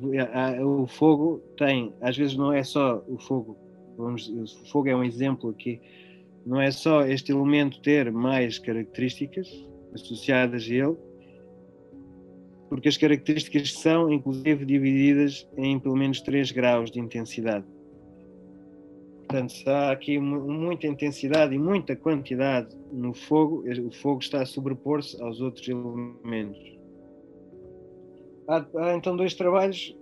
o 0.63 0.87
fogo 0.87 1.41
tem, 1.57 1.93
às 1.99 2.15
vezes 2.15 2.35
não 2.35 2.53
é 2.53 2.63
só 2.63 3.03
o 3.07 3.17
fogo, 3.17 3.57
vamos, 3.97 4.29
o 4.29 4.69
fogo 4.71 4.87
é 4.87 4.95
um 4.95 5.03
exemplo 5.03 5.49
aqui, 5.49 5.81
não 6.45 6.59
é 6.59 6.71
só 6.71 7.05
este 7.05 7.31
elemento 7.31 7.81
ter 7.81 8.11
mais 8.11 8.57
características 8.57 9.47
associadas 9.93 10.63
a 10.63 10.73
ele, 10.73 10.97
porque 12.69 12.87
as 12.87 12.97
características 12.97 13.73
são, 13.73 14.11
inclusive, 14.11 14.65
divididas 14.65 15.47
em 15.57 15.79
pelo 15.79 15.95
menos 15.95 16.21
três 16.21 16.51
graus 16.51 16.89
de 16.89 16.99
intensidade. 16.99 17.65
Portanto, 19.27 19.53
há 19.67 19.91
aqui 19.91 20.17
muita 20.19 20.87
intensidade 20.87 21.55
e 21.55 21.59
muita 21.59 21.95
quantidade 21.95 22.75
no 22.91 23.13
fogo, 23.13 23.63
o 23.85 23.91
fogo 23.91 24.19
está 24.19 24.41
a 24.41 24.45
sobrepor-se 24.45 25.21
aos 25.21 25.39
outros 25.39 25.67
elementos. 25.67 26.59
Há, 28.47 28.65
há, 28.75 28.95
então 28.95 29.15
dois 29.15 29.33
trabalhos, 29.33 29.95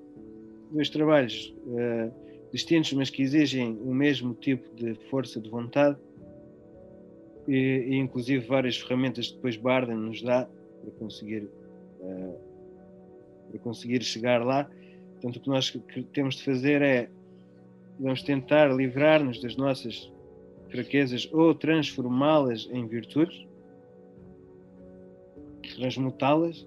dois 0.72 0.90
trabalhos 0.90 1.56
uh, 1.68 2.12
distintos, 2.52 2.94
mas 2.94 3.10
que 3.12 3.22
exigem 3.22 3.78
o 3.84 3.94
mesmo 3.94 4.34
tipo 4.34 4.68
de 4.76 4.96
força 5.10 5.40
de 5.40 5.50
vontade 5.50 5.98
e, 7.48 7.56
e 7.56 7.96
inclusive 7.96 8.46
várias 8.46 8.78
ferramentas 8.78 9.28
que 9.28 9.36
depois 9.36 9.58
Barden 9.58 9.96
nos 9.96 10.22
dá 10.22 10.48
para 10.82 10.92
conseguir 10.92 11.50
uh, 12.00 12.50
para 13.50 13.60
conseguir 13.60 14.04
chegar 14.04 14.46
lá. 14.46 14.70
Portanto, 15.14 15.38
o 15.38 15.40
que 15.42 15.50
nós 15.50 15.78
temos 16.14 16.36
de 16.36 16.44
fazer 16.44 16.82
é 16.82 17.10
Vamos 18.00 18.24
tentar 18.24 18.74
livrar-nos 18.74 19.42
das 19.42 19.58
nossas 19.58 20.10
fraquezas 20.70 21.28
ou 21.34 21.54
transformá-las 21.54 22.70
em 22.72 22.88
virtudes, 22.88 23.46
transmutá-las, 25.76 26.62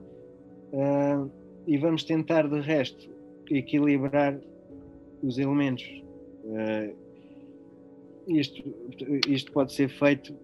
uh, 0.74 1.30
e 1.66 1.78
vamos 1.78 2.04
tentar, 2.04 2.46
de 2.46 2.60
resto, 2.60 3.08
equilibrar 3.50 4.38
os 5.22 5.38
elementos. 5.38 5.86
Uh, 6.44 6.94
isto, 8.28 8.62
isto 9.26 9.52
pode 9.52 9.72
ser 9.72 9.88
feito 9.88 10.34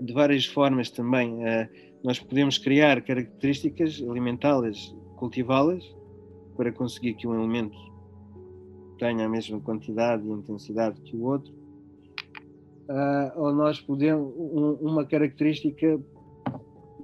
de 0.00 0.12
várias 0.12 0.46
formas 0.46 0.90
também. 0.90 1.34
Uh, 1.34 1.68
nós 2.02 2.18
podemos 2.18 2.58
criar 2.58 3.02
características, 3.02 4.02
alimentá-las, 4.08 4.94
cultivá-las, 5.16 5.84
para 6.56 6.72
conseguir 6.72 7.14
que 7.14 7.26
um 7.26 7.34
elemento 7.34 7.76
tenha 8.98 9.26
a 9.26 9.28
mesma 9.28 9.60
quantidade 9.60 10.26
e 10.26 10.30
intensidade 10.30 11.00
que 11.02 11.16
o 11.16 11.22
outro, 11.22 11.52
uh, 12.88 13.32
ou 13.36 13.54
nós 13.54 13.80
podemos, 13.80 14.32
um, 14.36 14.72
uma 14.80 15.04
característica 15.04 16.00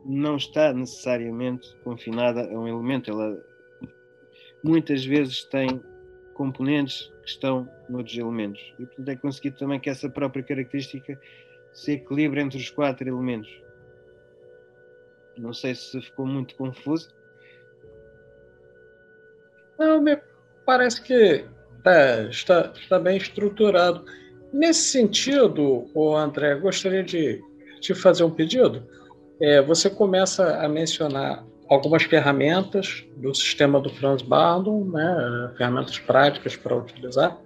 não 0.05 0.37
está 0.37 0.73
necessariamente 0.73 1.67
confinada 1.83 2.53
a 2.53 2.59
um 2.59 2.69
elemento, 2.69 3.11
ela 3.11 3.37
muitas 4.63 5.05
vezes 5.05 5.45
tem 5.45 5.81
componentes 6.35 7.11
que 7.23 7.31
estão 7.31 7.69
noutros 7.89 8.17
elementos. 8.17 8.61
E 8.79 8.87
portanto 8.87 9.09
é 9.09 9.17
conseguido 9.17 9.57
também 9.57 9.79
que 9.79 9.89
essa 9.89 10.09
própria 10.09 10.43
característica 10.43 11.19
se 11.75 11.93
equilibre 11.93 12.41
entre 12.41 12.57
os 12.57 12.71
quatro 12.71 13.07
elementos. 13.07 13.51
Não 15.37 15.53
sei 15.53 15.75
se 15.75 16.01
ficou 16.01 16.25
muito 16.25 16.55
confuso. 16.55 17.09
Não, 19.79 20.01
me 20.01 20.17
parece 20.65 21.03
que 21.03 21.45
é, 21.85 22.29
está, 22.31 22.73
está 22.75 22.99
bem 22.99 23.17
estruturado. 23.17 24.05
Nesse 24.53 24.85
sentido, 24.85 25.91
o 25.93 26.17
André, 26.17 26.55
gostaria 26.55 27.03
de 27.03 27.43
te 27.81 27.93
fazer 27.93 28.23
um 28.23 28.31
pedido. 28.31 28.87
É, 29.41 29.61
você 29.61 29.91
começa 29.91 30.59
a 30.59 30.69
mencionar 30.69 31.45
algumas 31.69 32.05
ferramentas 32.05 33.05
do 33.17 33.35
sistema 33.35 33.81
do 33.81 33.91
Franz 33.91 34.23
Bardon, 34.23 34.85
né, 34.85 35.53
ferramentas 35.57 35.99
práticas 35.99 36.57
para 36.57 36.77
utilizar. 36.77 37.37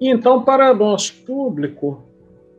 E 0.00 0.08
então, 0.08 0.42
para 0.42 0.74
nosso 0.74 1.14
público, 1.24 2.09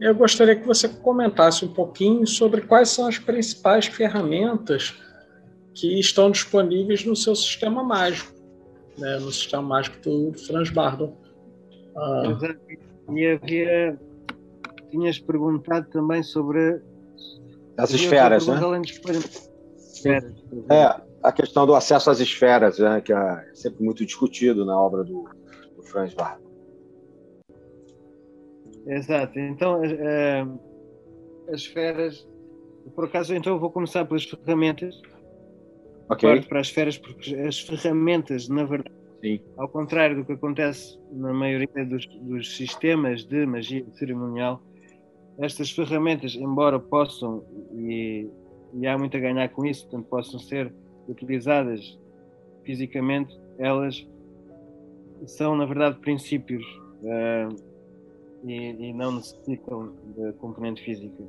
eu 0.02 0.16
gostaria 0.16 0.56
que 0.56 0.66
você 0.66 0.90
comentasse 0.90 1.64
um 1.64 1.72
pouquinho 1.72 2.26
sobre 2.26 2.62
quais 2.62 2.90
são 2.90 3.08
as 3.08 3.20
principais 3.20 3.86
ferramentas 3.86 5.00
que 5.76 6.00
estão 6.00 6.32
disponíveis 6.32 7.06
no 7.06 7.16
seu 7.16 7.36
sistema 7.36 7.84
mágico, 7.84 8.34
né, 8.98 9.20
no 9.20 9.32
sistema 9.32 9.62
mágico 9.62 9.98
do 10.02 10.34
Franz 10.34 10.72
Bardon. 10.72 11.16
Ah. 11.96 12.24
E 13.14 13.28
havia. 13.28 14.00
Tinhas 14.90 15.20
perguntado 15.20 15.88
também 15.90 16.24
sobre. 16.24 16.82
As 17.78 17.92
esferas, 17.92 18.48
né? 18.48 18.60
Esferas, 18.84 20.34
é, 20.70 21.02
a 21.24 21.32
questão 21.32 21.66
do 21.66 21.76
acesso 21.76 22.10
às 22.10 22.20
esferas, 22.20 22.80
né, 22.80 23.02
que 23.02 23.14
é 23.14 23.52
sempre 23.54 23.84
muito 23.84 24.04
discutido 24.04 24.66
na 24.66 24.78
obra 24.80 25.04
do, 25.04 25.30
do 25.76 25.84
Franz 25.84 26.14
Bardon. 26.14 26.51
Exato. 28.88 29.40
Então, 29.40 29.82
uh, 29.82 30.60
as 31.50 31.62
esferas. 31.62 32.28
Por 32.96 33.06
acaso, 33.06 33.34
então, 33.36 33.54
eu 33.54 33.60
vou 33.60 33.72
começar 33.72 34.06
pelas 34.06 34.26
ferramentas. 34.26 35.00
Ok. 36.10 36.42
para 36.42 36.60
as 36.60 36.68
esferas, 36.68 36.98
porque 36.98 37.34
as 37.36 37.62
ferramentas, 37.62 38.50
na 38.50 38.66
verdade, 38.66 38.94
Sim. 39.22 39.40
ao 39.56 39.70
contrário 39.70 40.18
do 40.18 40.26
que 40.26 40.34
acontece 40.34 41.00
na 41.10 41.32
maioria 41.32 41.86
dos, 41.86 42.06
dos 42.06 42.58
sistemas 42.58 43.24
de 43.24 43.46
magia 43.46 43.86
cerimonial, 43.94 44.62
estas 45.40 45.72
ferramentas, 45.72 46.36
embora 46.36 46.78
possam, 46.78 47.46
e, 47.74 48.28
e, 48.74 48.86
há 48.86 48.98
muito 48.98 49.16
a 49.16 49.22
ganhar 49.22 49.48
com 49.50 49.66
isso, 49.66 49.84
portanto, 49.84 50.10
possam 50.10 50.40
ser 50.40 50.74
utilizadas 51.08 51.98
fisicamente, 52.66 53.40
elas 53.58 54.06
são, 55.26 55.56
na 55.56 55.66
verdade, 55.66 55.98
princípios. 56.00 56.66
Uh, 57.02 57.71
e, 58.44 58.90
e 58.90 58.94
não 58.94 59.14
necessitam 59.14 59.94
de 60.16 60.34
componente 60.34 60.84
física. 60.84 61.24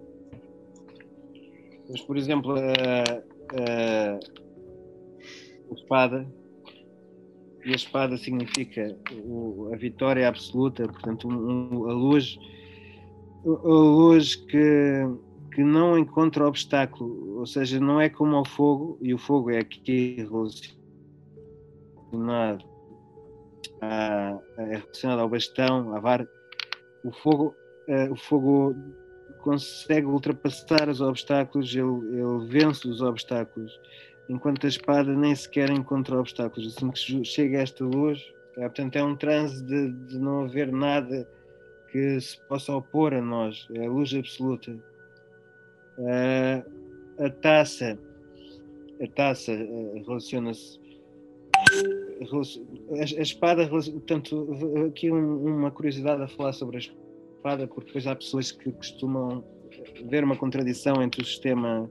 Mas, 1.89 2.01
por 2.03 2.17
exemplo, 2.17 2.55
a, 2.55 3.61
a, 3.61 4.21
espada, 5.75 6.27
e 7.65 7.73
a 7.73 7.77
espada 7.77 8.17
significa 8.17 8.97
o, 9.25 9.71
a 9.73 9.77
vitória 9.77 10.29
absoluta, 10.29 10.87
portanto, 10.87 11.29
um, 11.29 11.89
a 11.89 11.93
luz, 11.93 12.39
a 13.45 13.69
luz 13.69 14.37
que, 14.37 15.07
que 15.55 15.63
não 15.63 15.99
encontra 15.99 16.47
obstáculo, 16.47 17.39
ou 17.39 17.47
seja, 17.47 17.79
não 17.79 18.01
é 18.01 18.09
como 18.09 18.37
ao 18.37 18.45
fogo, 18.45 18.99
e 19.01 19.13
o 19.13 19.19
fogo 19.19 19.51
é 19.51 19.59
aqui 19.59 20.17
relacionado, 20.17 20.75
a, 23.81 24.39
é 24.59 24.77
relacionado 24.77 25.21
ao 25.21 25.29
bastão, 25.29 25.95
à 25.95 26.01
vara 26.01 26.29
o 27.05 27.13
fogo, 27.13 27.55
uh, 27.89 28.13
o 28.13 28.17
fogo 28.17 28.77
consegue 29.41 30.07
ultrapassar 30.07 30.89
os 30.89 31.01
obstáculos, 31.01 31.75
ele, 31.75 31.83
ele 31.83 32.47
vence 32.47 32.87
os 32.87 33.03
obstáculos, 33.03 33.79
enquanto 34.29 34.67
a 34.67 34.69
espada 34.69 35.15
nem 35.15 35.35
sequer 35.35 35.71
encontra 35.71 36.19
obstáculos. 36.19 36.77
Assim 36.77 36.91
que 36.91 37.25
chega 37.25 37.59
esta 37.59 37.85
luz, 37.85 38.33
é, 38.57 38.61
portanto, 38.63 38.97
é 38.97 39.03
um 39.03 39.17
transe 39.17 39.65
de, 39.65 39.91
de 39.91 40.19
não 40.19 40.45
haver 40.45 40.71
nada 40.71 41.29
que 41.91 42.21
se 42.21 42.41
possa 42.47 42.73
opor 42.75 43.13
a 43.13 43.21
nós, 43.21 43.67
é 43.75 43.87
a 43.87 43.91
luz 43.91 44.15
absoluta. 44.15 44.73
Uh, 45.99 47.23
a 47.23 47.31
taça, 47.31 47.99
a 49.03 49.07
taça 49.09 49.53
uh, 49.53 50.03
relaciona-se 50.07 50.82
a, 53.19 53.23
espada, 53.23 53.69
portanto, 53.69 54.49
aqui 54.89 55.11
uma 55.11 55.71
curiosidade 55.71 56.23
a 56.23 56.29
falar 56.29 56.53
sobre 56.53 56.77
a 56.77 56.81
espada, 56.81 57.67
porque 57.67 57.87
depois 57.87 58.07
há 58.07 58.15
pessoas 58.15 58.53
que 58.53 58.71
costumam 58.73 59.45
ver 60.09 60.25
uma 60.25 60.37
contradição 60.37 61.03
entre 61.03 61.23
o 61.23 61.25
sistema 61.25 61.91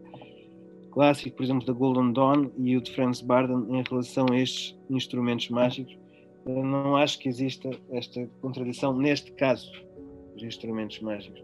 clássico, 0.91 1.35
por 1.35 1.43
exemplo, 1.43 1.65
da 1.65 1.73
Golden 1.73 2.13
Dawn 2.13 2.49
e 2.57 2.77
o 2.77 2.81
de 2.81 2.93
Franz 2.93 3.21
Barden 3.21 3.65
em 3.69 3.83
relação 3.89 4.25
a 4.31 4.37
estes 4.37 4.77
instrumentos 4.89 5.49
mágicos. 5.49 5.97
Eu 6.45 6.63
não 6.63 6.95
acho 6.95 7.19
que 7.19 7.29
exista 7.29 7.69
esta 7.91 8.27
contradição 8.41 8.95
neste 8.95 9.31
caso 9.33 9.71
dos 10.33 10.43
instrumentos 10.43 10.99
mágicos, 10.99 11.41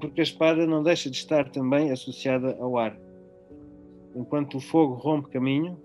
porque 0.00 0.20
a 0.20 0.24
espada 0.24 0.66
não 0.66 0.82
deixa 0.82 1.10
de 1.10 1.16
estar 1.16 1.48
também 1.50 1.90
associada 1.90 2.56
ao 2.60 2.76
ar. 2.76 2.98
Enquanto 4.14 4.56
o 4.56 4.60
fogo 4.60 4.94
rompe 4.94 5.30
caminho, 5.30 5.78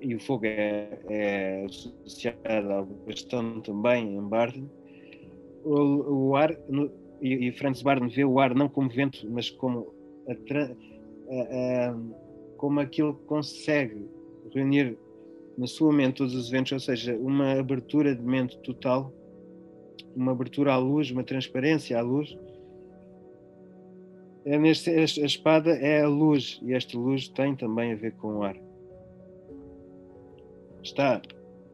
e 0.00 0.14
o 0.14 0.20
fogo 0.20 0.46
é, 0.46 0.98
é 1.08 1.64
associado 1.64 2.72
ao 2.72 2.84
bastão 2.84 3.60
também 3.60 4.16
em 4.16 4.20
Barden, 4.20 4.70
o, 5.64 6.28
o 6.28 6.36
ar, 6.36 6.56
no, 6.68 6.90
e, 7.20 7.48
e, 7.48 7.52
Franz 7.52 7.82
Barden 7.82 8.08
vê 8.08 8.24
o 8.24 8.38
ar 8.38 8.54
não 8.54 8.68
como 8.68 8.88
vento, 8.88 9.26
mas 9.30 9.50
como, 9.50 9.92
a, 10.28 10.32
a, 10.32 11.90
a, 11.90 11.96
como 12.56 12.80
aquilo 12.80 13.14
que 13.14 13.24
consegue 13.24 14.06
reunir 14.54 14.96
na 15.58 15.66
sua 15.66 15.92
mente 15.92 16.16
todos 16.16 16.34
os 16.34 16.48
eventos, 16.48 16.72
ou 16.72 16.80
seja, 16.80 17.16
uma 17.16 17.58
abertura 17.58 18.14
de 18.14 18.22
mente 18.22 18.58
total, 18.58 19.12
uma 20.14 20.32
abertura 20.32 20.74
à 20.74 20.76
luz, 20.76 21.10
uma 21.10 21.24
transparência 21.24 21.98
à 21.98 22.02
luz. 22.02 22.36
É 24.44 24.56
neste, 24.58 24.90
a 24.90 25.02
espada 25.02 25.72
é 25.72 26.02
a 26.02 26.08
luz, 26.08 26.60
e 26.62 26.74
esta 26.74 26.96
luz 26.96 27.26
tem 27.28 27.56
também 27.56 27.92
a 27.92 27.96
ver 27.96 28.12
com 28.12 28.36
o 28.36 28.42
ar 28.44 28.65
está, 30.86 31.20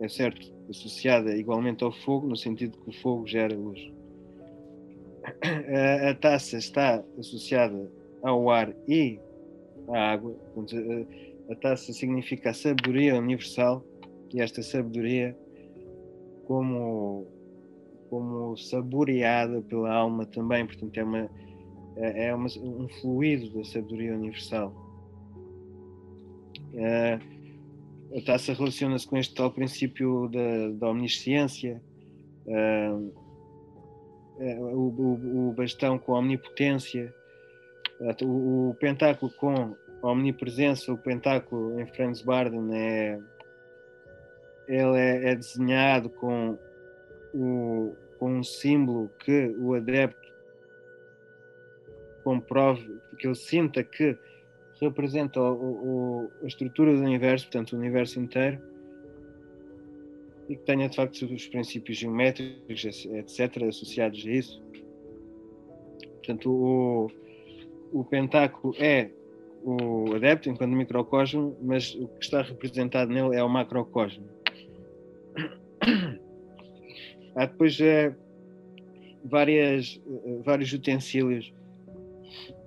é 0.01 0.09
certo, 0.09 0.53
associada 0.69 1.37
igualmente 1.37 1.85
ao 1.85 1.93
fogo, 1.93 2.27
no 2.27 2.37
sentido 2.37 2.79
que 2.79 2.91
o 2.91 2.93
fogo 2.93 3.27
gera 3.27 3.55
luz. 3.55 3.81
A, 5.43 6.11
a 6.11 6.15
taça 6.15 6.57
está 6.57 7.03
associada 7.19 7.91
ao 8.23 8.51
ar 8.51 8.75
e 8.89 9.21
à 9.89 10.13
água. 10.13 10.35
A, 10.57 11.53
a 11.53 11.57
taça 11.57 11.93
significa 11.93 12.51
a 12.51 12.55
sabedoria 12.55 13.17
universal 13.17 13.85
e 14.35 14.41
esta 14.41 14.63
sabedoria, 14.63 15.37
como, 16.47 17.27
como 18.11 18.57
saboreada 18.57 19.61
pela 19.63 19.93
alma 19.93 20.27
também, 20.27 20.67
portanto, 20.67 20.97
é, 20.97 21.05
uma, 21.05 21.31
é, 21.97 22.27
é 22.27 22.35
uma, 22.35 22.49
um 22.59 22.89
fluido 23.01 23.51
da 23.51 23.65
sabedoria 23.65 24.15
universal. 24.15 24.75
Uh, 26.73 27.32
a 28.17 28.21
taça 28.21 28.53
relaciona-se 28.53 29.07
com 29.07 29.17
este 29.17 29.35
tal 29.35 29.51
princípio 29.51 30.29
da, 30.29 30.69
da 30.79 30.89
omnisciência, 30.89 31.81
uh, 32.47 33.23
o, 34.39 34.89
o, 34.89 35.49
o, 35.49 35.53
bastão 35.53 35.99
com 35.99 36.15
a 36.15 36.19
omnipotência, 36.19 37.15
o, 38.23 38.71
o, 38.71 38.75
pentáculo 38.75 39.33
com 39.33 39.77
a 40.03 40.11
omnipresença, 40.11 40.93
o 40.93 40.99
pentáculo 40.99 41.81
em 41.81 41.87
Franz 41.87 42.21
Barden 42.23 42.69
é, 42.75 43.19
ele 44.67 44.99
é, 44.99 45.31
é 45.31 45.35
desenhado 45.35 46.11
com, 46.11 46.59
o, 47.33 47.95
com 48.19 48.39
um 48.39 48.43
símbolo 48.43 49.09
que 49.21 49.55
o 49.59 49.75
adepto 49.75 50.33
comprove, 52.25 53.01
que 53.19 53.27
ele 53.27 53.35
sinta 53.35 53.83
que 53.83 54.17
representa 54.83 55.41
o, 55.41 56.25
o, 56.25 56.31
a 56.43 56.47
estrutura 56.47 56.95
do 56.95 57.03
universo, 57.03 57.47
portanto, 57.47 57.73
o 57.73 57.79
universo 57.79 58.19
inteiro, 58.21 58.61
e 60.49 60.57
que 60.57 60.63
tenha 60.65 60.89
de 60.89 60.97
facto 60.97 61.23
os 61.25 61.47
princípios 61.47 61.99
geométricos, 61.99 62.85
etc., 62.85 63.63
associados 63.69 64.25
a 64.27 64.31
isso. 64.31 64.63
Portanto, 66.17 66.51
o, 66.51 67.11
o 67.93 68.05
pentáculo 68.05 68.75
é 68.79 69.11
o 69.65 70.15
adepto 70.15 70.51
enquanto 70.51 70.73
microcosmo, 70.73 71.57
mas 71.63 71.95
o 71.95 72.09
que 72.09 72.25
está 72.25 72.43
representado 72.43 73.13
nele 73.13 73.37
é 73.37 73.43
o 73.43 73.49
macrocosmo. 73.49 74.27
Há 77.35 77.47
depois 77.47 77.81
é, 77.81 78.15
várias, 79.25 80.01
eh, 80.07 80.41
vários 80.45 80.73
utensílios 80.73 81.53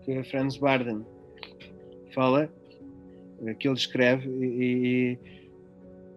que 0.04 0.24
Franz 0.24 0.58
Barden 0.58 1.06
fala, 2.16 2.50
que 3.60 3.68
ele 3.68 3.78
escreve 3.78 4.28
e, 4.30 5.20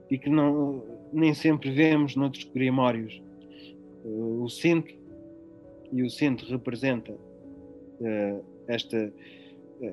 e 0.09 0.19
que 0.19 0.31
não 0.31 0.83
nem 1.13 1.35
sempre 1.35 1.71
vemos 1.71 2.15
noutros 2.17 2.45
grimórios. 2.45 3.21
Uh, 4.05 4.45
o 4.45 4.49
cinto, 4.49 4.95
e 5.93 6.03
o 6.03 6.09
cinto 6.09 6.47
representa 6.47 7.13
uh, 7.13 8.45
esta 8.67 9.13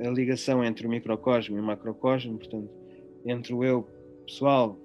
a 0.04 0.10
ligação 0.10 0.64
entre 0.64 0.88
o 0.88 0.90
microcosmo 0.90 1.58
e 1.58 1.60
o 1.60 1.64
macrocosmo, 1.64 2.38
portanto, 2.38 2.70
entre 3.26 3.54
o 3.54 3.64
eu 3.64 3.88
pessoal, 4.26 4.78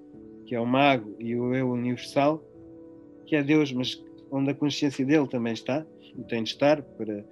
que 0.45 0.53
é 0.53 0.59
o 0.59 0.65
mago, 0.65 1.15
e 1.19 1.35
o 1.35 1.55
eu 1.55 1.71
universal, 1.71 2.43
que 3.25 3.35
é 3.35 3.43
Deus, 3.43 3.71
mas 3.73 4.03
onde 4.29 4.51
a 4.51 4.53
consciência 4.53 5.05
dele 5.05 5.27
também 5.27 5.53
está, 5.53 5.85
e 6.15 6.23
tem 6.23 6.43
de 6.43 6.49
estar 6.49 6.81
para, 6.83 7.25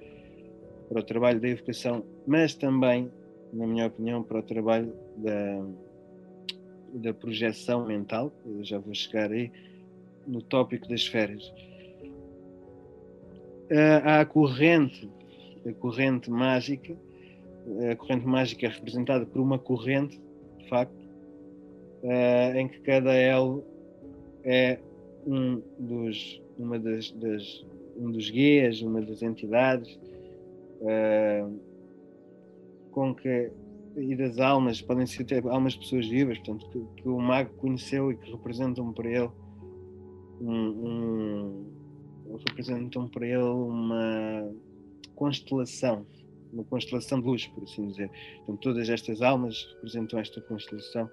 para 0.88 1.00
o 1.00 1.04
trabalho 1.04 1.40
da 1.40 1.48
evocação, 1.48 2.04
mas 2.26 2.56
também, 2.56 3.12
na 3.54 3.66
minha 3.66 3.88
opinião, 3.88 4.24
para 4.24 4.40
o 4.40 4.44
trabalho 4.44 4.94
da, 5.18 5.66
da 6.94 7.14
projeção 7.14 7.86
mental. 7.86 8.32
Já 8.62 8.80
vou 8.80 8.94
chegar 8.94 9.32
aí 9.32 9.52
no 10.28 10.42
tópico 10.42 10.88
das 10.88 11.02
esferas. 11.02 11.52
Há 14.04 14.22
a 14.22 14.26
corrente, 14.26 15.10
a 15.68 15.72
corrente 15.74 16.30
mágica, 16.30 16.96
a 17.92 17.96
corrente 17.96 18.26
mágica 18.26 18.66
é 18.66 18.70
representada 18.70 19.26
por 19.26 19.40
uma 19.40 19.60
corrente, 19.60 20.20
de 20.58 20.68
facto, 20.68 21.08
em 22.56 22.68
que 22.68 22.80
cada 22.80 23.14
elo 23.14 23.64
é 24.44 24.80
um 25.28 25.62
dos, 25.78 26.42
uma 26.58 26.80
das, 26.80 27.12
das 27.12 27.66
um 27.96 28.12
dos 28.12 28.30
guias, 28.30 28.82
uma 28.82 29.02
das 29.02 29.22
entidades, 29.22 30.00
com 32.92 33.14
que 33.14 33.52
e 33.98 34.16
das 34.16 34.40
almas, 34.40 34.82
podem 34.82 35.06
ser 35.06 35.24
até 35.24 35.40
almas 35.50 35.74
de 35.74 35.80
pessoas 35.80 36.08
vivas, 36.08 36.38
portanto, 36.40 36.70
que, 36.70 37.02
que 37.02 37.10
o 37.10 37.20
mago 37.20 37.54
conheceu 37.58 38.12
e 38.12 38.18
que 38.18 38.32
representam 38.32 38.94
para 38.94 39.10
ele 39.10 39.30
um, 40.42 41.66
um, 42.28 42.38
representam 42.48 43.08
para 43.08 43.26
ele 43.26 43.38
uma 43.38 44.54
constelação, 45.16 46.06
uma 46.54 46.64
constelação 46.64 47.20
de 47.20 47.28
luz, 47.28 47.48
por 47.48 47.64
assim 47.64 47.88
dizer. 47.88 48.10
Portanto, 48.38 48.62
todas 48.62 48.90
estas 48.90 49.22
almas 49.22 49.68
representam 49.76 50.20
esta 50.20 50.40
constelação. 50.42 51.10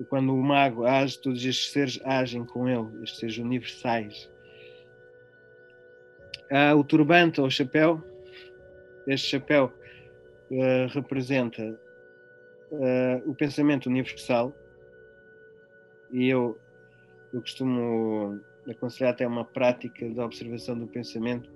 E 0.00 0.04
quando 0.04 0.34
o 0.34 0.42
mago 0.42 0.84
age, 0.84 1.20
todos 1.20 1.44
estes 1.44 1.70
seres 1.70 2.00
agem 2.04 2.44
com 2.44 2.68
ele, 2.68 3.02
estes 3.02 3.20
seres 3.20 3.38
universais. 3.38 4.28
Há 6.50 6.74
o 6.74 6.84
turbante 6.84 7.40
ou 7.40 7.46
o 7.46 7.50
chapéu. 7.50 8.02
Este 9.06 9.28
chapéu 9.28 9.72
uh, 10.50 10.92
representa 10.92 11.78
uh, 12.70 13.30
o 13.30 13.34
pensamento 13.34 13.86
universal 13.86 14.52
e 16.12 16.28
eu, 16.28 16.58
eu 17.32 17.40
costumo 17.40 18.40
aconselhar 18.68 19.12
até 19.12 19.26
uma 19.26 19.44
prática 19.44 20.08
de 20.08 20.20
observação 20.20 20.78
do 20.78 20.86
pensamento 20.86 21.50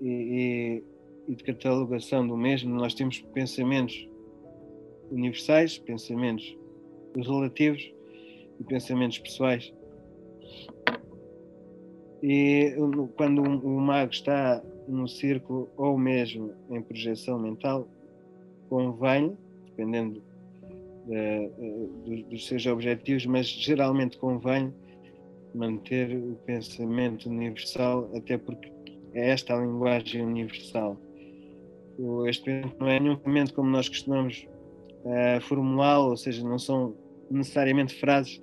e, 0.00 0.08
e, 0.08 1.32
e 1.32 1.34
de 1.34 1.44
catalogação 1.44 2.26
do 2.26 2.36
mesmo. 2.36 2.74
Nós 2.74 2.94
temos 2.94 3.20
pensamentos 3.34 4.08
universais, 5.10 5.78
pensamentos 5.78 6.56
relativos 7.14 7.92
e 8.60 8.64
pensamentos 8.64 9.18
pessoais. 9.18 9.72
E 12.22 12.74
quando 13.16 13.42
o 13.42 13.80
mago 13.80 14.10
está 14.10 14.62
no 14.88 15.06
círculo 15.06 15.70
ou 15.76 15.96
mesmo 15.96 16.52
em 16.70 16.82
projeção 16.82 17.38
mental, 17.38 17.88
convém, 18.68 19.36
dependendo 19.66 20.22
dos 22.28 22.46
seus 22.46 22.66
objetivos, 22.66 23.24
mas 23.26 23.46
geralmente 23.46 24.18
convém 24.18 24.72
manter 25.54 26.14
o 26.16 26.34
pensamento 26.44 27.28
universal, 27.28 28.10
até 28.14 28.36
porque 28.36 28.70
é 29.14 29.30
esta 29.30 29.54
a 29.54 29.60
linguagem 29.60 30.22
universal. 30.22 30.98
Este 32.26 32.62
não 32.78 32.88
é 32.88 33.00
nenhum 33.00 33.16
pensamento 33.16 33.54
como 33.54 33.70
nós 33.70 33.88
costumamos 33.88 34.46
uh, 35.04 35.40
formulá-lo, 35.40 36.10
ou 36.10 36.16
seja, 36.16 36.46
não 36.46 36.58
são 36.58 36.94
necessariamente 37.30 37.94
frases. 37.94 38.40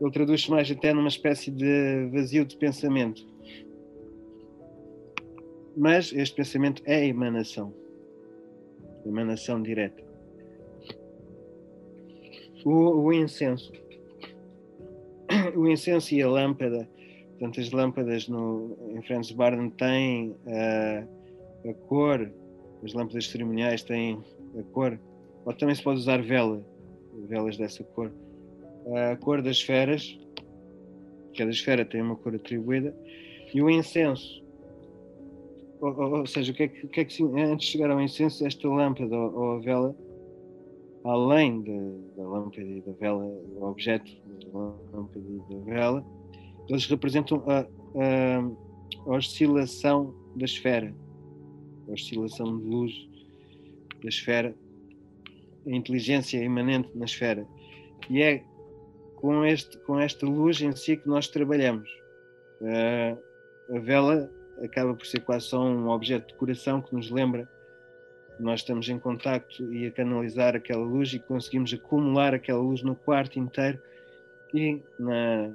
Ele 0.00 0.10
traduz-se 0.10 0.50
mais 0.50 0.70
até 0.70 0.94
numa 0.94 1.08
espécie 1.08 1.50
de 1.50 2.08
vazio 2.10 2.44
de 2.44 2.56
pensamento. 2.56 3.26
Mas 5.76 6.12
este 6.12 6.36
pensamento 6.36 6.82
é 6.86 7.06
emanação, 7.06 7.72
emanação 9.04 9.62
direta. 9.62 10.02
O, 12.64 13.04
o, 13.04 13.12
incenso, 13.12 13.72
o 15.54 15.68
incenso 15.68 16.14
e 16.14 16.22
a 16.22 16.28
lâmpada, 16.28 16.88
portanto, 17.30 17.60
as 17.60 17.70
lâmpadas 17.70 18.28
no, 18.28 18.76
em 18.90 19.02
Francis 19.02 19.34
Barden 19.34 19.70
têm 19.70 20.34
a, 20.46 21.06
a 21.68 21.74
cor, 21.88 22.30
as 22.82 22.92
lâmpadas 22.92 23.28
cerimoniais 23.28 23.82
têm 23.82 24.22
a 24.58 24.62
cor, 24.72 24.98
ou 25.44 25.52
também 25.52 25.74
se 25.74 25.82
pode 25.82 26.00
usar 26.00 26.22
vela, 26.22 26.64
velas 27.28 27.56
dessa 27.56 27.84
cor. 27.84 28.10
A 28.94 29.16
cor 29.16 29.42
das 29.42 29.56
esferas, 29.56 30.18
cada 31.36 31.50
esfera 31.50 31.84
tem 31.84 32.02
uma 32.02 32.16
cor 32.16 32.34
atribuída, 32.34 32.94
e 33.54 33.62
o 33.62 33.70
incenso 33.70 34.40
ou, 35.80 36.18
ou, 36.18 36.26
seja, 36.26 36.52
o 36.52 36.54
que 36.54 36.64
é 36.64 36.68
que, 36.68 36.86
o 36.86 36.88
que, 36.88 37.00
é 37.00 37.04
que 37.04 37.22
antes 37.22 37.66
de 37.66 37.72
chegar 37.72 37.90
ao 37.90 38.00
incenso, 38.00 38.46
esta 38.46 38.68
lâmpada 38.68 39.16
ou, 39.16 39.34
ou 39.34 39.52
a 39.52 39.58
vela, 39.60 39.96
além 41.04 41.62
de, 41.62 41.72
da 42.16 42.22
lâmpada 42.22 42.62
e 42.62 42.80
da 42.82 42.92
vela, 42.92 43.24
o 43.24 43.64
objeto 43.64 44.10
da 44.52 44.58
lâmpada 44.58 45.18
e 45.18 45.54
da 45.54 45.64
vela, 45.64 46.06
eles 46.68 46.86
representam 46.86 47.42
a, 47.46 47.60
a, 47.60 49.10
a 49.10 49.16
oscilação 49.16 50.14
da 50.36 50.44
esfera, 50.44 50.94
a 51.88 51.92
oscilação 51.92 52.58
de 52.58 52.64
luz 52.64 53.08
da 54.02 54.08
esfera, 54.08 54.54
a 55.66 55.70
inteligência 55.70 56.42
imanente 56.44 56.90
na 56.94 57.06
esfera. 57.06 57.46
E 58.08 58.22
é 58.22 58.44
com, 59.20 59.44
este, 59.44 59.76
com 59.78 60.00
esta 60.00 60.26
luz 60.26 60.60
em 60.60 60.72
si 60.72 60.96
que 60.96 61.08
nós 61.08 61.28
trabalhamos. 61.28 61.90
Uh, 62.60 63.76
a 63.76 63.78
vela 63.78 64.30
acaba 64.62 64.94
por 64.94 65.06
ser 65.06 65.20
quase 65.20 65.46
só 65.46 65.62
um 65.62 65.88
objeto 65.88 66.26
de 66.26 66.32
decoração 66.32 66.82
que 66.82 66.94
nos 66.94 67.10
lembra 67.10 67.48
que 68.36 68.42
nós 68.42 68.60
estamos 68.60 68.88
em 68.88 68.98
contacto 68.98 69.72
e 69.72 69.86
a 69.86 69.90
canalizar 69.90 70.56
aquela 70.56 70.84
luz 70.84 71.12
e 71.12 71.18
conseguimos 71.18 71.72
acumular 71.72 72.34
aquela 72.34 72.60
luz 72.60 72.82
no 72.82 72.96
quarto 72.96 73.38
inteiro 73.38 73.80
e 74.52 74.82
na, 74.98 75.54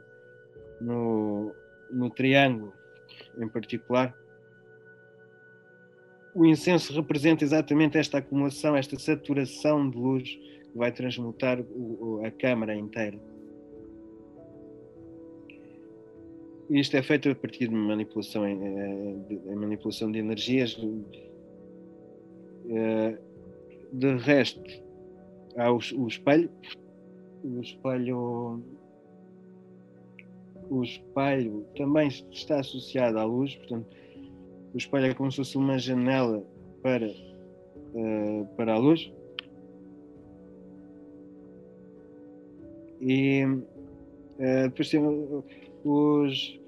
no, 0.79 1.53
no 1.91 2.09
triângulo 2.09 2.73
em 3.37 3.47
particular. 3.47 4.15
O 6.33 6.45
incenso 6.45 6.93
representa 6.93 7.43
exatamente 7.43 7.97
esta 7.97 8.17
acumulação, 8.17 8.75
esta 8.75 8.99
saturação 8.99 9.89
de 9.89 9.97
luz 9.97 10.29
que 10.29 10.77
vai 10.77 10.91
transmutar 10.91 11.59
a 12.25 12.31
câmara 12.31 12.75
inteira. 12.75 13.17
Isto 16.69 16.97
é 16.97 17.01
feito 17.03 17.29
a 17.29 17.35
partir 17.35 17.67
de 17.67 17.75
manipulação, 17.75 18.45
eh, 18.45 19.15
de, 19.29 19.55
manipulação 19.55 20.11
de 20.11 20.19
energias. 20.19 20.77
Eh, 22.69 23.17
de 23.93 24.15
resto, 24.17 24.61
há 25.57 25.71
o, 25.71 25.77
o 25.77 26.07
espelho. 26.07 26.49
O 27.43 27.61
espelho, 27.61 28.63
o 30.69 30.83
espelho 30.83 31.65
também 31.77 32.07
está 32.07 32.59
associado 32.59 33.19
à 33.19 33.23
luz, 33.23 33.55
portanto, 33.55 33.87
o 34.73 34.77
espelho 34.77 35.05
é 35.05 35.13
como 35.13 35.31
se 35.31 35.37
fosse 35.37 35.57
uma 35.57 35.77
janela 35.77 36.43
para, 36.81 37.07
uh, 37.07 38.47
para 38.57 38.73
a 38.73 38.77
luz. 38.77 39.11
E 42.99 43.45
uh, 44.39 44.63
depois 44.69 44.89
tem 44.89 45.01
os. 45.83 46.59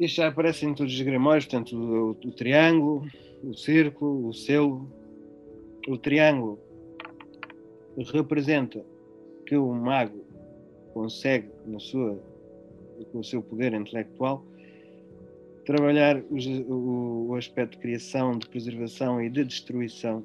Isto 0.00 0.16
já 0.16 0.28
aparece 0.28 0.66
em 0.66 0.74
todos 0.74 0.92
os 0.92 1.00
grimórios, 1.00 1.46
portanto, 1.46 1.76
o, 1.76 2.10
o, 2.10 2.32
triângulo, 2.32 3.06
o 3.44 3.54
círculo, 3.54 4.28
o 4.28 4.34
selo. 4.34 4.88
O 5.88 5.98
triângulo 5.98 6.58
representa 8.12 8.84
que 9.46 9.56
o 9.56 9.72
mago 9.72 10.24
consegue, 10.94 11.48
na 11.66 11.78
sua, 11.78 12.18
com 13.10 13.18
o 13.18 13.24
seu 13.24 13.42
poder 13.42 13.74
intelectual, 13.74 14.44
trabalhar 15.64 16.22
os, 16.30 16.46
o, 16.46 17.26
o 17.28 17.34
aspecto 17.34 17.72
de 17.72 17.78
criação, 17.78 18.38
de 18.38 18.48
preservação 18.48 19.20
e 19.20 19.28
de 19.28 19.44
destruição 19.44 20.24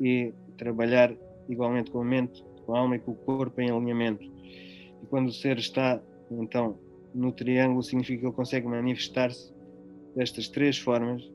e 0.00 0.32
trabalhar 0.56 1.14
igualmente 1.48 1.90
com 1.90 2.00
a 2.00 2.04
mente, 2.04 2.44
com 2.64 2.74
a 2.74 2.78
alma 2.80 2.96
e 2.96 2.98
com 2.98 3.12
o 3.12 3.16
corpo 3.16 3.60
em 3.60 3.70
alinhamento. 3.70 4.31
E 5.02 5.06
quando 5.06 5.28
o 5.28 5.32
ser 5.32 5.58
está, 5.58 6.00
então, 6.30 6.78
no 7.14 7.32
triângulo, 7.32 7.82
significa 7.82 8.20
que 8.20 8.26
ele 8.26 8.34
consegue 8.34 8.66
manifestar-se 8.66 9.52
destas 10.14 10.48
três 10.48 10.78
formas, 10.78 11.30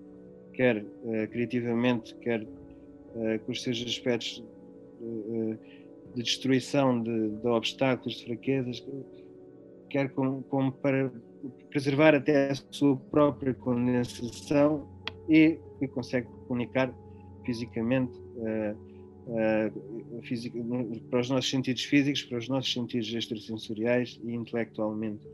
quer 0.53 0.77
uh, 0.77 1.27
criativamente, 1.29 2.15
quer 2.15 2.41
uh, 2.41 3.39
com 3.45 3.51
os 3.51 3.61
seus 3.61 3.81
aspectos 3.81 4.43
uh, 5.01 5.57
de 6.15 6.23
destruição 6.23 7.01
de, 7.01 7.29
de, 7.29 7.47
obstáculos, 7.47 8.17
de 8.17 8.25
fraquezas, 8.25 8.85
quer 9.89 10.09
como, 10.09 10.43
como, 10.43 10.71
para 10.71 11.11
preservar 11.69 12.15
até 12.15 12.51
a 12.51 12.55
sua 12.71 12.95
própria 12.95 13.53
condensação 13.53 14.87
e 15.29 15.59
que 15.79 15.87
consegue 15.87 16.27
comunicar 16.47 16.93
fisicamente 17.45 18.17
uh, 18.17 18.86
uh, 19.27 20.21
física, 20.23 20.57
para 21.09 21.19
os 21.19 21.29
nossos 21.29 21.49
sentidos 21.49 21.83
físicos, 21.83 22.23
para 22.23 22.37
os 22.37 22.49
nossos 22.49 22.71
sentidos 22.71 23.13
extrasensoriais 23.13 24.19
e 24.23 24.33
intelectualmente 24.33 25.27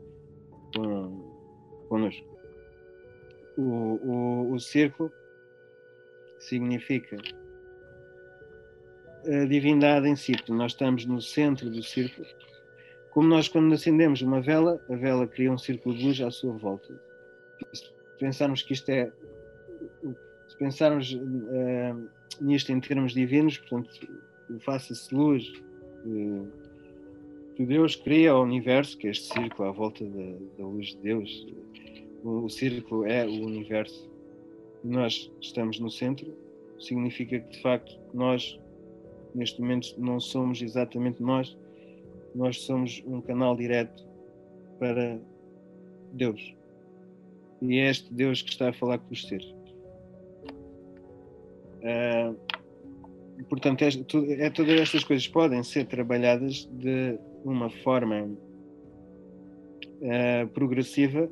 com, 0.74 1.86
connosco. 1.88 2.26
O, 3.56 3.62
o, 3.62 4.52
o 4.52 4.60
círculo 4.60 5.10
significa 6.38 7.16
a 9.26 9.46
divindade 9.46 10.08
em 10.08 10.16
si. 10.16 10.32
Nós 10.48 10.72
estamos 10.72 11.06
no 11.06 11.20
centro 11.20 11.70
do 11.70 11.82
círculo. 11.82 12.26
Como 13.10 13.28
nós, 13.28 13.48
quando 13.48 13.72
acendemos 13.72 14.20
uma 14.22 14.40
vela, 14.40 14.84
a 14.90 14.96
vela 14.96 15.26
cria 15.26 15.52
um 15.52 15.58
círculo 15.58 15.96
de 15.96 16.04
luz 16.04 16.20
à 16.20 16.30
sua 16.30 16.52
volta. 16.58 17.00
Se 17.72 17.84
pensarmos 18.18 18.62
que 18.62 18.72
isto 18.72 18.90
é. 18.90 19.10
Se 20.54 20.58
pensarmos 20.58 21.12
uh, 21.12 22.08
nisto 22.40 22.70
em 22.70 22.80
termos 22.80 23.12
divinos, 23.12 23.58
portanto, 23.58 23.90
faça-se 24.60 25.12
luz 25.12 25.52
que 27.56 27.64
Deus 27.64 27.96
cria 27.96 28.36
o 28.36 28.42
universo, 28.42 28.96
que 28.96 29.08
é 29.08 29.10
este 29.10 29.32
círculo 29.32 29.68
à 29.68 29.72
volta 29.72 30.04
da, 30.04 30.36
da 30.58 30.66
luz 30.66 30.88
de 30.88 30.96
Deus. 30.98 31.46
O, 32.22 32.44
o 32.44 32.50
círculo 32.50 33.04
é 33.04 33.24
o 33.24 33.44
universo. 33.44 34.08
Nós 34.82 35.30
estamos 35.40 35.80
no 35.80 35.90
centro, 35.90 36.32
significa 36.78 37.40
que 37.40 37.56
de 37.56 37.62
facto 37.62 37.98
nós 38.12 38.58
neste 39.34 39.60
momento 39.60 39.94
não 39.98 40.20
somos 40.20 40.62
exatamente 40.62 41.20
nós, 41.20 41.56
nós 42.34 42.60
somos 42.60 43.02
um 43.06 43.20
canal 43.20 43.56
direto 43.56 44.06
para 44.78 45.18
Deus. 46.12 46.54
E 47.60 47.78
é 47.78 47.90
este 47.90 48.12
Deus 48.12 48.42
que 48.42 48.50
está 48.50 48.68
a 48.68 48.72
falar 48.72 48.98
com 48.98 49.12
os 49.12 49.26
seres. 49.26 49.52
Uh, 51.84 52.34
portanto, 53.48 53.82
é, 53.82 53.88
é, 54.46 54.50
todas 54.50 54.80
estas 54.80 55.04
coisas 55.04 55.28
podem 55.28 55.62
ser 55.62 55.84
trabalhadas 55.86 56.64
de 56.72 57.18
uma 57.44 57.68
forma 57.68 58.22
uh, 60.00 60.48
progressiva. 60.54 61.28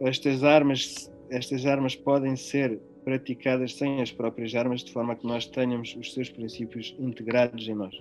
Estas 0.00 0.44
armas, 0.44 1.12
estas 1.30 1.66
armas 1.66 1.96
podem 1.96 2.36
ser 2.36 2.78
praticadas 3.04 3.74
sem 3.74 4.00
as 4.00 4.12
próprias 4.12 4.54
armas, 4.54 4.84
de 4.84 4.92
forma 4.92 5.16
que 5.16 5.26
nós 5.26 5.46
tenhamos 5.46 5.96
os 5.96 6.14
seus 6.14 6.30
princípios 6.30 6.94
integrados 7.00 7.66
em 7.66 7.74
nós. 7.74 8.00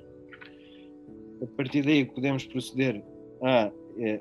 A 1.42 1.48
partir 1.58 1.82
daí 1.82 2.06
podemos 2.06 2.46
proceder 2.46 3.04
à, 3.42 3.72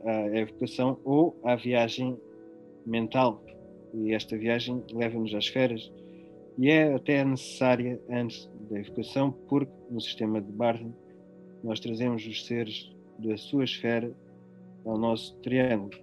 à 0.07 0.39
evocação 0.39 0.99
ou 1.05 1.39
à 1.45 1.55
viagem 1.55 2.17
mental. 2.87 3.45
E 3.93 4.15
esta 4.15 4.39
viagem 4.39 4.83
leva-nos 4.93 5.35
às 5.35 5.45
esferas. 5.45 5.93
E 6.61 6.69
é 6.69 6.95
até 6.95 7.25
necessária 7.25 7.99
antes 8.11 8.47
da 8.69 8.79
evocação, 8.79 9.33
porque 9.49 9.73
no 9.91 9.99
sistema 9.99 10.43
de 10.43 10.53
Barton 10.53 10.93
nós 11.65 11.81
trazemos 11.81 12.27
os 12.27 12.45
seres 12.45 12.95
da 13.19 13.35
sua 13.39 13.65
esfera 13.65 14.13
ao 14.85 14.99
nosso 14.99 15.35
triângulo 15.37 15.99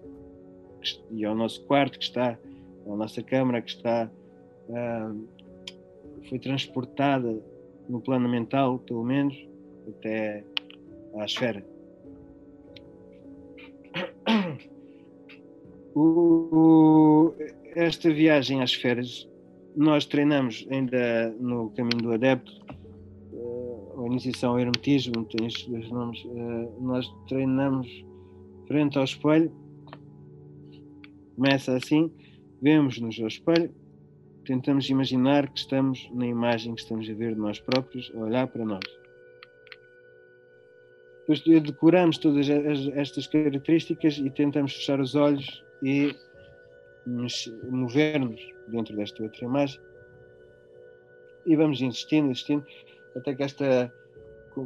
e 1.11 1.23
ao 1.23 1.35
nosso 1.35 1.63
quarto 1.65 1.99
que 1.99 2.05
está, 2.05 2.39
à 2.87 2.95
nossa 2.95 3.21
câmara 3.21 3.61
que 3.61 3.69
está 3.69 4.09
uh, 4.69 5.27
foi 6.27 6.39
transportada 6.39 7.39
no 7.87 8.01
plano 8.01 8.27
mental, 8.27 8.79
pelo 8.79 9.03
menos, 9.03 9.37
até 9.87 10.43
à 11.19 11.25
esfera. 11.25 11.63
O, 15.99 17.33
esta 17.73 18.13
viagem 18.13 18.61
às 18.61 18.69
esferas, 18.69 19.27
nós 19.78 20.07
treinamos 20.07 20.65
ainda 20.71 21.30
no 21.39 21.69
caminho 21.69 22.01
do 22.01 22.11
adepto, 22.11 22.51
uh, 23.32 24.01
a 24.01 24.07
iniciação 24.07 24.53
ao 24.53 24.59
hermetismo, 24.59 25.28
estes 25.43 25.67
dois 25.67 25.88
nomes, 25.91 26.19
uh, 26.25 26.82
nós 26.82 27.07
treinamos 27.28 27.88
frente 28.67 28.97
ao 28.97 29.03
espelho, 29.03 29.51
começa 31.36 31.78
assim, 31.78 32.11
vemos-nos 32.59 33.19
ao 33.19 33.28
espelho, 33.28 33.71
tentamos 34.45 34.89
imaginar 34.89 35.47
que 35.47 35.59
estamos 35.59 36.09
na 36.11 36.25
imagem 36.25 36.73
que 36.73 36.82
estamos 36.82 37.07
a 37.07 37.13
ver 37.13 37.36
de 37.36 37.39
nós 37.39 37.59
próprios, 37.59 38.11
a 38.15 38.17
olhar 38.17 38.47
para 38.47 38.65
nós. 38.65 38.84
Depois 41.28 41.61
decoramos 41.61 42.17
todas 42.17 42.49
estas 42.49 43.28
características 43.28 44.17
e 44.17 44.30
tentamos 44.32 44.73
fechar 44.73 44.99
os 44.99 45.13
olhos 45.13 45.61
e 45.84 46.15
mover-nos 47.69 48.41
dentro 48.67 48.95
desta 48.95 49.23
outra 49.23 49.45
imagem. 49.45 49.79
E 51.45 51.55
vamos 51.55 51.81
insistindo, 51.81 52.31
insistindo, 52.31 52.65
até 53.15 53.33
que 53.33 53.43
esta 53.43 53.91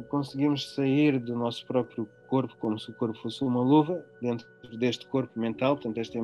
conseguimos 0.08 0.74
sair 0.74 1.18
do 1.18 1.36
nosso 1.36 1.66
próprio 1.66 2.08
corpo 2.28 2.56
como 2.58 2.78
se 2.78 2.90
o 2.90 2.94
corpo 2.94 3.18
fosse 3.18 3.44
uma 3.44 3.60
luva, 3.60 4.04
dentro 4.22 4.46
deste 4.78 5.06
corpo 5.08 5.38
mental, 5.38 5.76
portanto, 5.76 5.98
esta 5.98 6.18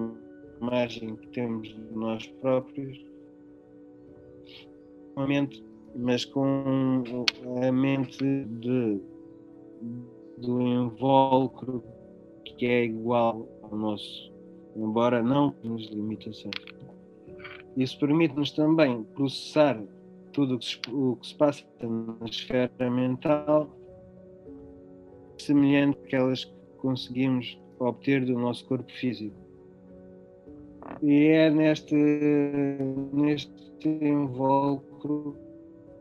imagem 0.60 1.16
que 1.16 1.28
temos 1.28 1.68
de 1.68 1.92
nós 1.92 2.26
próprios, 2.40 2.98
uma 5.14 5.26
mente, 5.26 5.62
mas 5.94 6.24
com 6.24 7.26
a 7.62 7.72
mente 7.72 8.24
de, 8.44 9.00
do 10.38 10.60
invólucro 10.62 11.84
que 12.44 12.66
é 12.66 12.84
igual 12.84 13.46
ao 13.62 13.76
nosso, 13.76 14.32
embora 14.79 15.22
não 15.22 15.55
as 15.74 15.83
limitações. 15.87 16.55
Isso 17.76 17.99
permite-nos 17.99 18.51
também 18.53 19.05
processar 19.14 19.81
tudo 20.33 20.57
o 20.57 20.59
que, 20.59 20.66
se, 20.66 20.81
o 20.93 21.16
que 21.16 21.26
se 21.26 21.35
passa 21.35 21.64
na 21.83 22.26
esfera 22.26 22.91
mental 22.91 23.70
semelhante 25.39 25.99
àquelas 26.05 26.45
que 26.45 26.53
conseguimos 26.79 27.61
obter 27.79 28.24
do 28.24 28.39
nosso 28.39 28.66
corpo 28.66 28.91
físico. 28.93 29.37
E 31.03 31.26
é 31.26 31.51
neste, 31.51 31.95
neste 33.12 33.89
invólucro 33.89 35.37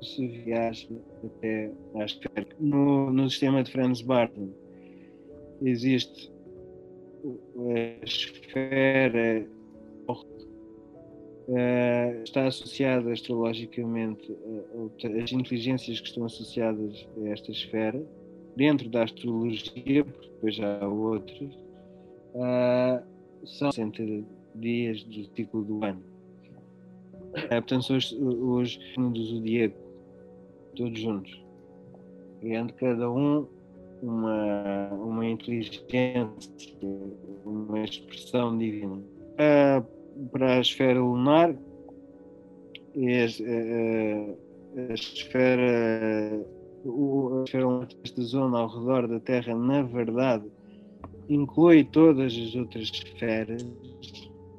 se 0.01 0.27
viaja 0.27 0.87
até 1.23 1.71
à 1.95 2.05
esfera. 2.05 2.47
No, 2.59 3.11
no 3.11 3.29
sistema 3.29 3.63
de 3.63 3.71
Franz 3.71 4.01
Barton 4.01 4.49
existe 5.61 6.31
a 7.23 8.05
esfera 8.05 9.47
uh, 11.47 12.23
está 12.23 12.47
associada 12.47 13.11
astrologicamente 13.11 14.31
uh, 14.31 14.91
as 15.23 15.31
inteligências 15.31 15.99
que 15.99 16.07
estão 16.07 16.25
associadas 16.25 17.07
a 17.23 17.29
esta 17.29 17.51
esfera 17.51 18.03
dentro 18.55 18.89
da 18.89 19.03
astrologia, 19.03 20.03
porque 20.03 20.29
depois 20.29 20.59
há 20.59 20.87
outras, 20.87 21.53
uh, 22.33 23.03
são 23.45 23.71
60 23.71 24.25
dias 24.55 25.03
do 25.03 25.25
ciclo 25.35 25.63
do 25.63 25.83
ano 25.85 26.17
é, 27.33 27.61
portanto, 27.61 27.83
são 27.83 27.97
os, 27.97 28.11
os 28.11 28.79
do 28.97 29.23
zodíaco, 29.23 29.77
todos 30.75 30.99
juntos. 30.99 31.43
E 32.41 32.55
ante 32.55 32.73
cada 32.73 33.09
um 33.11 33.47
uma, 34.01 34.89
uma 34.93 35.25
inteligência, 35.25 36.29
uma 37.45 37.83
expressão 37.83 38.57
divina. 38.57 38.95
Uh, 38.95 40.27
para 40.31 40.57
a 40.57 40.59
esfera 40.61 40.99
lunar, 40.99 41.51
a, 41.51 41.55
a, 42.95 43.05
a 44.89 44.93
esfera, 44.93 46.45
a 46.85 47.43
esfera 47.43 47.87
zona 48.21 48.59
ao 48.59 48.67
redor 48.67 49.07
da 49.07 49.19
Terra, 49.19 49.55
na 49.55 49.83
verdade, 49.83 50.45
inclui 51.29 51.83
todas 51.83 52.33
as 52.33 52.55
outras 52.55 52.89
esferas 52.89 53.63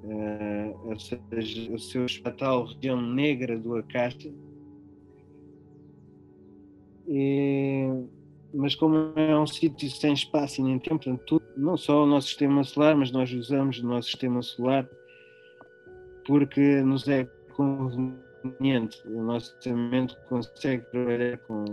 uh, 0.04 0.88
ou 0.88 0.98
seja, 0.98 1.72
o 1.72 1.78
seu 1.78 2.06
tal 2.36 2.66
região 2.66 3.00
negra 3.00 3.58
do 3.58 3.76
Acasta. 3.76 4.30
E, 7.06 7.88
mas 8.54 8.74
como 8.74 9.12
é 9.16 9.38
um 9.38 9.46
sítio 9.46 9.90
sem 9.90 10.12
espaço 10.12 10.60
e 10.60 10.64
nem 10.64 10.78
tempo, 10.78 11.04
portanto, 11.04 11.22
tudo, 11.26 11.44
não 11.56 11.76
só 11.76 12.04
o 12.04 12.06
nosso 12.06 12.28
sistema 12.28 12.64
solar, 12.64 12.96
mas 12.96 13.10
nós 13.10 13.32
usamos 13.32 13.78
o 13.78 13.86
nosso 13.86 14.08
sistema 14.08 14.42
solar 14.42 14.88
porque 16.26 16.82
nos 16.82 17.08
é 17.08 17.24
conveniente, 17.54 19.02
o 19.06 19.22
nosso 19.22 19.54
mente 19.66 20.16
consegue 20.28 20.84
trabalhar 20.90 21.38
com 21.38 21.64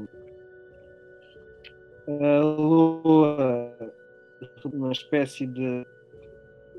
a 2.08 2.40
Lua, 2.40 3.76
uma 4.74 4.92
espécie 4.92 5.46
de 5.48 5.86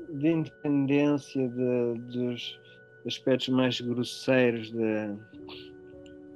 de 0.09 0.29
independência 0.29 1.47
de, 1.49 1.99
dos 2.11 2.59
aspectos 3.05 3.49
mais 3.49 3.79
grosseiros 3.81 4.71
da, 4.71 5.15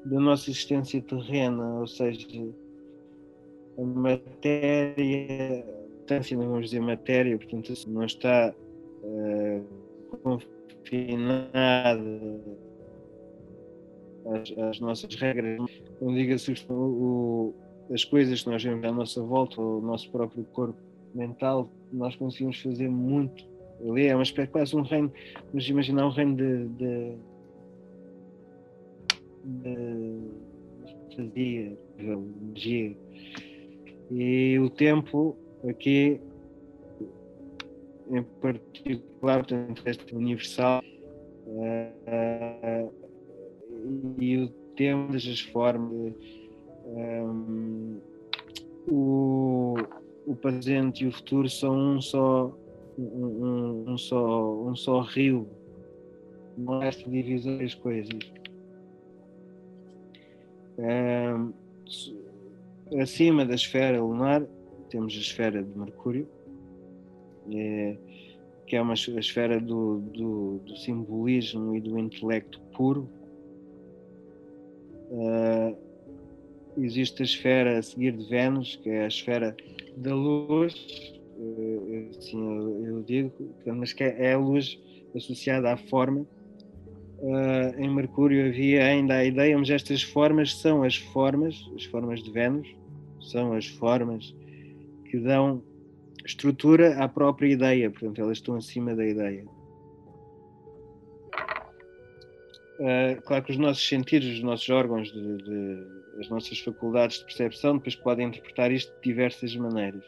da 0.05 0.19
nossa 0.19 0.49
existência 0.49 1.01
terrena, 1.01 1.79
ou 1.79 1.87
seja, 1.87 2.27
a 3.77 3.81
matéria, 3.81 5.65
tanto 6.07 6.35
não 6.35 6.47
vamos 6.47 6.65
dizer 6.65 6.81
matéria, 6.81 7.37
portanto 7.37 7.73
não 7.87 8.05
está 8.05 8.53
uh, 9.03 9.65
confinada 10.23 11.51
às, 14.25 14.57
às, 14.57 14.79
nossas 14.79 15.15
regras, 15.15 15.59
não 16.01 16.13
diga-se 16.13 16.53
as 17.93 18.03
coisas 18.05 18.43
que 18.43 18.49
nós 18.49 18.63
vemos 18.63 18.83
à 18.83 18.91
nossa 18.91 19.21
volta, 19.21 19.61
o 19.61 19.81
nosso 19.81 20.09
próprio 20.11 20.43
corpo 20.45 20.79
mental, 21.13 21.69
nós 21.91 22.15
conseguimos 22.15 22.59
fazer 22.61 22.89
muito 22.89 23.45
ali. 23.87 24.07
É 24.07 24.15
uma 24.15 24.23
espécie, 24.23 24.51
quase 24.51 24.75
um 24.75 24.81
reino, 24.81 25.11
vamos 25.47 25.67
imaginar 25.67 26.05
um 26.07 26.09
reino 26.09 26.35
de, 26.35 26.67
de, 26.69 27.15
de 29.45 31.15
fantasia, 31.15 31.77
de 31.97 32.05
magia. 32.05 32.97
E 34.11 34.59
o 34.59 34.69
tempo 34.69 35.37
aqui, 35.67 36.19
em 38.09 38.23
particular, 38.41 39.37
portanto, 39.37 39.81
este 39.85 40.13
universal, 40.13 40.83
uh, 41.47 42.93
e 44.19 44.37
o 44.37 44.49
tempo 44.75 45.13
das 45.13 45.39
formas. 45.39 46.13
Um, 46.85 47.99
o, 48.89 49.75
o 50.25 50.35
presente 50.35 51.03
e 51.03 51.07
o 51.07 51.11
futuro 51.11 51.49
são 51.49 51.95
um 51.95 52.01
só 52.01 52.51
um, 52.97 53.83
um, 53.87 53.97
só 53.97 54.53
um 54.63 54.75
só 54.75 55.01
rio 55.01 55.47
não 56.57 56.81
é 56.81 56.89
divisão 56.89 57.59
as 57.61 57.73
coisas 57.75 58.19
um, 60.77 61.53
acima 62.99 63.45
da 63.45 63.55
esfera 63.55 64.01
lunar 64.01 64.45
temos 64.89 65.13
a 65.13 65.17
esfera 65.17 65.63
de 65.63 65.77
Mercúrio 65.77 66.27
é, 67.53 67.97
que 68.67 68.75
é 68.75 68.81
uma 68.81 68.93
esfera 68.93 69.59
do, 69.59 69.99
do, 69.99 70.59
do, 70.59 70.77
simbolismo 70.77 71.75
e 71.75 71.81
do 71.81 71.97
intelecto 71.97 72.59
puro 72.75 73.09
uh, 75.11 75.75
existe 76.77 77.21
a 77.21 77.25
esfera 77.25 77.77
a 77.77 77.81
seguir 77.81 78.13
de 78.13 78.27
Vênus, 78.29 78.77
que 78.77 78.89
é 78.89 79.03
a 79.03 79.07
esfera 79.07 79.55
da 79.97 80.15
luz, 80.15 80.73
eh, 81.37 82.07
assim 82.17 82.39
eu, 82.39 82.85
eu 82.85 83.03
digo, 83.03 83.31
mas 83.65 83.93
que 83.93 84.03
é 84.03 84.33
a 84.33 84.37
luz 84.37 84.79
associada 85.15 85.73
à 85.73 85.77
forma. 85.77 86.25
Uh, 87.19 87.79
em 87.79 87.87
Mercúrio 87.87 88.47
havia 88.47 88.83
ainda 88.83 89.15
a 89.15 89.23
ideia, 89.23 89.55
mas 89.55 89.69
estas 89.69 90.01
formas 90.01 90.55
são 90.55 90.81
as 90.81 90.95
formas, 90.95 91.69
as 91.75 91.85
formas 91.85 92.23
de 92.23 92.31
Vênus, 92.31 92.67
são 93.21 93.53
as 93.53 93.67
formas 93.67 94.35
que 95.09 95.19
dão 95.19 95.63
estrutura 96.25 96.97
à 96.97 97.07
própria 97.07 97.47
ideia, 97.47 97.89
portanto, 97.89 98.21
elas 98.21 98.37
estão 98.37 98.55
acima 98.55 98.95
da 98.95 99.05
ideia. 99.05 99.45
Uh, 102.79 103.21
claro 103.23 103.43
que 103.43 103.51
os 103.51 103.57
nossos 103.57 103.87
sentidos, 103.87 104.27
os 104.27 104.41
nossos 104.41 104.67
órgãos, 104.69 105.11
de, 105.11 105.37
de, 105.37 105.85
as 106.19 106.29
nossas 106.29 106.59
faculdades 106.59 107.19
de 107.19 107.25
percepção, 107.25 107.77
depois 107.77 107.95
podem 107.95 108.27
interpretar 108.27 108.71
isto 108.71 108.91
de 108.95 109.01
diversas 109.03 109.55
maneiras. 109.55 110.03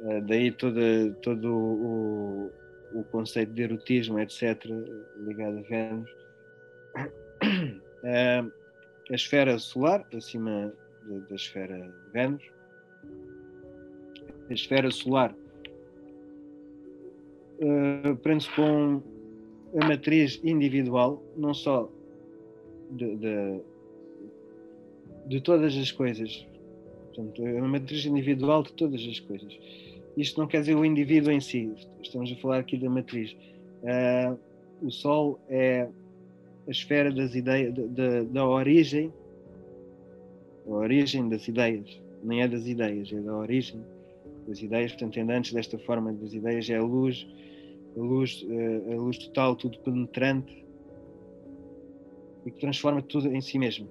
Uh, 0.00 0.22
daí 0.26 0.50
todo, 0.50 0.80
o, 1.44 2.50
o, 2.94 3.04
conceito 3.10 3.52
de 3.52 3.62
erotismo, 3.62 4.18
etc., 4.18 4.64
ligado 5.18 5.58
a 5.58 5.62
Vênus. 5.62 6.10
Uh, 8.02 8.50
a 9.10 9.14
esfera 9.14 9.58
solar, 9.58 10.06
acima 10.14 10.72
da, 11.08 11.18
da 11.18 11.34
esfera 11.34 11.94
Vênus. 12.12 12.42
A 14.50 14.52
esfera 14.52 14.90
solar 14.90 15.34
prende-se 18.22 18.50
com 18.54 19.02
a 19.80 19.86
matriz 19.86 20.40
individual, 20.44 21.22
não 21.36 21.52
só 21.52 21.90
de, 22.90 23.16
de, 23.16 23.60
de 25.26 25.40
todas 25.40 25.76
as 25.76 25.92
coisas, 25.92 26.46
portanto, 27.06 27.46
é 27.46 27.54
uma 27.54 27.68
matriz 27.68 28.06
individual 28.06 28.62
de 28.62 28.72
todas 28.72 29.02
as 29.02 29.20
coisas. 29.20 29.58
Isto 30.16 30.40
não 30.40 30.46
quer 30.46 30.60
dizer 30.60 30.74
o 30.74 30.84
indivíduo 30.84 31.32
em 31.32 31.40
si, 31.40 31.72
estamos 32.02 32.32
a 32.32 32.36
falar 32.36 32.58
aqui 32.58 32.76
da 32.76 32.88
matriz. 32.88 33.36
Uh, 33.82 34.38
o 34.82 34.90
Sol 34.90 35.38
é 35.48 35.88
a 36.66 36.70
esfera 36.70 37.12
das 37.12 37.34
ideias, 37.34 37.74
da, 37.74 38.22
da 38.24 38.46
origem, 38.46 39.12
a 40.68 40.72
origem 40.72 41.28
das 41.28 41.46
ideias, 41.48 42.00
nem 42.22 42.42
é 42.42 42.48
das 42.48 42.66
ideias, 42.66 43.12
é 43.12 43.20
da 43.20 43.36
origem 43.36 43.80
das 44.46 44.62
ideias, 44.62 44.92
portanto, 44.92 45.18
ainda 45.18 45.36
antes 45.36 45.52
desta 45.52 45.78
forma 45.78 46.12
das 46.12 46.32
ideias, 46.32 46.68
é 46.70 46.76
a 46.76 46.82
luz 46.82 47.26
a 47.96 48.00
luz, 48.00 48.46
eh, 48.48 48.92
a 48.92 48.96
luz 48.96 49.18
total, 49.18 49.56
tudo 49.56 49.78
penetrante 49.80 50.64
e 52.46 52.50
que 52.50 52.60
transforma 52.60 53.02
tudo 53.02 53.32
em 53.34 53.40
si 53.40 53.58
mesmo. 53.58 53.88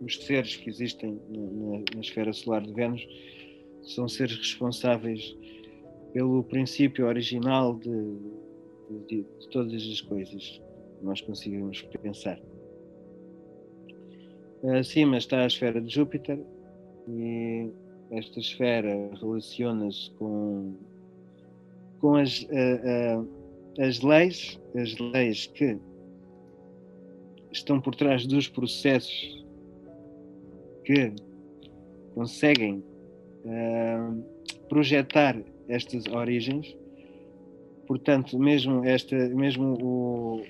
Os 0.00 0.16
seres 0.18 0.56
que 0.56 0.68
existem 0.68 1.20
na, 1.28 1.78
na 1.94 2.00
esfera 2.00 2.32
solar 2.32 2.62
de 2.62 2.72
Vênus 2.72 3.06
são 3.82 4.08
seres 4.08 4.36
responsáveis 4.36 5.36
pelo 6.12 6.42
princípio 6.44 7.06
original 7.06 7.76
de, 7.78 8.16
de, 9.06 9.22
de 9.22 9.48
todas 9.50 9.82
as 9.82 10.00
coisas 10.02 10.60
que 10.98 11.04
nós 11.04 11.20
conseguimos 11.20 11.82
pensar. 12.02 12.40
Acima 14.78 15.18
está 15.18 15.42
a 15.42 15.46
esfera 15.46 15.80
de 15.80 15.92
Júpiter 15.92 16.40
e 17.08 17.70
esta 18.10 18.40
esfera 18.40 19.10
relaciona-se 19.20 20.10
com 20.12 20.74
com 22.00 22.16
as, 22.16 22.42
uh, 22.42 23.20
uh, 23.20 23.28
as 23.82 24.00
leis, 24.00 24.60
as 24.76 24.96
leis 24.98 25.46
que 25.46 25.78
estão 27.50 27.80
por 27.80 27.94
trás 27.94 28.26
dos 28.26 28.48
processos 28.48 29.44
que 30.84 31.12
conseguem 32.14 32.84
uh, 33.44 34.22
projetar 34.68 35.36
estas 35.68 36.06
origens. 36.06 36.76
Portanto, 37.86 38.38
mesmo 38.38 38.84
esta, 38.84 39.16
mesmo 39.30 39.76
o 39.82 40.44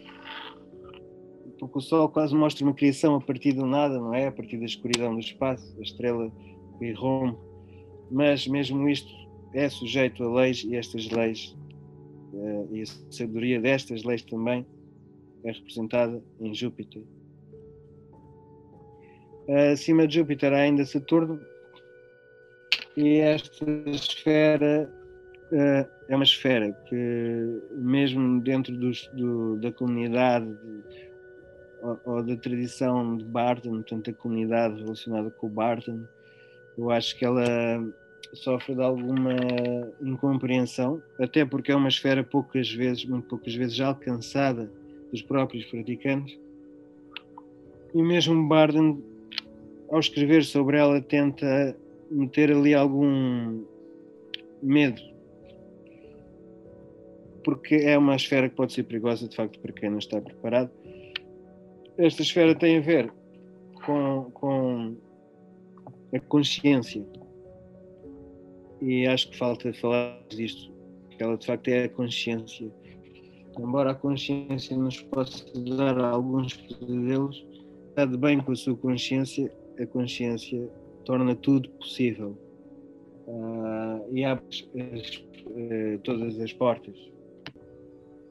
porque 1.59 1.79
o 1.79 1.81
Sol 1.81 2.09
quase 2.09 2.35
mostra 2.35 2.65
uma 2.65 2.75
criação 2.75 3.17
a 3.17 3.21
partir 3.21 3.53
do 3.53 3.67
nada, 3.67 3.99
não 3.99 4.15
é? 4.15 4.29
A 4.29 4.33
partir 4.33 4.59
da 4.59 4.65
escuridão 4.65 5.15
do 5.15 5.21
espaço, 5.21 5.75
a 5.79 5.83
estrela 5.83 6.31
que 6.79 6.87
irrompe. 6.87 7.39
Mas 8.11 8.47
mesmo 8.47 8.89
isto 8.89 9.13
é 9.55 9.69
sujeito 9.69 10.23
a 10.25 10.41
leis 10.41 10.65
e 10.65 10.77
estas 10.77 11.11
leis 11.11 11.57
uh, 12.33 12.69
e 12.75 12.83
a 12.83 12.87
sabedoria 13.11 13.61
destas 13.61 14.03
leis 14.05 14.23
também 14.23 14.65
é 15.45 15.53
representada 15.53 16.23
em 16.41 16.55
Júpiter. 16.55 17.03
Acima 19.73 20.07
de 20.07 20.17
Júpiter 20.17 20.53
há 20.53 20.59
ainda 20.59 20.85
Saturno 20.85 21.41
e 22.97 23.19
esta 23.19 23.65
esfera 23.87 24.91
uh, 25.53 25.99
é 26.09 26.15
uma 26.15 26.25
esfera 26.25 26.73
que 26.89 27.63
mesmo 27.77 28.41
dentro 28.43 28.77
dos, 28.77 29.09
do, 29.15 29.57
da 29.61 29.73
comunidade 29.73 30.55
ou, 31.83 32.01
ou, 32.05 32.23
da 32.23 32.37
tradição 32.37 33.17
de 33.17 33.25
Barton, 33.25 33.71
portanto 33.71 34.11
a 34.11 34.13
comunidade 34.15 34.83
relacionada 34.83 35.31
com 35.31 35.47
o 35.47 35.51
Barton, 35.51 36.05
eu 36.77 36.91
acho 36.91 37.17
que 37.17 37.25
ela 37.25 37.45
sofre 38.33 38.75
de 38.75 38.83
alguma 38.83 39.35
incompreensão, 40.01 41.03
até 41.19 41.45
porque 41.45 41.73
é 41.73 41.77
uma 41.77 41.89
esfera 41.89 42.23
poucas 42.23 42.71
vezes, 42.71 43.05
muito 43.05 43.29
poucas 43.29 43.55
vezes 43.55 43.81
alcançada 43.81 44.71
dos 45.11 45.23
próprios 45.23 45.65
praticantes. 45.67 46.39
E 47.95 48.03
mesmo 48.03 48.47
Barden, 48.47 49.03
ao 49.91 49.99
escrever 49.99 50.45
sobre 50.45 50.77
ela, 50.77 51.01
tenta 51.01 51.77
meter 52.11 52.51
ali 52.51 52.75
algum 52.75 53.65
medo, 54.63 55.01
porque 57.43 57.77
é 57.77 57.97
uma 57.97 58.17
esfera 58.17 58.49
que 58.49 58.55
pode 58.55 58.73
ser 58.73 58.83
perigosa, 58.83 59.27
de 59.27 59.35
facto, 59.35 59.59
para 59.59 59.73
quem 59.73 59.91
não 59.91 59.99
está 59.99 60.21
preparado. 60.21 60.71
Esta 61.99 62.23
esfera 62.23 62.55
tem 62.55 62.79
a 62.79 62.81
ver 62.81 63.13
com, 63.85 64.31
com 64.33 64.97
a 66.15 66.21
consciência 66.21 67.05
e 68.81 69.05
acho 69.05 69.31
que 69.31 69.37
falta 69.37 69.73
falar 69.73 70.23
disto, 70.29 70.73
que 71.11 71.21
ela 71.21 71.37
de 71.37 71.45
facto 71.45 71.67
é 71.67 71.85
a 71.85 71.89
consciência. 71.89 72.71
Embora 73.59 73.91
a 73.91 73.95
consciência 73.97 74.77
nos 74.77 75.03
possa 75.03 75.45
dar 75.77 75.99
alguns 75.99 76.55
pesadelos, 76.57 77.45
está 77.89 78.05
de 78.05 78.17
bem 78.17 78.41
com 78.41 78.53
a 78.53 78.57
sua 78.57 78.77
consciência, 78.77 79.53
a 79.81 79.85
consciência 79.87 80.71
torna 81.05 81.35
tudo 81.35 81.69
possível 81.71 82.39
uh, 83.27 84.07
e 84.13 84.25
abre 84.25 84.45
uh, 84.47 85.99
todas 86.05 86.39
as 86.39 86.53
portas. 86.53 86.97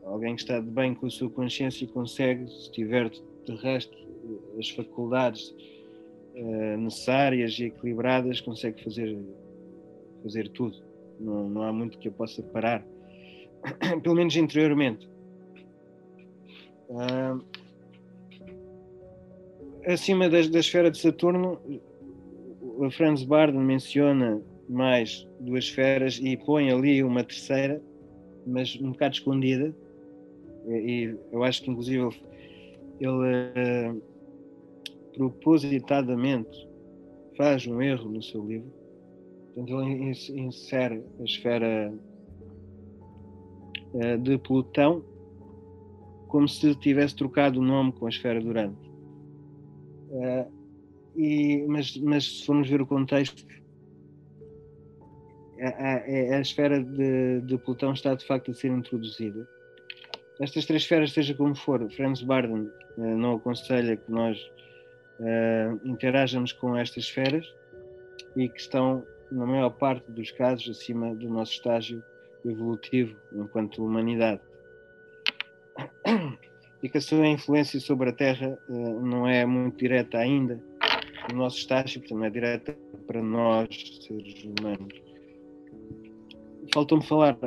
Alguém 0.06 0.36
que 0.36 0.42
está 0.44 0.62
de 0.62 0.72
bem 0.72 0.96
com 0.96 1.08
a 1.08 1.10
sua 1.10 1.30
consciência 1.30 1.86
consegue, 1.88 2.50
se 2.50 2.72
tiver 2.72 3.12
de 3.48 3.56
resto 3.56 3.98
as 4.60 4.70
faculdades 4.70 5.56
uh, 6.36 6.78
necessárias 6.78 7.58
e 7.60 7.66
equilibradas, 7.66 8.42
consegue 8.42 8.84
fazer, 8.84 9.18
fazer 10.24 10.50
tudo. 10.50 10.78
Não, 11.20 11.50
não 11.50 11.64
há 11.64 11.74
muito 11.74 11.98
que 11.98 12.08
eu 12.08 12.12
possa 12.12 12.44
parar, 12.44 12.86
pelo 14.04 14.16
menos 14.16 14.36
interiormente. 14.36 15.10
Uh, 16.90 17.44
acima 19.86 20.30
da, 20.30 20.42
da 20.42 20.60
esfera 20.60 20.92
de 20.92 20.98
Saturno, 20.98 21.60
o 22.62 22.90
Franz 22.92 23.24
Barden 23.24 23.62
menciona 23.62 24.42
mais 24.70 25.28
duas 25.40 25.66
esferas 25.66 26.20
e 26.22 26.38
põe 26.38 26.70
ali 26.70 27.04
uma 27.04 27.24
terceira, 27.24 27.82
mas 28.46 28.76
um 28.80 28.92
bocado 28.92 29.16
escondida. 29.16 29.74
E, 30.68 31.16
eu 31.32 31.44
acho 31.44 31.64
que, 31.64 31.72
inclusive, 31.72 32.10
ele, 33.00 33.92
uh, 33.92 34.02
propositadamente 35.14 36.68
faz 37.36 37.66
um 37.68 37.82
erro 37.82 38.10
no 38.10 38.22
seu 38.22 38.46
livro. 38.46 38.72
Portanto, 39.54 39.82
ele 39.82 40.12
insere 40.42 41.04
a 41.20 41.24
esfera 41.24 41.94
uh, 43.94 44.18
de 44.20 44.38
Plutão 44.38 45.04
como 46.28 46.48
se 46.48 46.76
tivesse 46.76 47.16
trocado 47.16 47.60
o 47.60 47.64
nome 47.64 47.92
com 47.94 48.06
a 48.06 48.10
esfera 48.10 48.40
de 48.40 48.48
Urano. 48.48 48.78
Uh, 50.10 50.58
e, 51.16 51.66
mas, 51.68 51.98
mas 51.98 52.40
se 52.40 52.46
formos 52.46 52.70
ver 52.70 52.82
o 52.82 52.86
contexto, 52.86 53.44
a, 55.60 55.68
a, 55.68 56.38
a 56.38 56.42
esfera 56.42 56.84
de, 56.84 57.42
de, 57.42 57.58
Plutão 57.58 57.94
está 57.94 58.14
de 58.14 58.26
facto 58.26 58.52
a 58.52 58.54
ser 58.54 58.72
introduzida. 58.72 59.48
Estas 60.40 60.66
três 60.66 60.84
esferas, 60.84 61.12
seja 61.14 61.34
como 61.34 61.56
for, 61.56 61.90
Franz 61.92 62.22
Barden 62.22 62.70
uh, 62.98 63.18
não 63.18 63.36
aconselha 63.36 63.98
que 63.98 64.12
nós 64.12 64.40
uh, 65.20 65.80
interajamos 65.84 66.52
com 66.54 66.76
estas 66.76 67.06
esferas 67.06 67.52
e 68.36 68.48
que 68.48 68.60
estão, 68.60 69.04
na 69.32 69.46
maior 69.46 69.72
parte 69.72 70.12
dos 70.12 70.32
casos, 70.32 70.70
acima 70.70 71.16
do 71.16 71.28
nosso 71.28 71.54
estágio 71.54 72.04
evolutivo 72.46 73.18
enquanto 73.34 73.84
humanidade 73.84 74.42
e 76.84 76.88
que 76.88 76.98
a 76.98 77.02
sua 77.02 77.28
influência 77.28 77.80
sobre 77.80 78.10
a 78.10 78.14
Terra 78.14 78.58
uh, 78.70 79.02
não 79.02 79.28
é 79.28 79.44
muito 79.44 79.78
direta 79.78 80.20
ainda 80.20 80.62
no 81.32 81.40
nosso 81.40 81.58
estágio, 81.58 82.00
portanto 82.00 82.20
não 82.20 82.26
é 82.26 82.30
direta 82.30 82.78
para 83.08 83.22
nós, 83.24 83.68
seres 84.06 84.44
humanos. 84.44 85.02
Faltou-me 86.74 87.04
falar, 87.04 87.38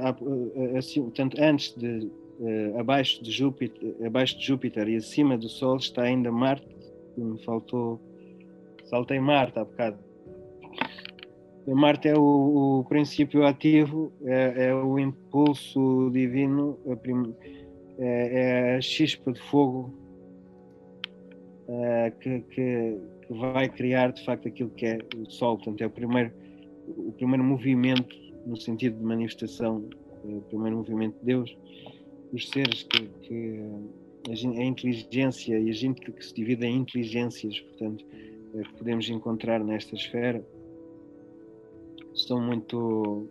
assim, 0.76 1.02
portanto, 1.02 1.36
antes 1.38 1.74
de, 1.76 2.10
abaixo, 2.78 3.22
de 3.22 3.30
Júpiter, 3.30 3.94
abaixo 4.04 4.38
de 4.38 4.46
Júpiter 4.46 4.88
e 4.88 4.96
acima 4.96 5.36
do 5.36 5.48
Sol 5.48 5.76
está 5.76 6.02
ainda 6.02 6.30
Marte, 6.32 6.66
me 7.16 7.38
faltou, 7.44 8.00
saltei 8.84 9.20
Marte 9.20 9.58
há 9.58 9.64
bocado. 9.64 9.98
Marte 11.66 12.08
é 12.08 12.16
o, 12.16 12.80
o 12.80 12.84
princípio 12.88 13.46
ativo, 13.46 14.12
é, 14.24 14.66
é, 14.66 14.74
o 14.74 14.98
impulso 14.98 16.10
divino, 16.12 16.78
a 16.90 16.96
primeira 16.96 17.36
é, 18.00 18.72
é 18.72 18.76
a 18.76 18.80
chispa 18.80 19.30
de 19.30 19.40
fogo 19.42 19.92
é, 21.68 22.10
que, 22.18 22.40
que, 22.40 22.98
que, 23.26 23.34
vai 23.34 23.68
criar 23.68 24.12
de 24.12 24.24
facto 24.24 24.48
aquilo 24.48 24.70
que 24.70 24.86
é 24.86 24.98
o 25.16 25.30
Sol. 25.30 25.56
Portanto, 25.56 25.82
é 25.82 25.86
o 25.86 25.90
primeiro, 25.90 26.32
o 26.88 27.12
primeiro 27.12 27.44
movimento 27.44 28.16
no 28.46 28.56
sentido 28.56 28.98
de 28.98 29.04
manifestação, 29.04 29.84
é 30.24 30.28
o 30.28 30.40
primeiro 30.40 30.78
movimento 30.78 31.18
de 31.18 31.26
Deus. 31.26 31.56
Os 32.32 32.48
seres 32.48 32.82
que, 32.84 33.06
que 33.22 33.60
a, 34.28 34.64
inteligência 34.64 35.58
e 35.58 35.68
a 35.68 35.72
gente 35.72 36.00
que, 36.00 36.24
se 36.24 36.34
divide 36.34 36.66
em 36.66 36.76
inteligências, 36.76 37.58
portanto, 37.60 38.04
é, 38.54 38.62
que 38.62 38.72
podemos 38.74 39.08
encontrar 39.08 39.62
nesta 39.64 39.94
esfera, 39.94 40.44
são 42.14 42.40
muito. 42.40 43.28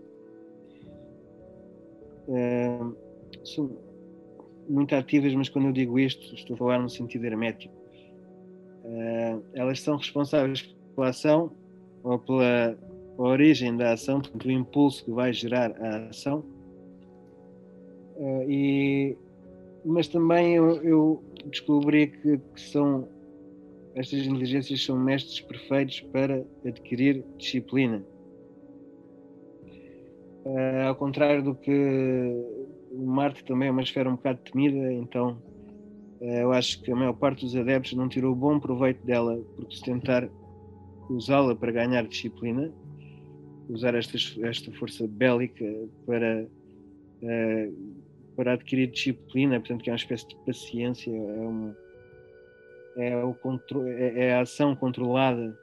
É, 2.30 2.80
são, 3.44 3.90
muito 4.70 4.94
ativas, 4.94 5.34
mas 5.34 5.50
quando 5.50 5.66
eu 5.66 5.72
digo 5.72 6.00
isto, 6.00 6.36
estou 6.36 6.54
a 6.54 6.58
falar 6.58 6.80
no 6.80 6.90
sentido 6.90 7.26
hermético. 7.26 7.74
Uh, 8.84 9.44
elas 9.54 9.82
são 9.82 9.98
responsáveis 9.98 10.62
pela 10.96 11.10
ação 11.10 11.52
ou 12.04 12.20
pela 12.20 12.78
origem 13.18 13.76
da 13.76 13.94
ação, 13.94 14.22
portanto, 14.22 14.46
o 14.46 14.52
impulso 14.52 15.04
que 15.04 15.12
vai 15.12 15.34
gerar 15.34 15.72
a 15.82 16.10
ação. 16.10 16.46
Uh, 18.20 18.52
e, 18.52 19.18
mas 19.86 20.10
também 20.10 20.56
eu, 20.56 20.84
eu 20.84 21.24
descobri 21.46 22.08
que, 22.08 22.38
que, 22.38 22.62
são 22.62 23.08
estas 23.96 24.20
inteligências 24.26 24.84
são 24.84 25.00
mestres 25.00 25.40
perfeitos 25.40 26.02
para 26.12 26.46
adquirir 26.66 27.24
disciplina. 27.38 28.04
Uh, 30.46 30.88
ao 30.88 30.96
contrário 30.96 31.44
do 31.44 31.56
que 31.56 31.72
Marte 32.92 33.44
também 33.46 33.70
é 33.70 33.72
uma 33.72 33.82
esfera 33.82 34.10
um 34.10 34.16
bocado 34.16 34.40
temida, 34.40 34.92
então 34.92 35.42
eh, 36.22 36.44
eu 36.44 36.52
acho 36.52 36.82
que 36.82 36.92
a 36.92 36.96
maior 36.96 37.14
parte 37.14 37.46
dos 37.46 37.56
adeptos 37.56 37.94
não 37.94 38.10
tirou 38.10 38.36
bom 38.36 38.60
proveito 38.60 39.06
dela, 39.06 39.40
porque 39.56 39.76
se 39.76 39.84
tentar 39.84 40.30
usá-la 41.10 41.56
para 41.56 41.72
ganhar 41.72 42.06
disciplina, 42.06 42.72
usar 43.70 43.96
esta, 43.96 44.18
esta 44.46 44.72
força 44.74 45.08
bélica 45.08 45.66
para, 46.06 46.48
uh, 47.24 47.89
para 48.40 48.54
adquirir 48.54 48.88
disciplina, 48.88 49.60
portanto, 49.60 49.84
que 49.84 49.90
é 49.90 49.92
uma 49.92 49.98
espécie 49.98 50.30
de 50.30 50.36
paciência, 50.46 51.12
é, 52.96 53.10
é, 53.10 53.18
o 53.18 53.34
contro 53.34 53.86
é, 53.86 54.28
é 54.28 54.34
a 54.34 54.40
ação 54.40 54.74
controlada. 54.78 55.54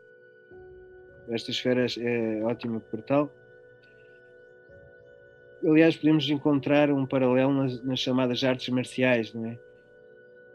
Esta 1.30 1.50
esfera 1.50 1.86
é 1.98 2.44
ótima 2.44 2.78
para 2.78 3.00
tal 3.00 3.32
aliás, 5.64 5.96
podemos 5.96 6.28
encontrar 6.28 6.90
um 6.90 7.06
paralelo 7.06 7.52
nas, 7.52 7.82
nas 7.82 7.98
chamadas 7.98 8.44
artes 8.44 8.68
marciais, 8.68 9.32
não 9.32 9.46
é? 9.46 9.58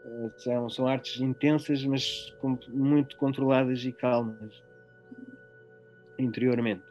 Eh, 0.04 0.30
são, 0.36 0.70
são 0.70 0.86
artes 0.86 1.20
intensas, 1.20 1.84
mas 1.84 2.30
com, 2.40 2.56
muito 2.68 3.16
controladas 3.16 3.84
e 3.84 3.92
calmas 3.92 4.62
interiormente. 6.18 6.82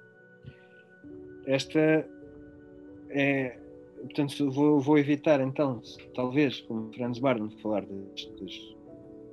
Esta 1.46 2.06
é, 3.10 3.58
portanto, 4.02 4.52
vou, 4.52 4.80
vou 4.80 4.98
evitar 4.98 5.40
então, 5.42 5.82
talvez, 6.14 6.62
como 6.62 6.94
Franz 6.94 7.20
Barton, 7.20 7.50
falar 7.62 7.86
de, 7.86 8.76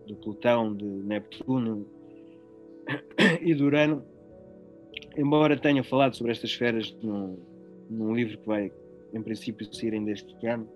do 0.06 0.16
Plutão, 0.16 0.74
de 0.74 0.84
Neptuno 0.84 1.86
e 3.40 3.54
do 3.54 3.66
Urano, 3.66 4.04
embora 5.16 5.56
tenha 5.58 5.82
falado 5.84 6.14
sobre 6.14 6.32
estas 6.32 6.50
esferas 6.50 6.96
num, 7.02 7.38
num 7.90 8.14
livro 8.14 8.38
que 8.38 8.46
vai, 8.46 8.72
em 9.12 9.22
princípio, 9.22 9.72
sair 9.74 9.94
ainda 9.94 10.10
este 10.10 10.46
ano, 10.46 10.68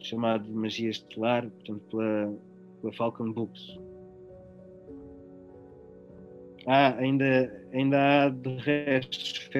chamado 0.00 0.50
Magia 0.52 0.90
Estelar, 0.90 1.48
portanto, 1.48 1.82
pela, 1.90 2.34
pela 2.80 2.92
Falcon 2.92 3.32
Books. 3.32 3.78
Ah, 6.66 6.96
ainda, 6.96 7.66
ainda 7.72 7.98
há 7.98 8.28
de 8.30 8.56
resto, 8.56 9.50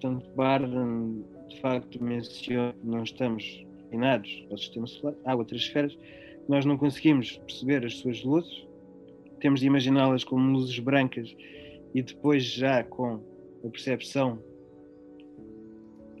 tanto 0.00 0.28
Barden 0.36 1.24
de 1.56 1.62
facto 1.62 2.02
menciona 2.02 2.74
que 2.74 2.86
não 2.86 3.02
estamos 3.02 3.64
inclinados 3.86 4.46
ao 4.50 4.58
sistema 4.58 4.86
solar. 4.86 5.14
Há 5.24 5.34
outras 5.34 5.62
esferas 5.62 5.96
nós 6.48 6.64
não 6.64 6.76
conseguimos 6.76 7.38
perceber 7.38 7.84
as 7.84 7.96
suas 7.96 8.22
luzes, 8.22 8.66
temos 9.40 9.60
de 9.60 9.66
imaginá-las 9.66 10.22
como 10.22 10.52
luzes 10.52 10.78
brancas 10.78 11.34
e 11.92 12.02
depois 12.02 12.44
já 12.44 12.84
com 12.84 13.20
a 13.64 13.68
percepção 13.68 14.38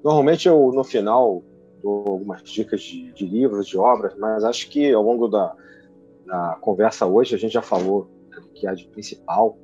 normalmente 0.03 0.49
eu 0.49 0.73
no 0.73 0.83
final 0.83 1.43
dou 1.83 2.05
algumas 2.09 2.43
dicas 2.43 2.81
de, 2.81 3.13
de, 3.13 3.27
livros, 3.27 3.67
de 3.67 3.77
obras, 3.77 4.15
mas 4.17 4.45
acho 4.45 4.69
que 4.71 4.93
ao 4.93 5.03
longo 5.03 5.29
da, 5.29 5.55
da 6.25 6.59
conversa 6.61 7.07
hoje 7.07 7.35
a 7.35 7.39
gente 7.39 7.53
já 7.53 7.63
falou 7.63 8.09
do 8.35 8.49
que 8.49 8.67
há 8.67 8.75
de 8.75 8.87
principal. 8.87 9.59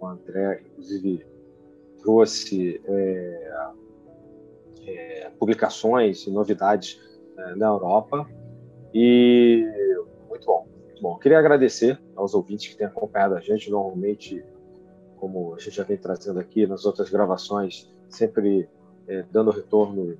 O 0.00 0.06
André, 0.06 0.62
inclusive, 0.66 1.24
trouxe 2.02 2.80
é, 2.84 3.52
é, 4.86 5.30
publicações 5.38 6.26
e 6.26 6.30
novidades 6.30 7.00
é, 7.38 7.54
na 7.54 7.66
Europa 7.66 8.28
e 8.92 9.64
muito 10.28 10.46
bom. 10.46 10.73
Bom, 11.04 11.18
queria 11.18 11.38
agradecer 11.38 12.00
aos 12.16 12.32
ouvintes 12.32 12.66
que 12.66 12.78
têm 12.78 12.86
acompanhado 12.86 13.34
a 13.34 13.40
gente. 13.40 13.70
Normalmente, 13.70 14.42
como 15.18 15.54
a 15.54 15.58
gente 15.58 15.76
já 15.76 15.84
vem 15.84 15.98
trazendo 15.98 16.40
aqui 16.40 16.66
nas 16.66 16.86
outras 16.86 17.10
gravações, 17.10 17.92
sempre 18.08 18.66
é, 19.06 19.22
dando 19.30 19.50
retorno, 19.50 20.16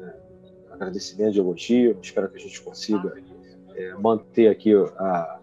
é, 0.00 0.14
agradecimento 0.70 1.34
de 1.34 1.38
elogio. 1.38 1.98
Espero 2.00 2.30
que 2.30 2.38
a 2.38 2.40
gente 2.40 2.62
consiga 2.62 3.14
é, 3.74 3.92
manter 3.96 4.48
aqui 4.48 4.74
a, 4.74 5.38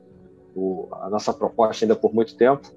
o, 0.56 0.88
a 0.94 1.08
nossa 1.08 1.32
proposta 1.34 1.86
ainda 1.86 1.96
por 1.96 2.12
muito 2.12 2.36
tempo. 2.36 2.68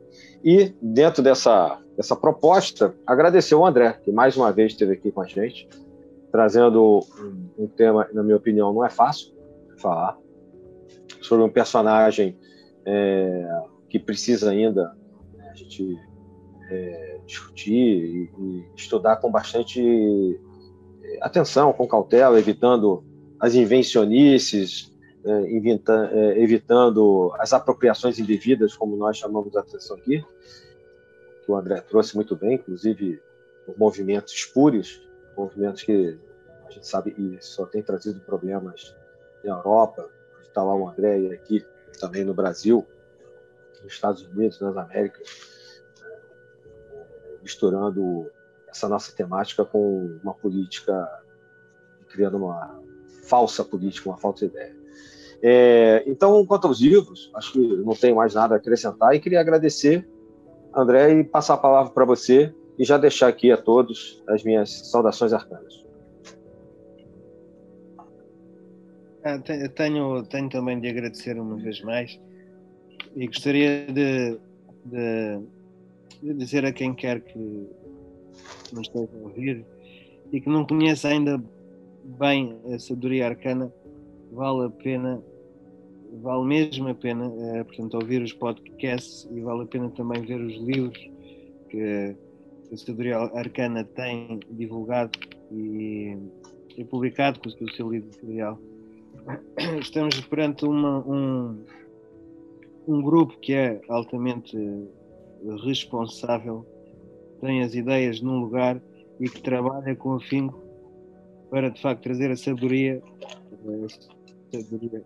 E, 0.44 0.74
dentro 0.82 1.22
dessa, 1.22 1.80
dessa 1.96 2.14
proposta, 2.14 2.94
agradecer 3.06 3.54
ao 3.54 3.64
André, 3.64 3.90
que 4.04 4.12
mais 4.12 4.36
uma 4.36 4.52
vez 4.52 4.72
esteve 4.72 4.92
aqui 4.92 5.10
com 5.10 5.22
a 5.22 5.26
gente, 5.26 5.66
trazendo 6.30 7.06
um, 7.58 7.64
um 7.64 7.66
tema, 7.66 8.06
na 8.12 8.22
minha 8.22 8.36
opinião, 8.36 8.70
não 8.70 8.84
é 8.84 8.90
fácil 8.90 9.32
falar 9.78 10.20
sobre 11.20 11.44
um 11.44 11.48
personagem 11.48 12.38
é, 12.86 13.62
que 13.88 13.98
precisa 13.98 14.50
ainda 14.50 14.96
né, 15.34 15.50
a 15.50 15.54
gente 15.54 15.98
é, 16.70 17.20
discutir 17.26 17.72
e, 17.72 18.30
e, 18.38 18.66
estudar 18.76 19.16
com 19.16 19.30
bastante 19.30 20.40
é, 21.02 21.18
atenção, 21.20 21.72
com 21.72 21.86
cautela, 21.86 22.38
evitando 22.38 23.04
as 23.38 23.54
invencionices, 23.54 24.92
é, 25.24 25.30
é, 25.32 26.42
evitando 26.42 27.32
as 27.38 27.52
apropriações 27.52 28.18
indevidas, 28.18 28.76
como 28.76 28.96
nós 28.96 29.18
chamamos 29.18 29.54
a 29.56 29.60
atenção 29.60 29.96
aqui, 29.96 30.24
que 31.44 31.50
o 31.50 31.56
André 31.56 31.80
trouxe 31.80 32.14
muito 32.14 32.34
bem, 32.34 32.54
inclusive 32.54 33.20
os 33.68 33.76
movimentos 33.76 34.32
espúrios, 34.32 35.00
movimentos 35.36 35.82
que 35.82 36.18
a 36.66 36.70
gente 36.70 36.86
sabe 36.86 37.12
que 37.12 37.38
só 37.40 37.66
tem 37.66 37.82
trazido 37.82 38.20
problemas 38.20 38.94
na 39.44 39.56
Europa, 39.56 40.08
está 40.52 40.62
lá 40.62 40.74
o 40.74 40.88
André 40.88 41.18
e 41.18 41.32
aqui 41.32 41.64
também 41.98 42.24
no 42.24 42.34
Brasil, 42.34 42.86
nos 43.82 43.92
Estados 43.92 44.22
Unidos, 44.26 44.60
nas 44.60 44.76
Américas, 44.76 45.28
misturando 47.42 48.30
essa 48.68 48.88
nossa 48.88 49.12
temática 49.12 49.64
com 49.64 50.18
uma 50.22 50.34
política, 50.34 51.08
criando 52.08 52.36
uma 52.36 52.80
falsa 53.24 53.64
política, 53.64 54.10
uma 54.10 54.18
falsa 54.18 54.44
ideia. 54.44 54.76
É, 55.42 56.04
então, 56.06 56.44
quanto 56.46 56.68
aos 56.68 56.80
livros, 56.80 57.30
acho 57.34 57.52
que 57.52 57.58
não 57.58 57.94
tenho 57.94 58.16
mais 58.16 58.34
nada 58.34 58.54
a 58.54 58.58
acrescentar 58.58 59.14
e 59.14 59.20
queria 59.20 59.40
agradecer, 59.40 60.08
André, 60.74 61.12
e 61.12 61.24
passar 61.24 61.54
a 61.54 61.58
palavra 61.58 61.92
para 61.92 62.04
você 62.04 62.54
e 62.78 62.84
já 62.84 62.96
deixar 62.96 63.28
aqui 63.28 63.50
a 63.50 63.56
todos 63.56 64.22
as 64.28 64.44
minhas 64.44 64.70
saudações 64.90 65.32
arcanas. 65.32 65.81
Ah, 69.24 69.38
tenho, 69.38 70.24
tenho 70.24 70.48
também 70.48 70.80
de 70.80 70.88
agradecer 70.88 71.38
uma 71.38 71.56
vez 71.56 71.80
mais 71.82 72.18
e 73.14 73.24
gostaria 73.28 73.86
de, 73.86 74.36
de, 74.84 75.40
de 76.20 76.34
dizer 76.34 76.64
a 76.64 76.72
quem 76.72 76.92
quer 76.92 77.20
que 77.20 77.38
nos 78.72 78.88
esteja 78.88 79.08
a 79.14 79.22
ouvir 79.22 79.64
e 80.32 80.40
que 80.40 80.48
não 80.48 80.66
conheça 80.66 81.06
ainda 81.06 81.40
bem 82.18 82.58
a 82.74 82.78
sabedoria 82.80 83.28
arcana, 83.28 83.72
vale 84.32 84.66
a 84.66 84.70
pena, 84.70 85.22
vale 86.20 86.44
mesmo 86.44 86.88
a 86.88 86.94
pena, 86.94 87.32
é, 87.54 87.62
portanto, 87.62 87.94
ouvir 87.94 88.22
os 88.22 88.32
podcasts 88.32 89.28
e 89.30 89.40
vale 89.40 89.62
a 89.62 89.66
pena 89.66 89.88
também 89.90 90.20
ver 90.22 90.40
os 90.40 90.56
livros 90.56 90.98
que 91.68 92.16
a 92.72 92.76
sabedoria 92.76 93.18
arcana 93.18 93.84
tem 93.84 94.40
divulgado 94.50 95.16
e, 95.52 96.16
e 96.76 96.84
publicado 96.84 97.38
com 97.38 97.48
o 97.48 97.70
seu 97.70 97.88
livro 97.88 98.08
editorial 98.08 98.58
estamos 99.80 100.20
perante 100.22 100.64
uma, 100.64 100.98
um, 101.06 101.64
um 102.86 103.02
grupo 103.02 103.38
que 103.40 103.54
é 103.54 103.80
altamente 103.88 104.56
responsável, 105.64 106.66
tem 107.40 107.62
as 107.62 107.74
ideias 107.74 108.20
num 108.20 108.40
lugar 108.40 108.80
e 109.20 109.28
que 109.28 109.40
trabalha 109.42 109.94
com 109.96 110.14
afinco 110.14 110.60
para 111.50 111.70
de 111.70 111.80
facto 111.80 112.02
trazer 112.02 112.30
a 112.30 112.36
sabedoria, 112.36 113.02
a 113.52 114.56
sabedoria 114.56 115.04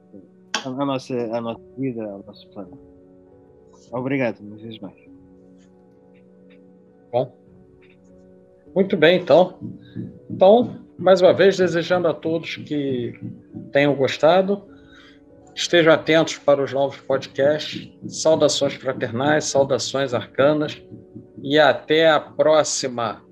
à, 0.64 0.84
nossa, 0.84 1.14
à 1.36 1.40
nossa 1.40 1.62
vida, 1.76 2.04
ao 2.04 2.22
nosso 2.24 2.48
plano. 2.50 2.78
Obrigado, 3.92 4.40
uma 4.40 4.56
vez 4.56 4.78
mais. 4.78 4.96
Bom. 7.12 7.36
Muito 8.74 8.96
bem, 8.96 9.20
então. 9.20 9.58
Então, 10.28 10.85
mais 10.98 11.20
uma 11.20 11.32
vez, 11.32 11.56
desejando 11.56 12.08
a 12.08 12.14
todos 12.14 12.56
que 12.56 13.18
tenham 13.72 13.94
gostado. 13.94 14.64
Estejam 15.54 15.92
atentos 15.92 16.36
para 16.38 16.62
os 16.62 16.72
novos 16.72 16.98
podcasts. 16.98 17.88
Saudações 18.08 18.74
fraternais, 18.74 19.44
saudações 19.44 20.12
arcanas 20.12 20.80
e 21.42 21.58
até 21.58 22.10
a 22.10 22.20
próxima. 22.20 23.22